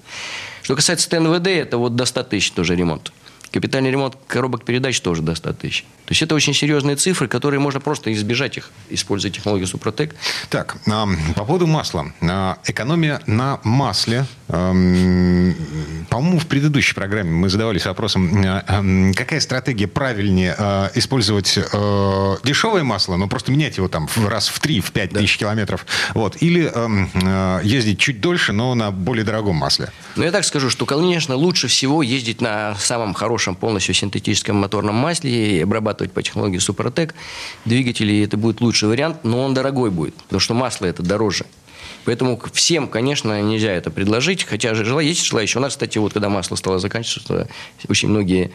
Что 0.63 0.77
касается 0.77 1.09
ТНВД, 1.11 1.47
это 1.49 1.79
вот 1.79 1.97
до 1.97 2.05
100 2.05 2.23
тысяч 2.25 2.51
тоже 2.53 2.75
ремонт. 2.75 3.13
Капитальный 3.55 3.93
ремонт 3.93 4.17
коробок 4.27 4.65
передач 4.65 5.01
тоже 5.01 5.23
до 5.23 5.37
100 5.37 5.53
тысяч. 5.53 5.85
То 6.07 6.11
есть 6.11 6.23
это 6.23 6.35
очень 6.35 6.55
серьезные 6.55 6.97
цифры, 6.97 7.29
которые 7.29 7.61
можно 7.61 7.79
просто 7.79 8.13
избежать 8.13 8.57
их, 8.57 8.73
используя 8.91 9.31
технологию 9.31 9.69
Супротек. 9.69 10.17
Так, 10.51 10.77
по 10.85 11.45
поводу 11.45 11.69
масла. 11.69 12.13
А, 12.21 12.59
Экономия 12.67 13.23
на 13.27 13.61
масле. 13.63 14.27
По-моему, 14.49 16.39
в 16.39 16.47
предыдущей 16.47 16.95
программе 16.95 17.31
мы 17.31 17.49
задавались 17.49 17.87
вопросом, 17.87 18.43
а, 18.45 19.13
какая 19.15 19.41
стратегия 19.41 19.87
правильнее 19.87 20.55
а, 20.59 20.91
использовать 20.95 21.57
а, 21.73 22.37
дешевое 22.43 22.83
масло, 22.83 23.17
но 23.17 23.29
просто 23.29 23.53
менять 23.53 23.77
его 23.77 23.89
там 23.89 24.09
раз 24.29 24.49
в 24.49 24.59
3, 24.59 24.81
в 24.81 24.91
5 24.93 25.11
тысяч 25.11 25.39
километров, 25.39 25.87
вот, 26.15 26.37
или 26.43 26.71
ездить 27.65 27.99
чуть 27.99 28.21
дольше, 28.21 28.53
но 28.53 28.75
на 28.75 28.91
более 28.91 29.25
дорогом 29.25 29.57
масле. 29.57 29.91
Но 30.17 30.25
я 30.25 30.33
так 30.33 30.45
скажу, 30.45 30.71
что, 30.71 30.87
конечно, 30.87 31.35
лучше 31.37 31.69
всего 31.69 32.03
ездить 32.03 32.41
на 32.41 32.75
самом 32.77 33.15
хорошем 33.15 33.44
полностью 33.53 33.95
синтетическом 33.95 34.57
моторном 34.57 34.95
масле 34.95 35.59
и 35.59 35.63
обрабатывать 35.63 36.13
по 36.13 36.23
технологии 36.23 36.59
Супротек 36.59 37.15
двигатели. 37.65 38.25
Это 38.25 38.37
будет 38.37 38.61
лучший 38.61 38.89
вариант, 38.89 39.25
но 39.25 39.45
он 39.45 39.53
дорогой 39.53 39.91
будет, 39.91 40.15
потому 40.15 40.41
что 40.41 40.55
масло 40.55 40.87
это 40.87 41.03
дороже. 41.03 41.45
Поэтому 42.05 42.41
всем, 42.53 42.89
конечно, 42.89 43.41
нельзя 43.43 43.73
это 43.73 43.91
предложить, 43.91 44.45
хотя 44.45 44.75
же 44.75 44.85
есть 45.03 45.25
желающие. 45.25 45.59
У 45.59 45.63
нас, 45.63 45.73
кстати, 45.73 45.99
вот 45.99 46.13
когда 46.13 46.29
масло 46.29 46.57
стало 46.57 46.79
заканчиваться, 46.79 47.49
очень 47.89 48.09
многие 48.09 48.51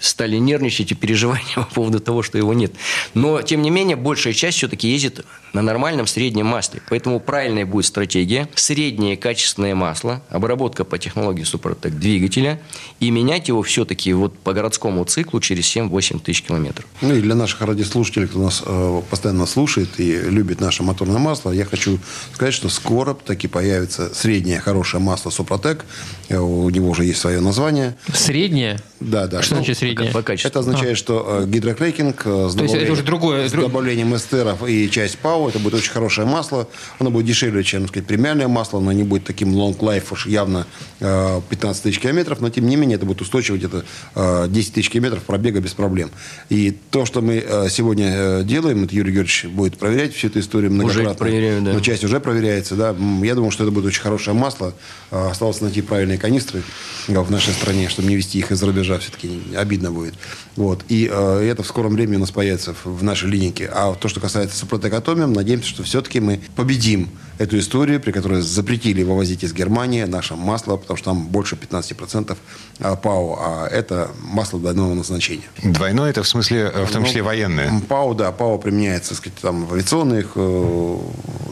стали 0.00 0.36
нервничать 0.36 0.92
и 0.92 0.94
переживания 0.94 1.54
по 1.56 1.64
поводу 1.64 2.00
того, 2.00 2.22
что 2.22 2.38
его 2.38 2.54
нет. 2.54 2.72
Но, 3.14 3.42
тем 3.42 3.62
не 3.62 3.70
менее, 3.70 3.96
большая 3.96 4.32
часть 4.32 4.58
все-таки 4.58 4.88
ездит 4.88 5.24
на 5.52 5.62
нормальном 5.62 6.06
среднем 6.06 6.46
масле. 6.46 6.82
Поэтому 6.88 7.20
правильная 7.20 7.64
будет 7.64 7.86
стратегия. 7.86 8.48
Среднее 8.54 9.16
качественное 9.16 9.74
масло, 9.74 10.22
обработка 10.28 10.84
по 10.84 10.98
технологии 10.98 11.44
Супротек 11.44 11.94
двигателя 11.94 12.60
и 13.00 13.10
менять 13.10 13.48
его 13.48 13.62
все-таки 13.62 14.12
вот 14.12 14.36
по 14.38 14.52
городскому 14.52 15.04
циклу 15.04 15.40
через 15.40 15.74
7-8 15.76 16.20
тысяч 16.20 16.42
километров. 16.42 16.86
Ну 17.00 17.14
и 17.14 17.20
для 17.20 17.34
наших 17.34 17.60
радиослушателей, 17.62 18.26
кто 18.26 18.40
нас 18.40 18.62
э, 18.64 19.02
постоянно 19.08 19.46
слушает 19.46 19.88
и 19.98 20.20
любит 20.22 20.60
наше 20.60 20.82
моторное 20.82 21.18
масло, 21.18 21.50
я 21.50 21.64
хочу 21.64 21.98
сказать, 22.32 22.53
что 22.54 22.68
с 22.68 22.74
скоро 22.84 23.14
таки 23.14 23.48
появится 23.48 24.14
среднее 24.14 24.60
хорошее 24.60 25.02
масло 25.02 25.30
Супротек. 25.30 25.84
Э, 26.28 26.38
У 26.38 26.68
него 26.68 26.90
уже 26.90 27.04
есть 27.04 27.18
свое 27.20 27.40
название. 27.40 27.96
Среднее? 28.12 28.78
Да, 29.00 29.26
да. 29.26 29.40
Что 29.42 29.54
Ну, 29.54 29.60
значит 29.60 29.78
среднее? 29.78 30.10
По 30.12 30.22
качеству. 30.22 30.48
Это 30.48 30.58
означает, 30.60 30.98
что 30.98 31.40
э, 31.42 31.46
гидрокрекинг 31.46 32.22
э, 32.26 32.48
с 32.50 32.54
То 32.54 32.62
есть 32.62 32.74
это 32.74 32.92
уже 32.92 33.02
другое- 33.02 33.48
с 33.48 33.52
добавлением 33.52 34.14
эстеров 34.14 34.66
и 34.68 34.88
часть 34.90 35.18
ПАУ, 35.18 35.48
это 35.48 35.58
будет 35.58 35.74
очень 35.74 35.92
хорошее 35.92 36.26
масло. 36.26 36.68
Оно 36.98 37.10
будет 37.10 37.26
дешевле, 37.26 37.64
чем 37.64 37.88
сказать, 37.88 38.06
премиальное 38.06 38.48
масло, 38.48 38.78
оно 38.78 38.92
не 38.92 39.02
будет 39.02 39.24
таким 39.24 39.54
long 39.54 39.76
life 39.78 40.04
уж 40.10 40.26
явно 40.26 40.66
э, 41.00 41.40
15 41.48 41.82
тысяч 41.82 41.98
километров, 42.00 42.40
но 42.40 42.50
тем 42.50 42.68
не 42.68 42.76
менее 42.76 42.96
это 42.96 43.06
будет 43.06 43.22
устойчиво 43.22 43.56
где-то 43.56 43.84
э, 44.14 44.46
10 44.48 44.74
тысяч 44.74 44.90
километров 44.90 45.22
пробега 45.22 45.60
без 45.60 45.72
проблем. 45.72 46.10
И 46.50 46.76
то, 46.90 47.04
что 47.06 47.20
мы 47.22 47.44
сегодня 47.70 48.42
делаем, 48.42 48.84
это 48.84 48.94
Юрий 48.94 49.12
Георгиевич 49.12 49.46
будет 49.46 49.78
проверять 49.78 50.14
всю 50.14 50.28
эту 50.28 50.40
историю 50.40 50.70
многократно. 50.72 51.14
проверяю, 51.14 51.62
да. 51.62 51.72
Но 51.72 51.80
часть 51.80 52.04
уже 52.04 52.20
проверяется, 52.44 52.76
да. 52.76 52.94
Я 53.22 53.34
думаю, 53.34 53.50
что 53.50 53.64
это 53.64 53.72
будет 53.72 53.86
очень 53.86 54.02
хорошее 54.02 54.36
масло. 54.36 54.74
Э, 55.10 55.30
Осталось 55.30 55.60
найти 55.60 55.80
правильные 55.82 56.18
канистры 56.18 56.62
э, 57.08 57.18
в 57.18 57.30
нашей 57.30 57.54
стране, 57.54 57.88
чтобы 57.88 58.08
не 58.08 58.16
везти 58.16 58.38
их 58.38 58.50
из-за 58.52 58.66
рубежа, 58.66 58.98
все-таки 58.98 59.40
обидно 59.56 59.90
будет. 59.90 60.14
Вот. 60.56 60.84
И 60.88 61.08
э, 61.10 61.48
это 61.50 61.62
в 61.62 61.66
скором 61.66 61.94
времени 61.94 62.16
у 62.16 62.20
нас 62.20 62.30
появится 62.30 62.74
в, 62.84 63.02
нашей 63.02 63.30
линейке. 63.30 63.70
А 63.72 63.94
то, 63.94 64.08
что 64.08 64.20
касается 64.20 64.56
Супротек 64.58 64.92
Атомиум, 64.92 65.32
надеемся, 65.32 65.68
что 65.68 65.82
все-таки 65.82 66.20
мы 66.20 66.40
победим 66.54 67.08
эту 67.38 67.58
историю, 67.58 68.00
при 68.00 68.12
которой 68.12 68.42
запретили 68.42 69.02
вывозить 69.02 69.42
из 69.42 69.52
Германии 69.52 70.04
наше 70.04 70.36
масло, 70.36 70.76
потому 70.76 70.96
что 70.96 71.10
там 71.10 71.26
больше 71.26 71.56
15% 71.56 72.36
ПАО, 72.78 73.38
а 73.40 73.66
это 73.68 74.10
масло 74.20 74.60
двойного 74.60 74.94
назначения. 74.94 75.48
Двойное 75.62 76.10
это 76.10 76.22
в 76.22 76.28
смысле, 76.28 76.70
э, 76.72 76.84
в 76.84 76.90
том 76.92 77.02
Ну, 77.02 77.08
числе 77.08 77.22
военное. 77.22 77.80
ПАО, 77.88 78.14
да, 78.14 78.30
ПАО 78.32 78.58
применяется, 78.58 79.10
так 79.10 79.18
сказать, 79.18 79.38
там 79.40 79.66
в 79.66 79.72
авиационных 79.72 80.36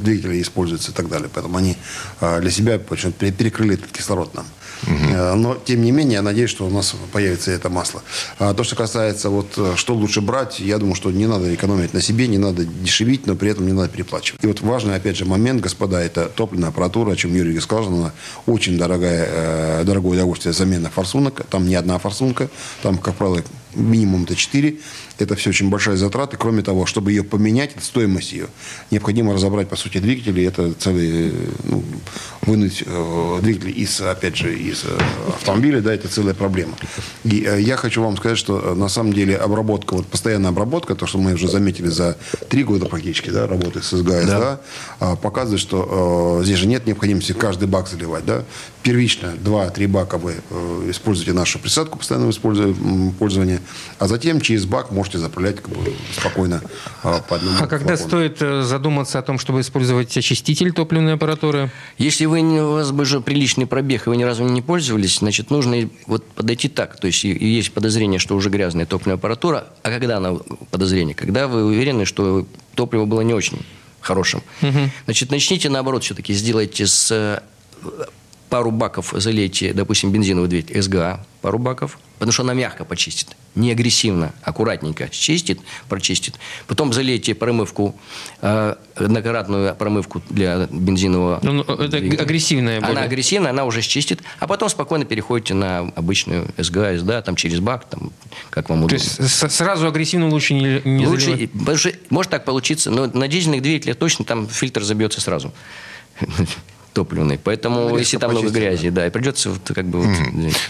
двигателях 0.03 0.37
используется 0.43 0.91
и 0.91 0.95
так 0.95 1.09
далее. 1.09 1.29
Поэтому 1.33 1.57
они 1.59 1.77
э, 2.21 2.41
для 2.41 2.51
себя 2.51 2.79
почему-то 2.79 3.19
пере- 3.19 3.33
перекрыли 3.33 3.75
этот 3.75 3.93
кислород 3.93 4.35
нам. 4.35 4.47
Э, 4.87 5.35
Но, 5.35 5.55
тем 5.55 5.83
не 5.83 5.93
менее, 5.93 6.15
я 6.15 6.23
надеюсь, 6.23 6.51
что 6.51 6.67
у 6.67 6.71
нас 6.71 6.95
появится 7.13 7.51
это 7.51 7.69
масло. 7.71 8.03
А 8.39 8.53
то, 8.55 8.65
что 8.65 8.77
касается, 8.77 9.31
вот, 9.31 9.53
э, 9.57 9.75
что 9.77 9.95
лучше 9.95 10.21
брать, 10.21 10.61
я 10.61 10.79
думаю, 10.79 10.95
что 10.95 11.11
не 11.11 11.27
надо 11.27 11.55
экономить 11.55 11.95
на 11.95 12.01
себе, 12.03 12.27
не 12.27 12.39
надо 12.39 12.65
дешевить, 12.65 13.27
но 13.27 13.35
при 13.37 13.51
этом 13.51 13.67
не 13.67 13.73
надо 13.73 13.89
переплачивать. 13.89 14.43
И 14.43 14.47
вот 14.47 14.61
важный, 14.61 14.97
опять 14.97 15.17
же, 15.17 15.25
момент, 15.25 15.61
господа, 15.61 16.01
это 16.03 16.29
топливная 16.29 16.71
аппаратура, 16.71 17.13
о 17.13 17.17
чем 17.17 17.35
Юрий 17.35 17.59
сказал, 17.61 17.87
она 17.89 18.13
очень 18.47 18.77
дорогая, 18.79 19.29
э, 19.31 19.85
дорогое 19.85 20.13
удовольствие 20.15 20.53
замена 20.53 20.91
форсунок. 20.91 21.47
Там 21.49 21.67
не 21.69 21.75
одна 21.77 21.99
форсунка, 21.99 22.49
там, 22.83 22.99
как 22.99 23.15
правило, 23.15 23.43
минимум 23.75 24.25
это 24.25 24.35
4. 24.37 24.77
Это 25.19 25.37
все 25.37 25.51
очень 25.51 25.69
большая 25.71 25.97
затрата. 25.97 26.37
Кроме 26.37 26.63
того, 26.63 26.87
чтобы 26.87 27.13
ее 27.13 27.23
поменять, 27.23 27.73
стоимость 27.81 28.33
ее, 28.33 28.47
необходимо 28.91 29.35
разобрать, 29.35 29.69
по 29.69 29.77
сути, 29.77 29.99
двигатели. 29.99 30.45
Это 30.45 30.73
целый, 30.75 31.33
ну, 31.65 31.83
вынуть 32.43 32.83
э, 32.85 33.39
двигатель 33.43 33.79
из, 33.79 34.01
опять 34.01 34.37
же, 34.37 34.55
из 34.57 34.85
э, 34.85 34.99
автомобиля, 35.29 35.81
да, 35.81 35.95
это 35.95 36.09
целая 36.09 36.35
проблема. 36.35 36.75
И 37.25 37.45
э, 37.47 37.61
я 37.61 37.77
хочу 37.77 38.03
вам 38.03 38.17
сказать, 38.17 38.39
что 38.39 38.59
э, 38.61 38.75
на 38.75 38.89
самом 38.89 39.13
деле 39.13 39.37
обработка, 39.37 39.95
вот 39.95 40.07
постоянная 40.07 40.51
обработка, 40.51 40.95
то, 40.95 41.07
что 41.07 41.19
мы 41.19 41.35
уже 41.35 41.49
заметили 41.49 41.87
за 41.89 42.17
три 42.49 42.65
года 42.65 42.87
практически, 42.87 43.31
да, 43.31 43.47
работы 43.47 43.83
с 43.83 43.91
СГА, 43.97 44.23
СДА, 44.23 44.61
а, 44.99 45.17
показывает, 45.17 45.61
что 45.61 46.41
э, 46.41 46.45
здесь 46.45 46.59
же 46.59 46.67
нет 46.67 46.87
необходимости 46.87 47.33
каждый 47.33 47.69
бак 47.69 47.89
заливать, 47.89 48.25
да. 48.25 48.45
Первично 48.83 49.35
2-3 49.45 49.87
бака 49.89 50.19
вы 50.19 50.35
э, 50.51 50.87
используете 50.91 51.33
нашу 51.33 51.59
присадку 51.61 51.99
постоянного 51.99 52.31
используя- 52.33 52.75
м, 52.77 53.13
пользования, 53.13 53.61
а 53.99 54.09
затем 54.09 54.41
через 54.41 54.65
бак 54.65 54.91
можете 55.03 55.19
заправлять 55.19 55.57
как 55.57 55.69
бы, 55.69 55.93
спокойно 56.17 56.63
э, 57.03 57.21
по 57.29 57.35
одному 57.35 57.57
А 57.61 57.67
когда 57.67 57.97
флакону. 57.97 58.09
стоит 58.09 58.37
э, 58.41 58.63
задуматься 58.63 59.19
о 59.19 59.23
том, 59.23 59.41
чтобы 59.41 59.61
использовать 59.61 60.17
очиститель 60.17 60.73
топливной 60.73 61.15
аппаратуры? 61.15 61.73
Если 61.99 62.25
вы 62.25 62.41
не, 62.41 62.61
у 62.61 62.75
вас 62.75 62.93
бы 62.93 63.05
же 63.05 63.21
приличный 63.21 63.67
пробег, 63.67 64.07
и 64.07 64.11
вы 64.11 64.17
ни 64.17 64.23
разу 64.23 64.45
не 64.45 64.63
пользовались, 64.63 65.19
значит, 65.19 65.51
нужно 65.51 65.91
вот 66.07 66.25
подойти 66.25 66.69
так. 66.69 67.01
То 67.01 67.09
есть 67.09 67.25
есть 67.25 67.73
подозрение, 67.73 68.21
что 68.21 68.37
уже 68.37 68.49
грязная 68.49 68.87
топливная 68.87 69.17
аппаратура. 69.17 69.67
А 69.83 69.91
когда 69.91 70.19
она 70.19 70.35
подозрение? 70.71 71.17
Когда 71.17 71.49
вы 71.49 71.65
уверены, 71.65 72.05
что 72.05 72.47
топливо 72.77 73.05
было 73.05 73.23
не 73.23 73.35
очень 73.35 73.59
хорошим. 74.01 74.43
Значит, 75.07 75.33
начните 75.33 75.69
наоборот 75.69 76.05
все-таки, 76.05 76.33
сделайте 76.33 76.87
с 76.87 77.11
э, 77.11 77.41
пару 78.49 78.71
баков 78.71 79.15
залейте, 79.17 79.73
допустим, 79.73 80.13
бензиновый 80.13 80.49
двигатель 80.49 80.81
СГА, 80.81 81.27
пару 81.41 81.59
баков, 81.59 81.99
потому 82.19 82.33
что 82.33 82.43
она 82.43 82.55
мягко 82.55 82.85
почистит, 82.85 83.37
не 83.55 83.71
агрессивно, 83.71 84.33
аккуратненько 84.43 85.11
счистит, 85.13 85.61
прочистит. 85.89 86.37
Потом 86.67 86.93
залейте 86.93 87.35
промывку, 87.35 87.95
э, 88.41 88.77
однократную 88.97 89.75
промывку 89.75 90.23
для 90.31 90.67
бензинового 90.71 91.39
Ну, 91.43 91.53
ну, 91.53 91.63
это 91.63 91.99
двигателя. 91.99 92.23
агрессивная 92.25 92.81
более. 92.81 92.97
Она 92.97 93.03
агрессивная, 93.05 93.51
она 93.51 93.65
уже 93.65 93.83
счистит, 93.83 94.23
а 94.39 94.47
потом 94.47 94.69
спокойно 94.71 95.05
переходите 95.05 95.55
на 95.55 95.81
обычную 95.97 96.49
СГА, 96.57 96.97
СДА, 96.99 97.21
там 97.23 97.37
через 97.37 97.61
бак, 97.61 97.85
там, 97.89 98.11
как 98.51 98.71
вам 98.71 98.81
То 98.81 98.85
удобно. 98.87 99.03
есть 99.03 99.23
с- 99.23 99.49
сразу 99.51 99.87
агрессивно 99.87 100.29
лучше 100.29 100.55
не, 100.55 100.81
не 100.85 101.07
Лучше, 101.07 101.27
заливать? 101.33 101.51
потому 101.53 101.77
что 101.79 101.93
может 102.11 102.31
так 102.31 102.45
получиться, 102.45 102.91
но 102.91 103.07
на 103.07 103.29
дизельных 103.29 103.61
двигателях 103.63 103.97
точно 103.97 104.25
там 104.25 104.49
фильтр 104.49 104.83
забьется 104.83 105.21
сразу. 105.21 105.53
Топливный. 106.93 107.39
Поэтому, 107.43 107.89
Резко 107.89 107.99
если 107.99 108.17
там 108.19 108.33
много 108.33 108.51
грязи, 108.51 108.91
да, 108.91 109.07
и 109.07 109.11
придется 109.11 109.51
вот 109.51 109.61
как 109.75 109.87
бы... 109.87 110.01
вот, 110.03 110.17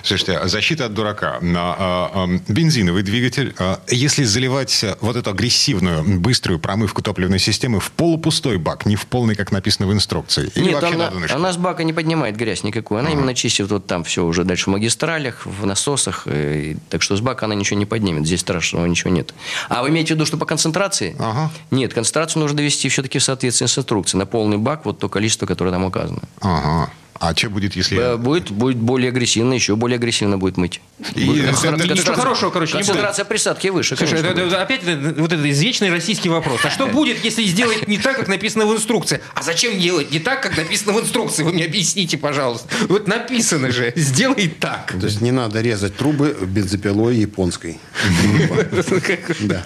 Слушайте, 0.02 0.36
а 0.36 0.46
защита 0.46 0.86
от 0.86 0.94
дурака. 0.94 1.38
На, 1.40 1.74
а, 1.78 2.28
бензиновый 2.46 3.02
двигатель, 3.02 3.54
а, 3.58 3.80
если 3.88 4.22
заливать 4.22 4.84
а, 4.84 4.96
вот 5.00 5.16
эту 5.16 5.30
агрессивную, 5.30 6.20
быструю 6.20 6.60
промывку 6.60 7.02
топливной 7.02 7.40
системы 7.40 7.80
в 7.80 7.90
полупустой 7.90 8.58
бак, 8.58 8.86
не 8.86 8.94
в 8.94 9.06
полный, 9.06 9.34
как 9.34 9.50
написано 9.50 9.88
в 9.88 9.92
инструкции. 9.92 10.50
Или 10.54 10.66
Нет, 10.66 10.74
вообще 10.74 10.94
она, 10.94 11.04
на 11.06 11.10
донышко? 11.10 11.36
она 11.36 11.52
с 11.52 11.56
бака 11.56 11.82
не 11.82 11.92
поднимает 11.92 12.36
грязь 12.36 12.62
никакую. 12.62 13.00
Она 13.00 13.10
именно 13.10 13.34
чистит 13.34 13.68
вот 13.70 13.86
там 13.86 14.04
все 14.04 14.24
уже 14.24 14.44
дальше 14.44 14.66
в 14.66 14.68
магистралях, 14.68 15.44
в 15.44 15.66
насосах. 15.66 16.22
э, 16.26 16.60
и 16.62 16.76
так 16.88 17.02
что 17.02 17.16
с 17.16 17.20
бака 17.20 17.46
она 17.46 17.56
ничего 17.56 17.78
не 17.78 17.86
поднимет. 17.86 18.26
Здесь 18.26 18.40
страшного 18.40 18.86
ничего 18.86 19.10
нет. 19.10 19.34
А 19.68 19.82
вы 19.82 19.88
имеете 19.88 20.14
в 20.14 20.16
виду, 20.16 20.26
что 20.26 20.36
по 20.36 20.46
концентрации? 20.46 21.16
Ага. 21.18 21.50
Нет, 21.70 21.94
концентрацию 21.94 22.42
нужно 22.42 22.58
довести 22.58 22.88
все-таки 22.88 23.18
в 23.18 23.24
соответствии 23.24 23.66
с 23.66 23.78
инструкцией. 23.78 24.20
На 24.20 24.26
полный 24.26 24.58
бак 24.58 24.84
вот 24.84 24.98
то 25.00 25.08
количество, 25.08 25.46
которое 25.46 25.70
там 25.70 25.84
указано. 25.84 26.11
Ага. 26.40 26.90
А 27.20 27.36
что 27.36 27.50
будет, 27.50 27.76
если... 27.76 28.16
Будет, 28.16 28.50
будет 28.50 28.78
более 28.78 29.10
агрессивно, 29.10 29.52
еще 29.54 29.76
более 29.76 29.94
агрессивно 29.94 30.38
будет 30.38 30.56
мыть. 30.56 30.80
И 31.14 31.24
Будет 31.24 31.44
это- 31.44 31.52
концентрация- 31.52 31.84
это- 31.92 31.94
Ничего 32.02 32.14
хорошего, 32.16 32.50
короче, 32.50 32.72
не 32.72 32.78
будет. 32.78 32.86
Концентрация 32.88 33.24
присадки 33.24 33.68
выше. 33.68 33.96
Слушай, 33.96 34.10
конечно, 34.22 34.26
это- 34.26 34.40
это- 34.40 34.48
будет. 34.48 34.58
опять 34.58 35.16
вот 35.20 35.32
этот 35.32 35.46
извечный 35.46 35.90
российский 35.90 36.28
вопрос. 36.28 36.62
А 36.64 36.70
что 36.70 36.88
будет, 36.88 37.24
если 37.24 37.44
сделать 37.44 37.86
не 37.86 37.98
так, 37.98 38.16
как 38.16 38.26
написано 38.26 38.66
в 38.66 38.74
инструкции? 38.74 39.20
А 39.36 39.42
зачем 39.44 39.78
делать 39.78 40.10
не 40.10 40.18
так, 40.18 40.42
как 40.42 40.56
написано 40.56 40.94
в 40.94 41.00
инструкции? 41.00 41.44
Вы 41.44 41.52
мне 41.52 41.64
объясните, 41.64 42.18
пожалуйста. 42.18 42.66
Вот 42.88 43.06
написано 43.06 43.70
же, 43.70 43.92
сделай 43.94 44.48
так. 44.48 44.92
То 44.98 45.06
есть 45.06 45.20
не 45.20 45.30
надо 45.30 45.60
резать 45.60 45.96
трубы 45.96 46.36
бензопилой 46.42 47.18
японской. 47.18 47.78
Да. 49.42 49.62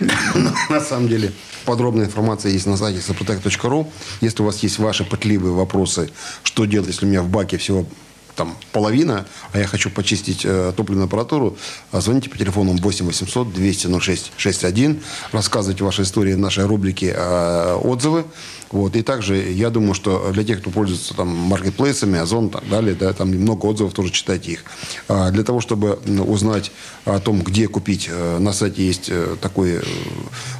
На 0.70 0.80
самом 0.80 1.08
деле, 1.08 1.32
подробная 1.64 2.06
информация 2.06 2.52
есть 2.52 2.66
на 2.66 2.76
сайте 2.76 2.98
saprotec.ru. 2.98 3.86
Если 4.20 4.42
у 4.42 4.46
вас 4.46 4.62
есть 4.62 4.78
ваши 4.78 5.04
пытливые 5.04 5.54
вопросы, 5.54 6.10
что 6.42 6.64
делать, 6.64 6.88
если 6.88 7.06
у 7.06 7.08
меня 7.08 7.22
в 7.22 7.28
баке 7.28 7.58
всего 7.58 7.86
там 8.34 8.56
половина, 8.72 9.26
а 9.52 9.58
я 9.58 9.66
хочу 9.66 9.90
почистить 9.90 10.42
э, 10.44 10.72
топливную 10.76 11.06
аппаратуру, 11.06 11.56
а 11.92 12.00
звоните 12.00 12.28
по 12.30 12.36
телефону 12.36 12.76
8 12.76 13.06
800 13.06 13.52
200 13.52 14.00
06 14.00 14.32
61, 14.36 15.00
рассказывайте 15.32 15.84
ваши 15.84 16.02
истории 16.02 16.34
в 16.34 16.38
нашей 16.38 16.66
рубрике 16.66 17.14
э, 17.16 17.78
«Отзывы». 17.82 18.24
Вот. 18.70 18.96
И 18.96 19.02
также 19.02 19.36
я 19.36 19.70
думаю, 19.70 19.94
что 19.94 20.30
для 20.32 20.44
тех, 20.44 20.60
кто 20.60 20.70
пользуется 20.70 21.14
там 21.14 21.28
маркетплейсами, 21.28 22.18
Озон 22.18 22.46
и 22.46 22.50
так 22.50 22.68
далее, 22.68 22.94
да, 22.94 23.12
там 23.12 23.28
много 23.28 23.66
отзывов, 23.66 23.92
тоже 23.92 24.10
читайте 24.10 24.52
их. 24.52 24.64
А, 25.08 25.30
для 25.30 25.44
того, 25.44 25.60
чтобы 25.60 25.98
узнать 26.26 26.72
о 27.04 27.18
том, 27.20 27.42
где 27.42 27.68
купить, 27.68 28.08
э, 28.10 28.38
на 28.38 28.52
сайте 28.52 28.86
есть 28.86 29.08
э, 29.08 29.36
такой 29.40 29.76
э, 29.76 29.82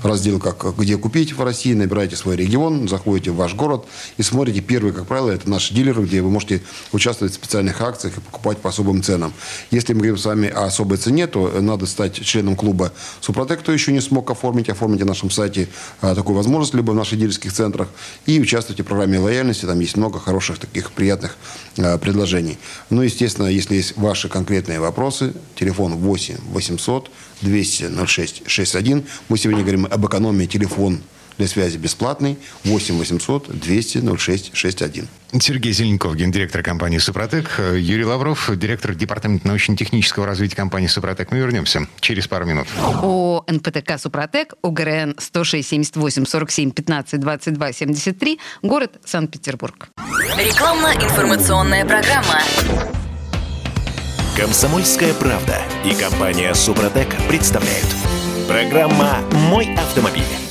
раздел, 0.03 0.39
как 0.39 0.77
«Где 0.77 0.97
купить» 0.97 1.33
в 1.33 1.43
России. 1.43 1.73
Набираете 1.73 2.17
свой 2.17 2.37
регион, 2.37 2.89
заходите 2.89 3.31
в 3.31 3.37
ваш 3.37 3.55
город 3.55 3.87
и 4.19 4.23
смотрите. 4.23 4.61
Первый, 4.61 4.93
как 4.93 5.07
правило, 5.07 5.31
это 5.31 5.49
наши 5.49 5.75
дилеры, 5.75 6.05
где 6.05 6.23
вы 6.23 6.31
можете 6.31 6.63
участвовать 6.93 7.33
в 7.33 7.37
специальных 7.37 7.81
акциях 7.81 8.19
и 8.19 8.21
покупать 8.21 8.59
по 8.59 8.69
особым 8.69 9.03
ценам. 9.03 9.33
Если 9.71 9.93
мы 9.93 10.01
говорим 10.01 10.19
с 10.19 10.25
вами 10.25 10.49
о 10.49 10.65
особой 10.65 10.99
цене, 10.99 11.27
то 11.27 11.51
надо 11.61 11.87
стать 11.87 12.21
членом 12.25 12.57
клуба 12.57 12.93
«Супротек», 13.21 13.61
кто 13.61 13.73
еще 13.73 13.93
не 13.93 14.01
смог 14.01 14.31
оформить. 14.31 14.69
Оформите 14.69 15.05
на 15.05 15.11
нашем 15.11 15.31
сайте 15.31 15.69
а, 16.01 16.15
такую 16.15 16.37
возможность, 16.37 16.75
либо 16.75 16.93
в 16.93 16.95
наших 16.95 17.19
дилерских 17.19 17.53
центрах. 17.53 17.89
И 18.27 18.41
участвуйте 18.41 18.83
в 18.83 18.87
программе 18.87 19.19
лояльности. 19.19 19.67
Там 19.67 19.81
есть 19.81 19.97
много 19.97 20.19
хороших 20.21 20.59
таких 20.59 20.93
приятных 20.93 21.37
а, 21.79 21.99
предложений. 21.99 22.59
Ну, 22.91 23.03
естественно, 23.03 23.47
если 23.47 23.77
есть 23.77 23.97
ваши 23.97 24.29
конкретные 24.29 24.81
вопросы, 24.81 25.35
телефон 25.55 25.95
8 25.97 26.37
800 26.51 27.11
200 27.43 28.07
06 28.07 28.43
61. 28.47 29.05
Мы 29.29 29.39
сегодня 29.39 29.63
говорим 29.63 29.87
об 29.91 30.07
экономии 30.07 30.47
телефон 30.47 31.01
для 31.39 31.47
связи 31.47 31.77
бесплатный 31.77 32.39
8 32.65 32.99
800 32.99 33.59
200 33.59 34.17
06 34.17 34.51
61. 34.55 35.09
Сергей 35.41 35.73
Зеленков, 35.73 36.15
гендиректор 36.15 36.63
компании 36.63 36.99
«Супротек». 36.99 37.59
Юрий 37.59 38.05
Лавров, 38.05 38.51
директор 38.57 38.95
департамента 38.95 39.49
научно-технического 39.49 40.27
развития 40.27 40.55
компании 40.55 40.87
«Супротек». 40.87 41.33
Мы 41.33 41.39
вернемся 41.39 41.89
через 42.01 42.29
пару 42.29 42.47
минут. 42.47 42.69
О 43.03 43.45
НПТК 43.49 43.99
«Супротек», 43.99 44.55
ОГРН 44.63 45.17
106 45.19 45.69
78 45.69 46.25
47 46.25 46.71
15 46.71 47.21
22 47.21 47.73
73, 47.73 48.41
город 48.63 48.93
Санкт-Петербург. 49.05 49.89
Рекламно-информационная 50.39 51.85
программа. 51.85 52.41
Комсомольская 54.37 55.15
правда 55.15 55.63
и 55.85 55.95
компания 55.95 56.55
«Супротек» 56.55 57.09
представляют. 57.29 57.87
Программа 58.49 59.21
«Мой 59.49 59.73
автомобиль». 59.75 60.44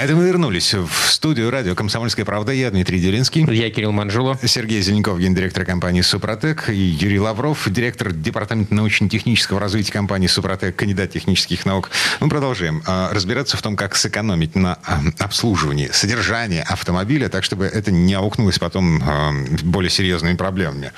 Это 0.00 0.16
мы 0.16 0.24
вернулись 0.24 0.72
в 0.72 1.12
студию 1.12 1.50
радио 1.50 1.74
«Комсомольская 1.74 2.24
правда». 2.24 2.52
Я 2.52 2.70
Дмитрий 2.70 2.98
Делинский. 3.00 3.44
Я 3.54 3.68
Кирилл 3.68 3.92
Манжуло. 3.92 4.38
Сергей 4.42 4.80
Зеленков, 4.80 5.18
гендиректор 5.18 5.66
компании 5.66 6.00
«Супротек». 6.00 6.70
И 6.70 6.74
Юрий 6.74 7.20
Лавров, 7.20 7.70
директор 7.70 8.10
департамента 8.10 8.74
научно-технического 8.74 9.60
развития 9.60 9.92
компании 9.92 10.26
«Супротек», 10.26 10.74
кандидат 10.74 11.12
технических 11.12 11.66
наук. 11.66 11.90
Мы 12.20 12.30
продолжаем 12.30 12.82
а, 12.86 13.12
разбираться 13.12 13.58
в 13.58 13.62
том, 13.62 13.76
как 13.76 13.94
сэкономить 13.94 14.54
на 14.56 14.78
а, 14.86 15.02
обслуживании, 15.18 15.90
содержании 15.92 16.64
автомобиля, 16.66 17.28
так, 17.28 17.44
чтобы 17.44 17.66
это 17.66 17.92
не 17.92 18.14
аукнулось 18.14 18.58
потом 18.58 19.02
а, 19.04 19.32
более 19.64 19.90
серьезными 19.90 20.34
проблемами. 20.34 20.92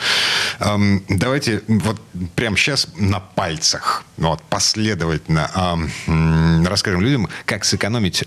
Давайте 1.08 1.62
вот 1.66 2.00
прямо 2.36 2.56
сейчас 2.56 2.86
на 2.96 3.18
пальцах, 3.18 4.04
вот, 4.16 4.42
последовательно 4.44 5.50
расскажем 6.64 7.00
людям, 7.00 7.28
как 7.46 7.64
сэкономить 7.64 8.24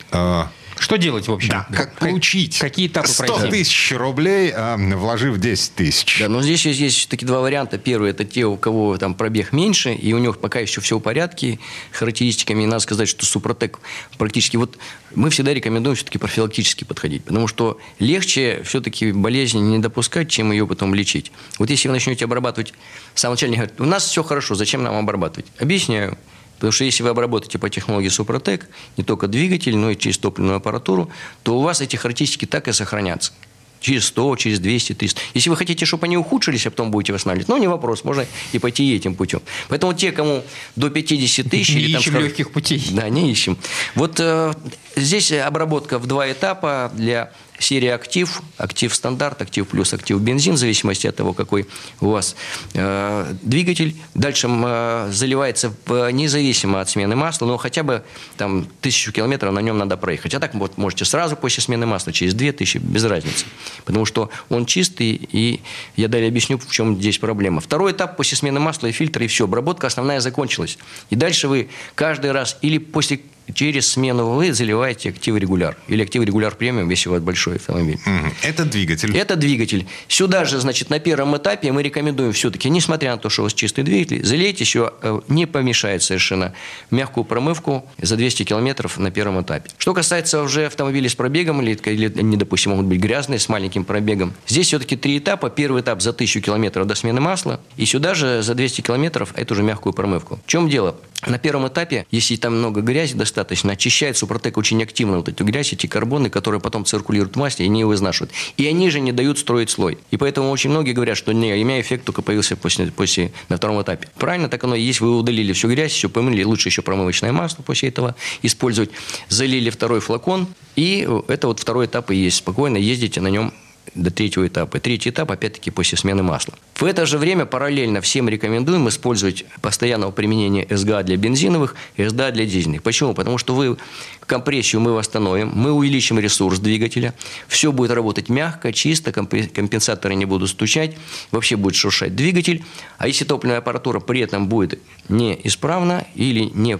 что 0.78 0.98
делать, 0.98 1.28
в 1.28 1.34
общем? 1.34 1.50
Да, 1.50 1.68
как 1.72 1.96
получить 1.96 2.60
Какие 2.60 2.88
этапы 2.88 3.08
100 3.08 3.26
пройти? 3.26 3.50
тысяч 3.50 3.94
рублей, 3.94 4.52
а, 4.54 4.78
вложив 4.78 5.38
10 5.38 5.76
тысяч. 5.76 6.20
Да, 6.20 6.30
но 6.30 6.42
здесь 6.42 6.66
есть, 6.66 6.80
есть 6.80 7.10
такие 7.10 7.26
два 7.28 7.40
варианта. 7.40 7.78
Первый– 7.78 8.10
это 8.12 8.26
те, 8.26 8.46
у 8.46 8.58
кого 8.58 8.98
там 8.98 9.16
пробег 9.16 9.54
меньше, 9.54 9.94
и 9.94 10.14
у 10.14 10.18
них 10.18 10.38
пока 10.40 10.60
еще 10.60 10.82
все 10.82 10.98
в 10.98 11.02
порядке 11.02 11.60
характеристиками. 11.92 12.64
И 12.64 12.66
надо 12.66 12.80
сказать, 12.80 13.08
что 13.08 13.26
Супротек 13.26 13.80
практически... 14.18 14.58
Вот 14.58 14.78
мы 15.14 15.30
всегда 15.30 15.54
рекомендуем 15.54 15.96
все-таки 15.96 16.18
профилактически 16.18 16.84
подходить, 16.84 17.24
потому 17.24 17.48
что 17.48 17.80
легче 18.00 18.62
все-таки 18.66 19.12
болезнь 19.12 19.60
не 19.60 19.80
допускать, 19.80 20.30
чем 20.30 20.52
ее 20.52 20.68
потом 20.68 20.94
лечить. 20.94 21.32
Вот 21.58 21.70
если 21.70 21.88
вы 21.88 21.94
начнете 21.94 22.26
обрабатывать... 22.26 22.74
Сам 23.14 23.32
начальник 23.32 23.58
говорит, 23.58 23.80
у 23.80 23.86
нас 23.86 24.06
все 24.06 24.24
хорошо, 24.24 24.56
зачем 24.56 24.84
нам 24.84 24.96
обрабатывать? 24.98 25.46
Объясняю. 25.58 26.18
Потому 26.66 26.74
что 26.74 26.86
если 26.86 27.04
вы 27.04 27.10
обработаете 27.10 27.60
по 27.60 27.70
технологии 27.70 28.10
Супротек 28.10 28.68
не 28.98 29.04
только 29.04 29.28
двигатель, 29.28 29.78
но 29.78 29.92
и 29.92 29.96
через 29.96 30.18
топливную 30.18 30.58
аппаратуру, 30.58 31.12
то 31.44 31.60
у 31.60 31.62
вас 31.62 31.80
эти 31.80 31.96
характеристики 31.96 32.46
так 32.46 32.68
и 32.68 32.72
сохранятся. 32.72 33.34
Через 33.82 34.06
100, 34.06 34.36
через 34.38 34.60
200, 34.60 34.94
300. 34.94 35.22
Если 35.36 35.52
вы 35.52 35.58
хотите, 35.58 35.86
чтобы 35.86 36.08
они 36.08 36.18
ухудшились, 36.18 36.66
а 36.66 36.72
потом 36.72 36.90
будете 36.90 37.14
восстанавливать, 37.14 37.50
ну, 37.50 37.58
не 37.58 37.68
вопрос, 37.68 38.04
можно 38.04 38.26
и 38.52 38.58
пойти 38.58 38.96
этим 38.96 39.14
путем. 39.14 39.44
Поэтому 39.68 39.94
те, 39.94 40.12
кому 40.12 40.44
до 40.76 40.90
50 40.90 41.48
тысяч... 41.48 41.76
Не 41.76 41.82
или 41.82 41.92
там, 41.92 42.02
ищем 42.02 42.12
скажем, 42.14 42.28
легких 42.28 42.52
путей. 42.52 42.84
Да, 42.94 43.10
не 43.10 43.30
ищем. 43.30 43.60
Вот 43.94 44.20
э, 44.20 44.52
здесь 44.96 45.32
обработка 45.34 46.00
в 46.00 46.08
два 46.08 46.32
этапа 46.32 46.92
для 46.96 47.32
серии 47.64 47.90
«Актив», 47.90 48.42
«Актив 48.58 48.94
стандарт», 48.94 49.42
«Актив 49.42 49.68
плюс», 49.68 49.94
«Актив 49.94 50.20
бензин», 50.20 50.56
в 50.56 50.58
зависимости 50.58 51.08
от 51.08 51.16
того, 51.16 51.34
какой 51.34 51.68
у 52.02 52.10
вас 52.10 52.36
э, 52.74 53.34
двигатель. 53.42 53.96
Дальше 54.14 54.48
э, 54.50 55.10
заливается 55.12 55.74
в, 55.86 56.12
независимо 56.12 56.82
от 56.82 56.90
смены 56.90 57.16
масла, 57.16 57.46
но 57.46 57.58
хотя 57.58 57.84
бы 57.84 58.04
там 58.38 58.68
тысячу 58.82 59.12
километров 59.12 59.54
на 59.54 59.60
нем 59.60 59.78
надо 59.78 59.98
проехать. 59.98 60.34
А 60.34 60.40
так 60.40 60.54
вот 60.56 60.78
можете 60.78 61.06
сразу 61.06 61.36
после 61.36 61.64
смены 61.64 61.86
масла, 61.86 62.14
через 62.14 62.34
две 62.34 62.52
тысячи, 62.52 62.78
без 62.78 63.04
разницы. 63.04 63.46
Потому 63.86 64.06
что 64.06 64.30
он 64.50 64.66
чистый, 64.66 65.20
и 65.32 65.62
я 65.96 66.08
далее 66.08 66.30
объясню, 66.30 66.58
в 66.58 66.72
чем 66.72 67.00
здесь 67.00 67.18
проблема. 67.18 67.62
Второй 67.62 67.92
этап 67.92 68.18
после 68.18 68.38
смены 68.38 68.60
масла 68.60 68.88
и 68.88 68.92
фильтра, 68.92 69.24
и 69.24 69.28
все. 69.28 69.46
Обработка 69.46 69.88
основная 69.88 70.20
закончилась. 70.20 70.78
И 71.10 71.16
дальше 71.16 71.48
вы 71.48 71.70
каждый 71.96 72.32
раз 72.32 72.58
или 72.62 72.78
после 72.78 73.22
через 73.54 73.88
смену 73.88 74.32
вы 74.32 74.54
заливаете 74.54 75.10
актив 75.10 75.36
регуляр. 75.36 75.78
Или 75.88 76.04
актив 76.04 76.24
регуляр 76.24 76.56
премиум, 76.56 76.90
если 76.90 77.10
у 77.10 77.14
вас 77.14 77.22
большой 77.22 77.58
автомобиль. 77.58 78.00
Это 78.42 78.66
двигатель. 78.66 79.16
Это 79.16 79.36
двигатель. 79.36 79.88
Сюда 80.08 80.46
же, 80.46 80.60
значит, 80.60 80.90
на 80.90 81.00
первом 81.00 81.38
этапе 81.38 81.72
мы 81.72 81.84
рекомендуем 81.84 82.34
все-таки, 82.34 82.70
несмотря 82.70 83.12
на 83.12 83.18
то, 83.18 83.30
что 83.30 83.42
у 83.42 83.46
вас 83.46 83.54
чистый 83.54 83.84
двигатель, 83.84 84.26
залейте 84.26 84.64
еще, 84.64 84.94
э, 85.02 85.22
не 85.28 85.46
помешает 85.46 86.04
совершенно, 86.04 86.54
мягкую 86.92 87.24
промывку 87.24 87.86
за 88.02 88.16
200 88.16 88.44
километров 88.44 88.98
на 88.98 89.12
первом 89.12 89.42
этапе. 89.42 89.70
Что 89.78 89.94
касается 89.94 90.42
уже 90.42 90.66
автомобилей 90.66 91.10
с 91.10 91.16
пробегом, 91.16 91.62
или, 91.62 91.78
или 91.86 92.12
они, 92.20 92.38
допустим, 92.38 92.72
могут 92.72 92.88
быть 92.88 93.00
грязные, 93.00 93.40
с 93.40 93.50
маленьким 93.50 93.84
пробегом, 93.84 94.34
здесь 94.48 94.68
все-таки 94.68 94.96
три 94.96 95.18
этапа. 95.18 95.50
Первый 95.50 95.82
этап 95.82 96.02
за 96.02 96.12
1000 96.12 96.42
километров 96.42 96.88
до 96.88 96.96
смены 96.96 97.22
масла, 97.22 97.60
и 97.78 97.86
сюда 97.86 98.14
же 98.14 98.42
за 98.42 98.56
200 98.56 98.82
километров 98.82 99.34
эту 99.36 99.56
же 99.56 99.64
мягкую 99.64 99.94
промывку. 99.94 100.40
В 100.46 100.50
чем 100.50 100.70
дело? 100.70 100.96
На 101.26 101.40
первом 101.40 101.68
этапе, 101.68 102.06
если 102.12 102.36
там 102.36 102.58
много 102.58 102.82
грязи 102.82 103.16
достаточно, 103.16 103.35
очищает 103.42 104.18
Супротек 104.18 104.58
очень 104.58 104.82
активно 104.82 105.18
вот 105.18 105.30
эту 105.30 105.44
грязь, 105.44 105.74
эти 105.74 105.88
карбоны, 105.88 106.30
которые 106.30 106.62
потом 106.62 106.86
циркулируют 106.86 107.36
в 107.36 107.40
масле, 107.40 107.66
и 107.66 107.70
они 107.70 107.82
его 107.82 107.94
изнашивают. 107.94 108.32
И 108.58 108.68
они 108.68 108.90
же 108.90 109.00
не 109.00 109.12
дают 109.12 109.40
строить 109.40 109.70
слой. 109.70 109.98
И 110.12 110.18
поэтому 110.18 110.52
очень 110.52 110.70
многие 110.70 110.94
говорят, 110.94 111.18
что 111.18 111.32
не, 111.32 111.52
меня 111.64 111.82
эффект 111.82 112.06
только 112.06 112.22
появился 112.22 112.56
после, 112.56 112.88
после, 112.88 113.32
на 113.50 113.58
втором 113.58 113.82
этапе. 113.82 114.10
Правильно, 114.18 114.50
так 114.50 114.64
оно 114.64 114.76
и 114.76 114.82
есть. 114.82 115.02
Вы 115.02 115.18
удалили 115.18 115.54
всю 115.54 115.70
грязь, 115.70 115.92
все 115.92 116.10
помыли, 116.10 116.44
лучше 116.44 116.70
еще 116.70 116.82
промывочное 116.82 117.32
масло 117.32 117.64
после 117.64 117.90
этого 117.90 118.16
использовать. 118.42 118.92
Залили 119.30 119.70
второй 119.70 120.00
флакон, 120.00 120.48
и 120.76 121.08
это 121.28 121.48
вот 121.48 121.60
второй 121.60 121.86
этап 121.88 122.12
и 122.12 122.16
есть. 122.16 122.38
Спокойно 122.38 122.78
ездите 122.78 123.22
на 123.22 123.28
нем 123.28 123.54
до 123.94 124.12
третьего 124.12 124.48
этапа. 124.48 124.80
Третий 124.80 125.10
этап, 125.10 125.32
опять-таки, 125.32 125.72
после 125.72 125.98
смены 125.98 126.24
масла. 126.24 126.54
В 126.76 126.84
это 126.84 127.06
же 127.06 127.18
время 127.18 127.46
параллельно 127.46 128.02
всем 128.02 128.28
рекомендуем 128.28 128.90
использовать 128.90 129.46
постоянного 129.62 130.12
применения 130.12 130.68
СГА 130.70 131.04
для 131.04 131.18
бензиновых 131.18 131.76
и 131.96 132.06
СГА 132.06 132.32
для 132.32 132.46
дизельных. 132.46 132.84
Почему? 132.84 133.14
Потому 133.14 133.38
что 133.38 133.56
вы 133.56 133.78
компрессию 134.26 134.82
мы 134.82 134.94
восстановим, 134.94 135.52
мы 135.54 135.72
увеличим 135.72 136.20
ресурс 136.20 136.60
двигателя, 136.60 137.14
все 137.48 137.72
будет 137.72 137.92
работать 137.92 138.28
мягко, 138.28 138.74
чисто, 138.74 139.12
компенсаторы 139.12 140.16
не 140.16 140.26
будут 140.26 140.50
стучать, 140.50 140.98
вообще 141.32 141.56
будет 141.56 141.76
шуршать 141.76 142.16
двигатель. 142.16 142.64
А 142.98 143.08
если 143.08 143.24
топливная 143.24 143.60
аппаратура 143.60 144.00
при 144.00 144.22
этом 144.22 144.48
будет 144.48 144.82
неисправна 145.10 146.06
или 146.16 146.50
не 146.54 146.80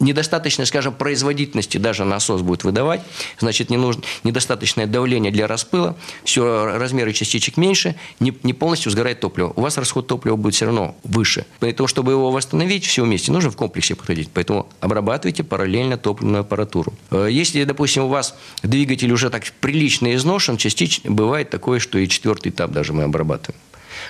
недостаточной, 0.00 0.66
скажем, 0.66 0.94
производительности 0.94 1.78
даже 1.78 2.04
насос 2.04 2.42
будет 2.42 2.64
выдавать, 2.64 3.02
значит, 3.38 3.70
не 3.70 3.76
нужно 3.76 4.02
недостаточное 4.24 4.86
давление 4.86 5.30
для 5.30 5.46
распыла, 5.46 5.96
все, 6.24 6.76
размеры 6.76 7.12
частичек 7.12 7.56
меньше, 7.56 7.94
не, 8.18 8.36
не 8.42 8.52
полностью 8.52 8.90
сгорает 8.90 9.20
топливо. 9.20 9.52
У 9.56 9.60
вас 9.60 9.78
расход 9.78 10.06
топлива 10.06 10.36
будет 10.36 10.54
все 10.54 10.66
равно 10.66 10.96
выше. 11.04 11.46
Поэтому, 11.60 11.86
чтобы 11.86 12.12
его 12.12 12.30
восстановить 12.30 12.84
все 12.84 13.04
вместе, 13.04 13.32
нужно 13.32 13.50
в 13.50 13.56
комплексе 13.56 13.94
подходить. 13.94 14.30
Поэтому 14.32 14.68
обрабатывайте 14.80 15.44
параллельно 15.44 15.96
топливную 15.96 16.40
аппаратуру. 16.40 16.92
Э, 17.10 17.28
если, 17.30 17.64
допустим, 17.64 18.04
у 18.04 18.08
вас 18.08 18.34
двигатель 18.62 19.12
уже 19.12 19.30
так 19.30 19.44
прилично 19.60 20.14
изношен, 20.14 20.56
частично 20.56 21.10
бывает 21.10 21.50
такое, 21.50 21.78
что 21.78 21.98
и 21.98 22.08
четвертый 22.08 22.50
этап 22.50 22.70
даже 22.72 22.92
мы 22.92 23.04
обрабатываем. 23.04 23.58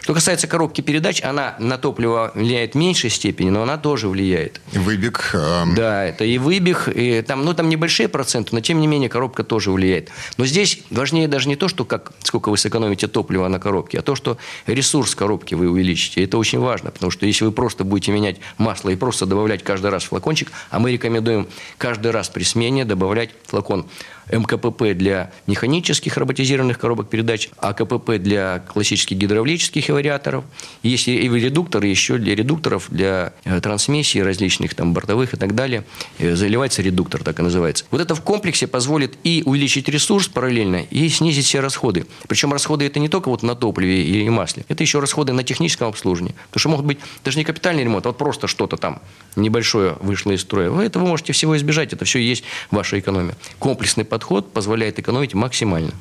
Что 0.00 0.14
касается 0.14 0.46
коробки 0.46 0.80
передач, 0.80 1.22
она 1.22 1.56
на 1.58 1.78
топливо 1.78 2.32
влияет 2.34 2.72
в 2.72 2.76
меньшей 2.76 3.10
степени, 3.10 3.50
но 3.50 3.62
она 3.62 3.78
тоже 3.78 4.08
влияет. 4.08 4.60
Выбег. 4.72 5.30
Эм... 5.34 5.74
Да, 5.74 6.04
это 6.04 6.24
и 6.24 6.38
выбег, 6.38 6.88
и 6.88 7.22
там, 7.22 7.44
ну, 7.44 7.54
там 7.54 7.68
небольшие 7.68 8.08
проценты, 8.08 8.54
но 8.54 8.60
тем 8.60 8.80
не 8.80 8.86
менее 8.86 9.08
коробка 9.08 9.44
тоже 9.44 9.70
влияет. 9.70 10.10
Но 10.36 10.46
здесь 10.46 10.80
важнее 10.90 11.28
даже 11.28 11.48
не 11.48 11.56
то, 11.56 11.68
что 11.68 11.84
как, 11.84 12.12
сколько 12.22 12.48
вы 12.48 12.56
сэкономите 12.56 13.08
топлива 13.08 13.48
на 13.48 13.58
коробке, 13.58 13.98
а 13.98 14.02
то, 14.02 14.14
что 14.14 14.38
ресурс 14.66 15.14
коробки 15.14 15.54
вы 15.54 15.68
увеличите. 15.68 16.24
Это 16.24 16.38
очень 16.38 16.58
важно, 16.58 16.90
потому 16.90 17.10
что 17.10 17.26
если 17.26 17.44
вы 17.44 17.52
просто 17.52 17.84
будете 17.84 18.12
менять 18.12 18.38
масло 18.58 18.88
и 18.90 18.96
просто 18.96 19.26
добавлять 19.26 19.62
каждый 19.62 19.90
раз 19.90 20.04
флакончик, 20.04 20.50
а 20.70 20.78
мы 20.78 20.92
рекомендуем 20.92 21.46
каждый 21.78 22.10
раз 22.10 22.28
при 22.28 22.42
смене 22.42 22.84
добавлять 22.84 23.30
флакон 23.46 23.86
МКПП 24.30 24.94
для 24.94 25.32
механических 25.46 26.16
роботизированных 26.16 26.78
коробок 26.78 27.08
передач, 27.08 27.50
а 27.58 27.72
КПП 27.72 28.18
для 28.18 28.60
классических 28.60 29.16
гидравлических 29.16 29.88
вариаторов. 29.88 30.44
Есть 30.82 31.08
и 31.08 31.28
редукторы 31.28 31.88
еще 31.88 32.18
для 32.18 32.34
редукторов, 32.34 32.86
для 32.88 33.32
э, 33.44 33.60
трансмиссий 33.60 34.22
различных, 34.22 34.74
там, 34.74 34.94
бортовых 34.94 35.34
и 35.34 35.36
так 35.36 35.54
далее. 35.54 35.84
Э, 36.18 36.34
заливается 36.34 36.82
редуктор, 36.82 37.22
так 37.22 37.38
и 37.38 37.42
называется. 37.42 37.84
Вот 37.90 38.00
это 38.00 38.14
в 38.14 38.22
комплексе 38.22 38.66
позволит 38.66 39.18
и 39.24 39.42
увеличить 39.44 39.88
ресурс 39.88 40.28
параллельно, 40.28 40.82
и 40.90 41.08
снизить 41.08 41.46
все 41.46 41.60
расходы. 41.60 42.06
Причем 42.28 42.52
расходы 42.52 42.86
это 42.86 43.00
не 43.00 43.08
только 43.08 43.28
вот 43.28 43.42
на 43.42 43.54
топливе 43.54 44.02
или 44.02 44.28
масле, 44.28 44.64
это 44.68 44.82
еще 44.82 45.00
расходы 45.00 45.32
на 45.32 45.42
техническом 45.44 45.88
обслуживании. 45.88 46.34
Потому 46.50 46.60
что 46.60 46.68
могут 46.70 46.86
быть 46.86 46.98
даже 47.24 47.38
не 47.38 47.44
капитальный 47.44 47.84
ремонт, 47.84 48.06
а 48.06 48.10
вот 48.10 48.18
просто 48.18 48.46
что-то 48.46 48.76
там 48.76 49.00
небольшое 49.36 49.96
вышло 50.00 50.32
из 50.32 50.40
строя. 50.40 50.70
Вы 50.70 50.84
этого 50.84 51.06
можете 51.06 51.32
всего 51.32 51.56
избежать, 51.56 51.92
это 51.92 52.04
все 52.04 52.18
и 52.18 52.22
есть 52.22 52.44
ваша 52.70 52.98
экономия. 52.98 53.36
Комплексный 53.58 54.04
подход 54.04 54.19
подход 54.20 54.52
позволяет 54.52 54.98
экономить 54.98 55.32
максимально. 55.32 55.92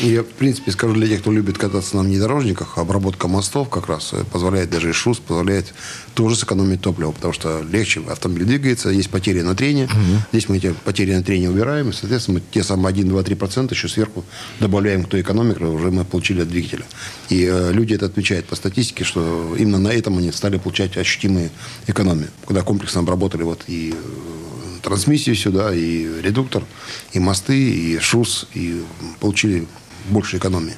Я, 0.00 0.22
в 0.22 0.26
принципе, 0.26 0.72
скажу 0.72 0.94
для 0.94 1.06
тех, 1.06 1.20
кто 1.20 1.30
любит 1.30 1.58
кататься 1.58 1.96
на 1.96 2.02
внедорожниках, 2.02 2.78
обработка 2.78 3.28
мостов 3.28 3.68
как 3.68 3.86
раз 3.86 4.14
э, 4.14 4.24
позволяет, 4.24 4.70
даже 4.70 4.88
и 4.88 4.92
ШУС 4.92 5.18
позволяет 5.18 5.74
тоже 6.14 6.34
сэкономить 6.34 6.80
топливо, 6.80 7.12
потому 7.12 7.34
что 7.34 7.60
легче 7.70 8.00
автомобиль 8.08 8.46
двигается, 8.46 8.88
есть 8.88 9.10
потери 9.10 9.42
на 9.42 9.54
трение. 9.54 9.88
Здесь 10.32 10.48
мы 10.48 10.56
эти 10.56 10.74
потери 10.84 11.14
на 11.14 11.22
трение 11.22 11.50
убираем, 11.50 11.90
и, 11.90 11.92
соответственно, 11.92 12.38
мы 12.38 12.44
те 12.50 12.64
самые 12.64 12.94
1-2-3% 12.94 13.70
еще 13.70 13.88
сверху 13.88 14.24
добавляем 14.58 15.04
к 15.04 15.08
той 15.08 15.20
экономике, 15.20 15.64
уже 15.64 15.90
мы 15.90 16.04
получили 16.04 16.40
от 16.40 16.48
двигателя. 16.48 16.84
И 17.28 17.44
э, 17.44 17.72
люди 17.72 17.94
это 17.94 18.06
отмечают 18.06 18.46
по 18.46 18.56
статистике, 18.56 19.04
что 19.04 19.54
именно 19.58 19.78
на 19.78 19.88
этом 19.88 20.18
они 20.18 20.32
стали 20.32 20.56
получать 20.56 20.96
ощутимые 20.96 21.50
экономии. 21.86 22.28
Когда 22.46 22.62
комплексно 22.62 23.02
обработали 23.02 23.42
вот 23.42 23.64
и 23.68 23.94
э, 23.94 24.41
трансмиссию 24.82 25.36
сюда, 25.36 25.74
и 25.74 26.20
редуктор, 26.20 26.64
и 27.12 27.18
мосты, 27.18 27.70
и 27.70 27.98
ШУС, 27.98 28.48
и 28.54 28.82
получили 29.20 29.66
больше 30.08 30.38
экономии. 30.38 30.74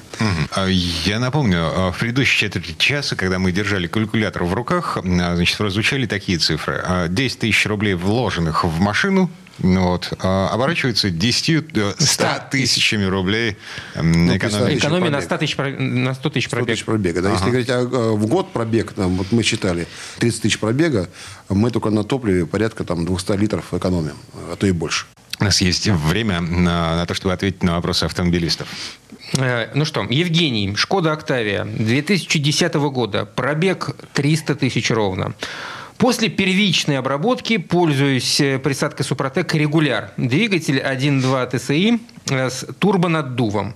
А 0.51 0.67
Я 0.67 1.19
напомню, 1.19 1.59
а, 1.59 1.91
в 1.91 1.97
предыдущей 1.97 2.39
четверти 2.39 2.75
часа, 2.77 3.15
когда 3.15 3.39
мы 3.39 3.51
держали 3.51 3.87
калькулятор 3.87 4.43
в 4.43 4.53
руках, 4.53 4.97
а, 4.97 5.35
значит, 5.35 5.57
прозвучали 5.57 6.05
такие 6.05 6.37
цифры. 6.37 6.81
А, 6.83 7.07
10 7.07 7.39
тысяч 7.39 7.65
рублей, 7.65 7.95
вложенных 7.95 8.63
в 8.63 8.79
машину, 8.79 9.15
ну 9.15 9.29
вот, 9.59 10.13
а, 10.19 10.49
оборачивается 10.49 11.09
10, 11.09 11.77
э, 11.77 11.93
100 11.97 12.25
тысячами 12.51 13.05
рублей 13.05 13.57
Ну, 13.95 14.35
экономии. 14.35 14.77
Экономия 14.77 15.09
на 15.09 15.21
пробег. 15.21 15.25
100 15.25 15.37
тысяч, 15.37 15.57
на 15.57 16.13
100 16.13 16.29
тысяч 16.29 16.47
100 16.47 16.55
пробег. 16.57 16.75
тысяч 16.75 16.85
пробега. 16.85 17.21
Да, 17.21 17.31
Если 17.31 17.45
говорить 17.49 17.69
о, 17.69 17.81
э, 17.81 18.11
в 18.15 18.25
год 18.27 18.51
пробег, 18.51 18.91
там, 18.93 19.15
вот 19.17 19.31
мы 19.31 19.43
считали 19.43 19.87
30 20.19 20.41
тысяч 20.41 20.59
пробега, 20.59 21.09
мы 21.49 21.71
только 21.71 21.89
на 21.89 22.03
топливе 22.03 22.45
порядка 22.45 22.83
там, 22.83 23.05
200 23.05 23.37
литров 23.37 23.73
экономим, 23.73 24.15
а 24.51 24.55
то 24.55 24.67
и 24.67 24.71
больше. 24.71 25.05
У 25.39 25.43
нас 25.43 25.59
есть 25.61 25.87
время 25.87 26.39
на, 26.41 26.95
на 26.95 27.05
то, 27.05 27.13
чтобы 27.13 27.33
ответить 27.33 27.61
на 27.63 27.75
вопросы 27.75 28.05
автомобилистов. 28.05 28.67
Э, 29.37 29.69
Ну 29.73 29.85
что, 29.85 30.01
Евгений, 30.09 30.75
Шкода 30.75 31.11
Октавия, 31.11 31.65
2010 31.65 32.73
года, 32.75 33.25
пробег 33.25 33.95
300 34.13 34.55
тысяч 34.55 34.89
ровно. 34.91 35.33
После 35.97 36.29
первичной 36.29 36.99
обработки 36.99 37.57
пользуюсь 37.57 38.39
э, 38.41 38.59
присадкой 38.59 39.05
Супротек 39.05 39.53
регуляр. 39.55 40.11
Двигатель 40.17 40.79
1.2 40.79 41.51
TSI 41.53 41.99
э, 42.29 42.49
с 42.49 42.65
турбонаддувом. 42.79 43.73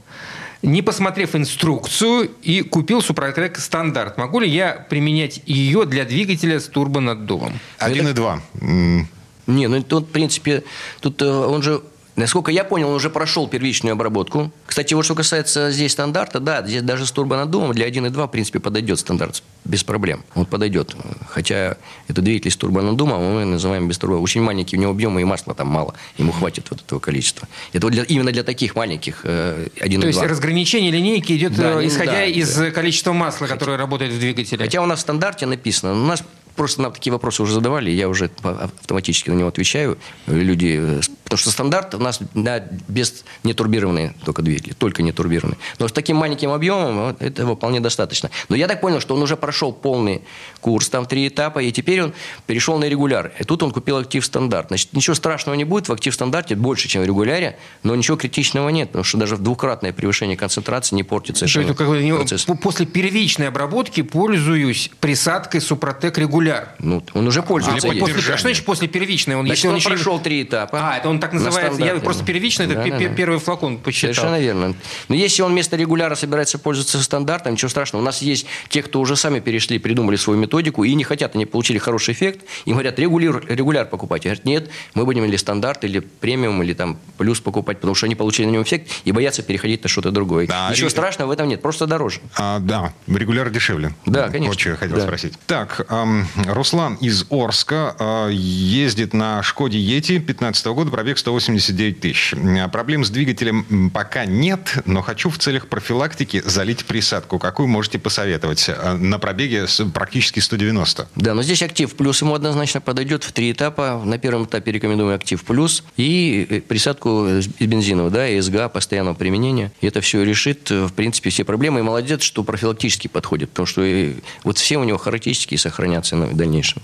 Не 0.61 0.81
посмотрев 0.81 1.35
инструкцию 1.35 2.29
и 2.41 2.61
купил 2.61 3.01
Супротек 3.01 3.57
стандарт. 3.57 4.17
Могу 4.17 4.41
ли 4.41 4.49
я 4.49 4.85
применять 4.89 5.41
ее 5.45 5.85
для 5.85 6.03
двигателя 6.03 6.59
с 6.59 6.65
турбонаддувом? 6.67 7.57
Один 7.77 8.09
и 8.09 8.13
два. 8.13 8.41
М, 8.59 9.07
Не, 9.47 9.67
ну 9.67 9.81
тут, 9.81 10.09
в 10.09 10.11
принципе, 10.11 10.63
тут 10.99 11.21
э, 11.21 11.25
он 11.25 11.63
же, 11.63 11.81
насколько 12.19 12.51
я 12.51 12.63
понял, 12.63 12.89
он 12.89 12.95
уже 12.95 13.09
прошел 13.09 13.47
первичную 13.47 13.93
обработку. 13.93 14.51
Кстати, 14.65 14.93
вот 14.93 15.03
что 15.05 15.15
касается 15.15 15.71
здесь 15.71 15.91
стандарта, 15.93 16.39
да, 16.39 16.65
здесь 16.65 16.81
даже 16.81 17.05
с 17.05 17.11
турбонаддувом 17.11 17.73
для 17.73 17.87
1.2, 17.89 18.27
в 18.27 18.31
принципе, 18.31 18.59
подойдет 18.59 18.99
стандарт 18.99 19.41
без 19.65 19.83
проблем. 19.83 20.23
Он 20.35 20.45
подойдет. 20.45 20.95
Хотя 21.29 21.77
это 22.07 22.21
двигатель 22.21 22.51
с 22.51 22.57
турбонаддувом, 22.57 23.21
мы 23.35 23.45
называем 23.45 23.87
без 23.87 23.97
турбо. 23.97 24.15
Очень 24.15 24.41
маленький 24.41 24.77
у 24.77 24.79
него 24.79 24.91
объемы 24.91 25.21
и 25.21 25.23
масла 25.25 25.53
там 25.53 25.67
мало. 25.67 25.93
Ему 26.17 26.31
хватит 26.31 26.67
вот 26.69 26.81
этого 26.81 26.99
количества. 26.99 27.47
Это 27.73 27.85
вот 27.87 27.93
для- 27.93 28.03
именно 28.03 28.31
для 28.31 28.43
таких 28.43 28.75
маленьких 28.75 29.21
э, 29.23 29.67
1.2. 29.79 30.01
То 30.01 30.07
есть 30.07 30.21
разграничение 30.21 30.91
линейки 30.91 31.33
идет 31.33 31.55
Да, 31.55 31.81
э, 31.81 31.87
исходя 31.87 32.11
да, 32.13 32.25
из 32.25 32.55
да. 32.55 32.71
количества 32.71 33.13
масла, 33.13 33.47
которое 33.47 33.77
работает 33.77 34.11
в 34.13 34.19
двигателе. 34.19 34.57
Хотя 34.63 34.81
у 34.81 34.85
нас 34.85 34.99
в 34.99 35.01
стандарте 35.01 35.45
написано, 35.45 35.93
у 35.93 36.05
нас 36.05 36.23
просто 36.55 36.81
нам 36.81 36.91
такие 36.93 37.11
вопросы 37.11 37.41
уже 37.43 37.53
задавали, 37.53 37.89
я 37.91 38.09
уже 38.09 38.29
автоматически 38.43 39.29
на 39.29 39.35
него 39.35 39.49
отвечаю. 39.49 39.97
Люди, 40.27 40.77
э, 40.79 41.01
потому 41.23 41.37
что 41.37 41.51
стандарт 41.51 41.95
у 41.95 41.99
нас 41.99 42.19
на 42.33 42.59
без 42.87 43.23
нетурбированные 43.43 44.13
только 44.25 44.41
двигатели, 44.41 44.73
только 44.73 45.03
нетурбированные. 45.03 45.57
Но 45.79 45.87
с 45.87 45.91
таким 45.91 46.17
маленьким 46.17 46.51
объемом 46.51 47.15
этого 47.19 47.55
вполне 47.55 47.79
достаточно. 47.79 48.29
Но 48.49 48.55
я 48.55 48.67
так 48.67 48.81
понял, 48.81 48.99
что 48.99 49.15
он 49.15 49.21
уже 49.21 49.37
прошел 49.37 49.71
полный 49.71 50.21
курс, 50.61 50.89
там 50.89 51.05
три 51.05 51.27
этапа, 51.27 51.59
и 51.59 51.71
теперь 51.71 52.03
он 52.03 52.13
перешел 52.47 52.77
на 52.79 52.85
регуляр. 52.85 53.31
И 53.39 53.43
тут 53.43 53.63
он 53.63 53.71
купил 53.71 53.97
актив 53.97 54.25
стандарт. 54.25 54.67
Значит, 54.69 54.93
ничего 54.93 55.15
страшного 55.15 55.55
не 55.55 55.63
будет 55.65 55.87
в 55.89 55.91
актив 55.93 56.13
стандарте, 56.13 56.55
больше, 56.55 56.87
чем 56.87 57.03
в 57.03 57.05
регуляре, 57.05 57.57
но 57.83 57.95
ничего 57.95 58.17
критичного 58.17 58.69
нет, 58.69 58.89
потому 58.89 59.03
что 59.03 59.17
даже 59.17 59.35
в 59.35 59.41
двукратное 59.43 59.93
превышение 59.93 60.35
концентрации 60.37 60.95
не 60.95 61.03
портит 61.03 61.37
То 61.37 61.43
есть, 61.45 61.53
совершенно 61.53 61.73
процесс. 62.17 62.43
по- 62.45 62.55
после 62.55 62.85
первичной 62.85 63.47
обработки 63.47 64.01
пользуюсь 64.01 64.91
присадкой 64.99 65.61
Супротек 65.61 66.17
регуляр. 66.17 66.38
Ну, 66.79 67.03
он 67.13 67.27
уже 67.27 67.39
А, 67.39 67.43
пользуется. 67.43 67.87
после- 67.87 67.99
ею. 68.01 68.17
а 68.17 68.21
что 68.21 68.37
значит 68.37 68.65
после 68.65 68.87
первичной? 68.87 69.35
Он, 69.35 69.45
Значит, 69.45 69.57
если 69.57 69.67
он, 69.67 69.73
он 69.73 69.77
еще 69.79 69.89
прошел 69.89 70.19
три 70.19 70.43
этапа. 70.43 70.79
А, 70.81 70.97
это 70.97 71.09
он 71.09 71.19
так 71.19 71.33
На 71.33 71.39
называется. 71.41 71.83
Я 71.83 71.95
просто 71.95 72.23
первичный, 72.25 72.65
это 72.65 72.75
Да, 72.75 72.83
да, 72.85 72.97
пе- 72.97 73.09
да. 73.09 73.15
первый 73.15 73.39
флакон 73.39 73.77
посчитал. 73.77 74.13
Совершенно 74.13 74.39
верно. 74.39 74.75
Но 75.07 75.15
если 75.15 75.41
он 75.41 75.51
вместо 75.51 75.75
регуляра 75.75 76.15
собирается 76.15 76.57
пользоваться 76.59 77.01
стандартом, 77.03 77.53
ничего 77.53 77.69
страшного. 77.69 78.01
У 78.01 78.05
нас 78.05 78.21
есть 78.21 78.45
те, 78.69 78.81
кто 78.83 78.99
уже 78.99 79.15
сами 79.15 79.39
перешли, 79.39 79.79
придумали 79.79 80.15
свою 80.15 80.39
методику 80.39 80.83
и 80.83 80.93
не 80.95 81.03
хотят, 81.03 81.35
они 81.35 81.45
получили 81.45 81.77
хороший 81.77 82.13
эффект. 82.13 82.45
Им 82.65 82.73
говорят, 82.73 82.97
регуляр, 82.99 83.43
регуляр 83.47 83.85
покупать. 83.87 84.23
Говорят, 84.23 84.45
нет, 84.45 84.69
мы 84.93 85.05
будем 85.05 85.25
или 85.25 85.35
стандарт, 85.37 85.83
или 85.83 85.99
премиум, 85.99 86.61
или 86.63 86.73
там 86.73 86.97
плюс 87.17 87.39
покупать, 87.41 87.77
потому 87.77 87.95
что 87.95 88.05
они 88.05 88.15
получили 88.15 88.45
на 88.47 88.51
него 88.51 88.63
эффект 88.63 88.89
и 89.05 89.11
боятся 89.11 89.41
переходить 89.43 89.83
на 89.83 89.89
что-то 89.89 90.11
другое. 90.11 90.47
Да, 90.47 90.69
ничего 90.71 90.87
и- 90.87 90.91
страшного 90.91 91.29
в 91.29 91.31
этом 91.31 91.47
нет, 91.47 91.61
просто 91.61 91.87
дороже. 91.87 92.21
А, 92.37 92.59
да, 92.59 92.93
регуляр 93.07 93.49
дешевле. 93.49 93.93
Да, 94.05 94.29
конечно. 94.29 94.47
Вот 94.51 94.59
что 94.59 94.69
я 94.69 94.75
хотел 94.75 94.97
Да. 94.97 95.03
спросить. 95.03 95.33
Так, 95.47 95.85
ам, 95.89 96.27
Руслан 96.47 96.95
из 96.95 97.25
Орска 97.29 97.95
а, 97.99 98.27
ездит 98.29 99.13
на 99.13 99.41
Шкоде 99.43 99.79
Ети 99.79 100.19
15 100.19 100.65
года, 100.67 100.91
пробег 100.91 101.17
189 101.17 101.99
тысяч. 101.99 102.33
А, 102.33 102.67
Проблем 102.67 103.03
с 103.03 103.09
двигателем 103.09 103.89
пока 103.89 104.25
нет, 104.25 104.77
но 104.85 105.01
хочу 105.01 105.29
в 105.29 105.37
целях 105.37 105.67
профилактики 105.67 106.41
залить 106.45 106.85
присадку. 106.85 107.39
Какую 107.39 107.67
можете 107.67 107.99
посоветовать? 107.99 108.69
А, 108.69 108.95
На 108.95 109.19
пробеге 109.19 109.65
практически 109.93 110.39
190. 110.39 111.09
Да, 111.15 111.33
но 111.33 111.43
здесь 111.43 111.61
актив 111.61 111.93
плюс 111.95 112.21
ему 112.21 112.33
однозначно 112.33 112.81
подойдет 112.81 113.23
в 113.23 113.31
три 113.31 113.51
этапа. 113.51 114.01
На 114.03 114.17
первом 114.17 114.45
этапе 114.45 114.71
рекомендуем 114.71 115.15
актив 115.15 115.43
плюс 115.43 115.83
и 115.97 116.47
э, 116.49 116.61
присадку 116.61 117.27
из 117.27 117.47
бензинового, 117.47 118.11
да, 118.11 118.27
и 118.27 118.39
СГА 118.39 118.69
постоянного 118.69 119.15
применения. 119.15 119.71
И 119.81 119.87
это 119.87 120.01
все 120.01 120.23
решит, 120.23 120.69
э, 120.71 120.85
в 120.85 120.93
принципе, 120.93 121.29
все 121.29 121.43
проблемы. 121.43 121.79
И 121.79 121.83
молодец, 121.83 122.21
что 122.21 122.43
профилактически 122.43 123.07
подходит, 123.07 123.49
потому 123.49 123.65
что 123.65 123.81
э, 123.81 124.13
вот 124.43 124.57
все 124.57 124.77
у 124.77 124.83
него 124.83 124.97
характеристики 124.97 125.55
сохранятся 125.55 126.15
в 126.27 126.35
дальнейшем. 126.35 126.81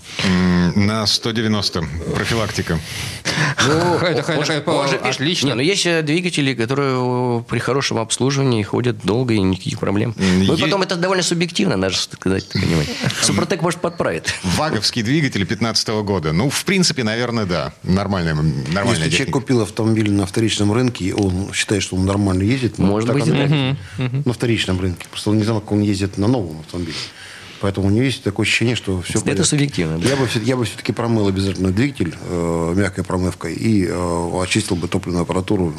На 0.74 1.06
190 1.06 1.84
профилактика. 2.14 2.78
Ну, 3.66 3.96
Это 3.96 4.44
же- 4.44 4.96
отлично. 4.96 5.46
Не, 5.48 5.54
но 5.54 5.62
есть 5.62 5.86
э, 5.86 6.02
двигатели, 6.02 6.54
которые 6.54 7.40
э, 7.40 7.42
при 7.48 7.58
хорошем 7.58 7.98
обслуживании 7.98 8.62
ходят 8.62 8.98
долго 9.04 9.34
и 9.34 9.40
никаких 9.40 9.78
проблем. 9.78 10.14
Ну 10.16 10.56
потом 10.56 10.82
это 10.82 10.96
довольно 10.96 11.22
субъективно, 11.22 11.80
даже 11.80 11.98
сказать, 11.98 12.48
ты 12.48 12.60
понимаешь. 12.60 12.88
Супротек, 13.22 13.62
может, 13.62 13.80
подправит. 13.80 14.34
Ваговский 14.56 15.02
двигатель 15.02 15.44
15 15.46 15.88
года. 16.04 16.32
Ну, 16.32 16.48
в 16.50 16.64
принципе, 16.64 17.04
наверное, 17.04 17.46
да. 17.46 17.72
Нормальная, 17.82 18.34
нормальная 18.34 18.64
Если 18.74 19.02
человек 19.02 19.10
техника. 19.18 19.32
купил 19.40 19.62
автомобиль 19.62 20.10
на 20.10 20.26
вторичном 20.26 20.72
рынке, 20.72 21.14
он 21.14 21.52
считает, 21.52 21.82
что 21.82 21.96
он 21.96 22.04
нормально 22.06 22.42
ездит, 22.42 22.78
ну, 22.78 22.86
Может 22.86 23.12
быть, 23.12 23.26
на 23.26 24.32
вторичном 24.32 24.80
рынке. 24.80 25.06
Просто 25.10 25.30
он 25.30 25.38
не 25.38 25.44
знал, 25.44 25.60
как 25.60 25.72
он 25.72 25.82
ездит 25.82 26.18
на 26.18 26.28
новом 26.28 26.60
автомобиле. 26.60 26.94
Поэтому 27.60 27.88
у 27.88 27.90
него 27.90 28.04
есть 28.04 28.22
такое 28.22 28.44
ощущение, 28.44 28.76
что 28.76 29.00
все 29.02 29.20
Это 29.24 29.44
субъективно, 29.44 29.98
да. 29.98 30.08
Я 30.08 30.16
бы, 30.16 30.28
я 30.42 30.56
бы 30.56 30.64
все-таки 30.64 30.92
промыл 30.92 31.28
обязательно 31.28 31.70
двигатель 31.70 32.14
э, 32.28 32.74
мягкой 32.76 33.04
промывкой 33.04 33.54
и 33.54 33.86
э, 33.86 34.42
очистил 34.42 34.76
бы 34.76 34.88
топливную 34.88 35.22
аппаратуру 35.22 35.74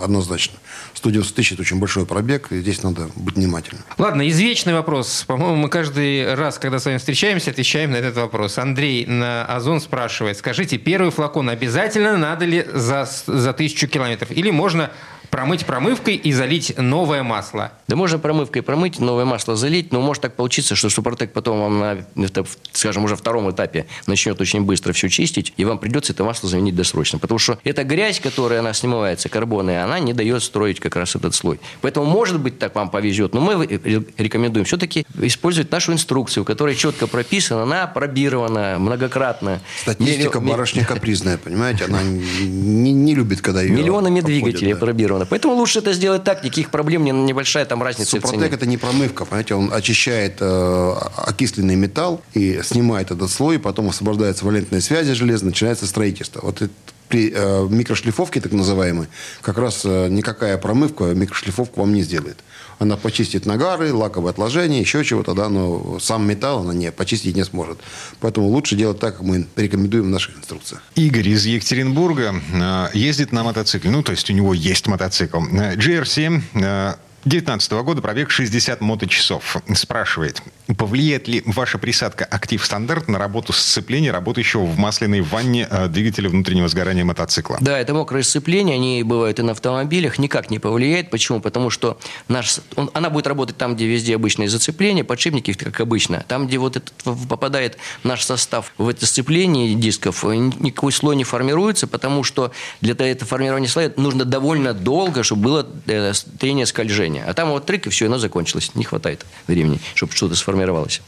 однозначно. 0.00 0.58
190 0.94 1.34
тысяч– 1.34 1.52
это 1.52 1.62
очень 1.62 1.78
большой 1.78 2.06
пробег, 2.06 2.50
и 2.50 2.60
здесь 2.60 2.82
надо 2.82 3.10
быть 3.14 3.36
внимательным. 3.36 3.82
Ладно, 3.98 4.28
извечный 4.28 4.74
вопрос. 4.74 5.24
По-моему, 5.26 5.56
мы 5.56 5.68
каждый 5.68 6.34
раз, 6.34 6.58
когда 6.58 6.78
с 6.78 6.86
вами 6.86 6.98
встречаемся, 6.98 7.50
отвечаем 7.50 7.92
на 7.92 7.96
этот 7.96 8.16
вопрос. 8.16 8.58
Андрей 8.58 9.06
на 9.06 9.44
Озон 9.44 9.80
спрашивает. 9.80 10.38
Скажите, 10.38 10.78
первый 10.78 11.10
флакон 11.10 11.48
обязательно 11.48 12.16
надо 12.16 12.44
ли 12.44 12.66
за, 12.72 13.08
за 13.26 13.52
тысячу 13.52 13.86
километров? 13.86 14.30
Или 14.30 14.50
можно 14.50 14.90
промыть 15.30 15.66
промывкой 15.66 16.16
и 16.16 16.32
залить 16.32 16.74
новое 16.78 17.22
масло? 17.22 17.72
Да 17.86 17.96
можно 17.96 18.18
промывкой 18.18 18.62
промыть, 18.62 18.98
новое 18.98 19.24
масло 19.24 19.56
залить, 19.56 19.92
но 19.92 20.00
может 20.00 20.22
так 20.22 20.34
получиться, 20.34 20.74
что 20.74 20.90
Супротек 20.90 21.32
потом 21.32 21.60
вам 21.60 21.78
на, 22.14 22.24
это, 22.24 22.44
скажем, 22.72 23.04
уже 23.04 23.16
втором 23.16 23.50
этапе 23.50 23.86
начнет 24.06 24.40
очень 24.40 24.62
быстро 24.62 24.92
все 24.92 25.08
чистить, 25.08 25.52
и 25.56 25.64
вам 25.64 25.78
придется 25.78 26.12
это 26.12 26.24
масло 26.24 26.48
заменить 26.48 26.74
досрочно. 26.74 27.18
Потому 27.18 27.38
что 27.38 27.58
эта 27.64 27.84
грязь, 27.84 28.20
которая 28.20 28.60
она 28.60 28.72
смывается, 28.74 29.28
карбоны, 29.28 29.82
она 29.82 29.98
не 29.98 30.12
дает 30.12 30.42
строить 30.42 30.80
как 30.80 30.96
раз 30.96 31.16
этот 31.16 31.34
слой. 31.34 31.60
Поэтому, 31.80 32.06
может 32.06 32.40
быть, 32.40 32.58
так 32.58 32.74
вам 32.74 32.90
повезет, 32.90 33.34
но 33.34 33.40
мы 33.40 33.66
ре- 33.66 34.04
рекомендуем 34.16 34.64
все-таки 34.64 35.06
использовать 35.20 35.70
нашу 35.70 35.92
инструкцию, 35.92 36.44
в 36.44 36.46
которой 36.46 36.74
четко 36.74 37.06
прописано, 37.06 37.62
она 37.62 37.86
пробирована 37.86 38.76
многократно. 38.78 39.60
Статистика 39.82 40.38
Миллион- 40.38 40.48
барышня 40.50 40.84
капризная, 40.84 41.38
понимаете? 41.38 41.84
Она 41.84 42.02
не, 42.40 42.92
не 42.92 43.14
любит, 43.14 43.40
когда 43.40 43.62
ее 43.62 43.70
Миллионами 43.72 44.20
обходят, 44.20 44.26
двигателей 44.42 44.72
да. 44.74 44.78
Пробировано. 45.26 45.30
Поэтому 45.30 45.54
лучше 45.54 45.78
это 45.80 45.92
сделать 45.92 46.24
так, 46.24 46.44
никаких 46.44 46.70
проблем, 46.70 47.04
не- 47.04 47.10
небольшая 47.12 47.64
там 47.64 47.82
разница 47.82 48.10
в 48.10 48.20
Супротек 48.20 48.40
цене. 48.40 48.54
это 48.54 48.66
не 48.66 48.76
промывка, 48.76 49.24
понимаете, 49.24 49.54
он 49.54 49.72
очищает 49.72 50.36
э, 50.40 50.94
окисленный 51.16 51.76
металл 51.76 52.20
и 52.34 52.60
снимает 52.62 53.10
этот 53.10 53.30
слой, 53.30 53.58
потом 53.58 53.88
освобождается 53.88 54.44
валентная 54.44 54.80
связь 54.80 55.06
железа, 55.08 55.44
начинается 55.46 55.86
строительство. 55.86 56.40
Вот 56.42 56.62
это 56.62 56.72
при 57.08 57.32
э, 57.34 57.66
микрошлифовке, 57.70 58.40
так 58.40 58.52
называемой, 58.52 59.08
как 59.40 59.56
раз 59.58 59.82
э, 59.84 60.08
никакая 60.08 60.58
промывка 60.58 61.04
микрошлифовку 61.14 61.80
вам 61.80 61.94
не 61.94 62.02
сделает. 62.02 62.38
Она 62.78 62.96
почистит 62.96 63.46
нагары, 63.46 63.92
лаковые 63.92 64.30
отложения, 64.30 64.80
еще 64.80 65.04
чего-то, 65.04 65.34
да, 65.34 65.48
но 65.48 65.98
сам 66.00 66.26
металл 66.26 66.60
она 66.60 66.74
не, 66.74 66.92
почистить 66.92 67.34
не 67.34 67.44
сможет. 67.44 67.78
Поэтому 68.20 68.48
лучше 68.48 68.76
делать 68.76 68.98
так, 68.98 69.16
как 69.16 69.26
мы 69.26 69.46
рекомендуем 69.56 70.04
в 70.04 70.08
наших 70.10 70.36
инструкциях. 70.38 70.82
Игорь 70.94 71.28
из 71.28 71.44
Екатеринбурга 71.44 72.34
э, 72.52 72.86
ездит 72.94 73.32
на 73.32 73.42
мотоцикле. 73.42 73.90
Ну, 73.90 74.02
то 74.02 74.12
есть 74.12 74.30
у 74.30 74.32
него 74.32 74.54
есть 74.54 74.86
мотоцикл. 74.86 75.38
Э, 75.38 75.74
GR7 75.74 76.42
э, 76.54 76.94
2019 77.28 77.72
года 77.84 78.00
пробег 78.00 78.30
60 78.30 78.80
моточасов. 78.80 79.58
Спрашивает, 79.74 80.42
повлияет 80.76 81.28
ли 81.28 81.42
ваша 81.44 81.76
присадка 81.78 82.24
«Актив 82.24 82.64
Стандарт» 82.64 83.08
на 83.08 83.18
работу 83.18 83.52
сцепления, 83.52 84.10
работающего 84.12 84.64
в 84.64 84.78
масляной 84.78 85.20
ванне 85.20 85.68
э, 85.70 85.88
двигателя 85.88 86.30
внутреннего 86.30 86.68
сгорания 86.68 87.04
мотоцикла? 87.04 87.58
Да, 87.60 87.78
это 87.78 87.92
мокрое 87.92 88.22
сцепление, 88.22 88.76
они 88.76 89.02
бывают 89.02 89.38
и 89.38 89.42
на 89.42 89.52
автомобилях, 89.52 90.18
никак 90.18 90.50
не 90.50 90.58
повлияет. 90.58 91.10
Почему? 91.10 91.40
Потому 91.40 91.68
что 91.68 91.98
наш, 92.28 92.60
он, 92.76 92.90
она 92.94 93.10
будет 93.10 93.26
работать 93.26 93.58
там, 93.58 93.76
где 93.76 93.86
везде 93.86 94.14
обычные 94.14 94.48
зацепления, 94.48 95.04
подшипники, 95.04 95.52
как 95.52 95.80
обычно. 95.80 96.24
Там, 96.28 96.46
где 96.46 96.56
вот 96.56 96.76
этот, 96.76 96.92
попадает 97.28 97.76
наш 98.04 98.24
состав 98.24 98.72
в 98.78 98.88
это 98.88 99.04
сцепление 99.04 99.74
дисков, 99.74 100.24
э, 100.24 100.34
никакой 100.36 100.92
слой 100.92 101.14
не 101.14 101.24
формируется, 101.24 101.86
потому 101.86 102.24
что 102.24 102.52
для 102.80 102.94
этого 102.94 103.28
формирования 103.28 103.68
слоя 103.68 103.92
нужно 103.96 104.24
довольно 104.24 104.72
долго, 104.72 105.22
чтобы 105.22 105.42
было 105.42 105.66
э, 105.86 106.12
трение 106.38 106.64
скольжения. 106.64 107.17
А 107.26 107.34
там 107.34 107.50
вот 107.50 107.66
трик, 107.66 107.86
и 107.86 107.90
все, 107.90 108.06
оно 108.06 108.18
закончилось. 108.18 108.74
Не 108.74 108.84
хватает 108.84 109.24
времени, 109.46 109.80
чтобы 109.94 110.12
что-то 110.12 110.34
сформировалось. 110.34 111.00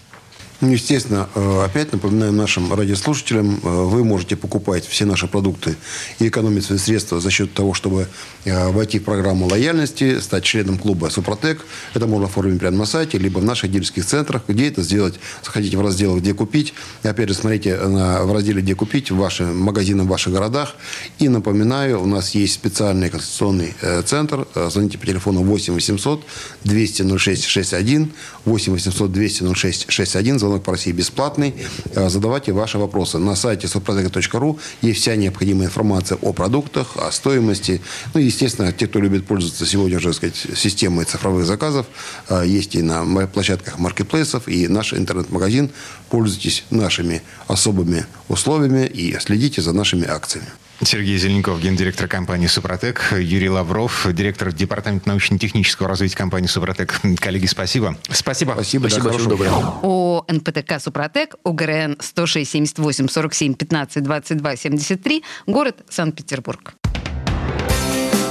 Ну, 0.60 0.68
естественно, 0.68 1.26
э, 1.34 1.62
опять 1.64 1.90
напоминаю 1.90 2.32
нашим 2.32 2.74
радиослушателям, 2.74 3.60
э, 3.62 3.66
вы 3.66 4.04
можете 4.04 4.36
покупать 4.36 4.84
все 4.84 5.06
наши 5.06 5.26
продукты 5.26 5.76
и 6.18 6.28
экономить 6.28 6.66
свои 6.66 6.76
средства 6.76 7.18
за 7.18 7.30
счет 7.30 7.54
того, 7.54 7.72
чтобы 7.72 8.08
э, 8.44 8.68
войти 8.68 8.98
в 8.98 9.04
программу 9.04 9.46
лояльности, 9.46 10.20
стать 10.20 10.44
членом 10.44 10.76
клуба 10.76 11.08
«Супротек». 11.08 11.64
Это 11.94 12.06
можно 12.06 12.26
оформить 12.26 12.60
прямо 12.60 12.76
на 12.76 12.84
сайте, 12.84 13.16
либо 13.16 13.38
в 13.38 13.44
наших 13.44 13.70
дилерских 13.70 14.04
центрах. 14.04 14.42
Где 14.48 14.68
это 14.68 14.82
сделать? 14.82 15.14
Заходите 15.42 15.78
в 15.78 15.80
раздел 15.80 16.18
«Где 16.18 16.34
купить». 16.34 16.74
И 17.04 17.08
опять 17.08 17.28
же, 17.28 17.34
смотрите 17.34 17.78
на, 17.78 18.24
в 18.24 18.32
разделе 18.34 18.60
«Где 18.60 18.74
купить» 18.74 19.10
в 19.10 19.16
вашем 19.16 19.58
магазинах 19.58 20.04
в 20.08 20.10
ваших 20.10 20.34
городах. 20.34 20.76
И 21.18 21.30
напоминаю, 21.30 22.02
у 22.02 22.06
нас 22.06 22.34
есть 22.34 22.52
специальный 22.52 23.08
консультационный 23.08 23.74
центр. 24.04 24.46
Звоните 24.54 24.98
по 24.98 25.06
телефону 25.06 25.42
8 25.42 25.72
800 25.72 26.22
200 26.64 27.18
06 27.18 27.44
61, 27.46 28.12
8 28.44 28.72
800 28.72 29.12
200 29.12 29.54
06 29.54 29.86
61 29.88 30.38
звонок 30.50 30.64
по 30.64 30.72
России 30.72 30.92
бесплатный. 30.92 31.54
Э, 31.94 32.08
задавайте 32.08 32.52
ваши 32.52 32.78
вопросы. 32.78 33.18
На 33.18 33.36
сайте 33.36 33.66
suprotec.ru 33.66 34.58
есть 34.82 35.00
вся 35.00 35.16
необходимая 35.16 35.66
информация 35.68 36.18
о 36.22 36.32
продуктах, 36.32 36.96
о 36.96 37.12
стоимости. 37.12 37.80
Ну, 38.14 38.20
естественно, 38.20 38.72
те, 38.72 38.86
кто 38.86 38.98
любит 38.98 39.26
пользоваться 39.26 39.66
сегодня 39.66 39.98
уже, 39.98 40.12
сказать, 40.12 40.36
системой 40.56 41.04
цифровых 41.04 41.46
заказов, 41.46 41.86
э, 42.28 42.44
есть 42.46 42.74
и 42.74 42.82
на 42.82 43.26
площадках 43.26 43.78
маркетплейсов, 43.78 44.48
и 44.48 44.68
наш 44.68 44.92
интернет-магазин. 44.92 45.70
Пользуйтесь 46.08 46.64
нашими 46.70 47.22
особыми 47.46 48.06
условиями 48.28 48.86
и 48.86 49.16
следите 49.20 49.62
за 49.62 49.72
нашими 49.72 50.06
акциями. 50.06 50.48
Сергей 50.82 51.18
Зеленков, 51.18 51.60
гендиректор 51.60 52.08
компании 52.08 52.46
«Супротек», 52.46 53.12
Юрий 53.12 53.50
Лавров, 53.50 54.06
директор 54.12 54.52
департамента 54.52 55.08
научно-технического 55.08 55.88
развития 55.88 56.16
компании 56.16 56.46
«Супротек». 56.46 56.98
Коллеги, 57.18 57.46
спасибо. 57.46 57.96
Спасибо. 58.08 58.52
Спасибо, 58.52 58.88
Спасибо, 58.88 59.10
да, 59.10 59.18
всего 59.18 59.30
доброго. 59.30 59.78
О 59.82 60.24
НПТК 60.28 60.80
«Супротек», 60.80 61.34
УГРН 61.44 61.98
106 62.00 62.50
78 62.50 63.08
47 63.08 63.54
15 63.54 64.02
22 64.02 64.56
73, 64.56 65.24
город 65.46 65.84
Санкт-Петербург. 65.88 66.74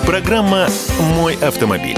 Программа 0.05 0.67
«Мой 0.99 1.35
автомобиль». 1.35 1.97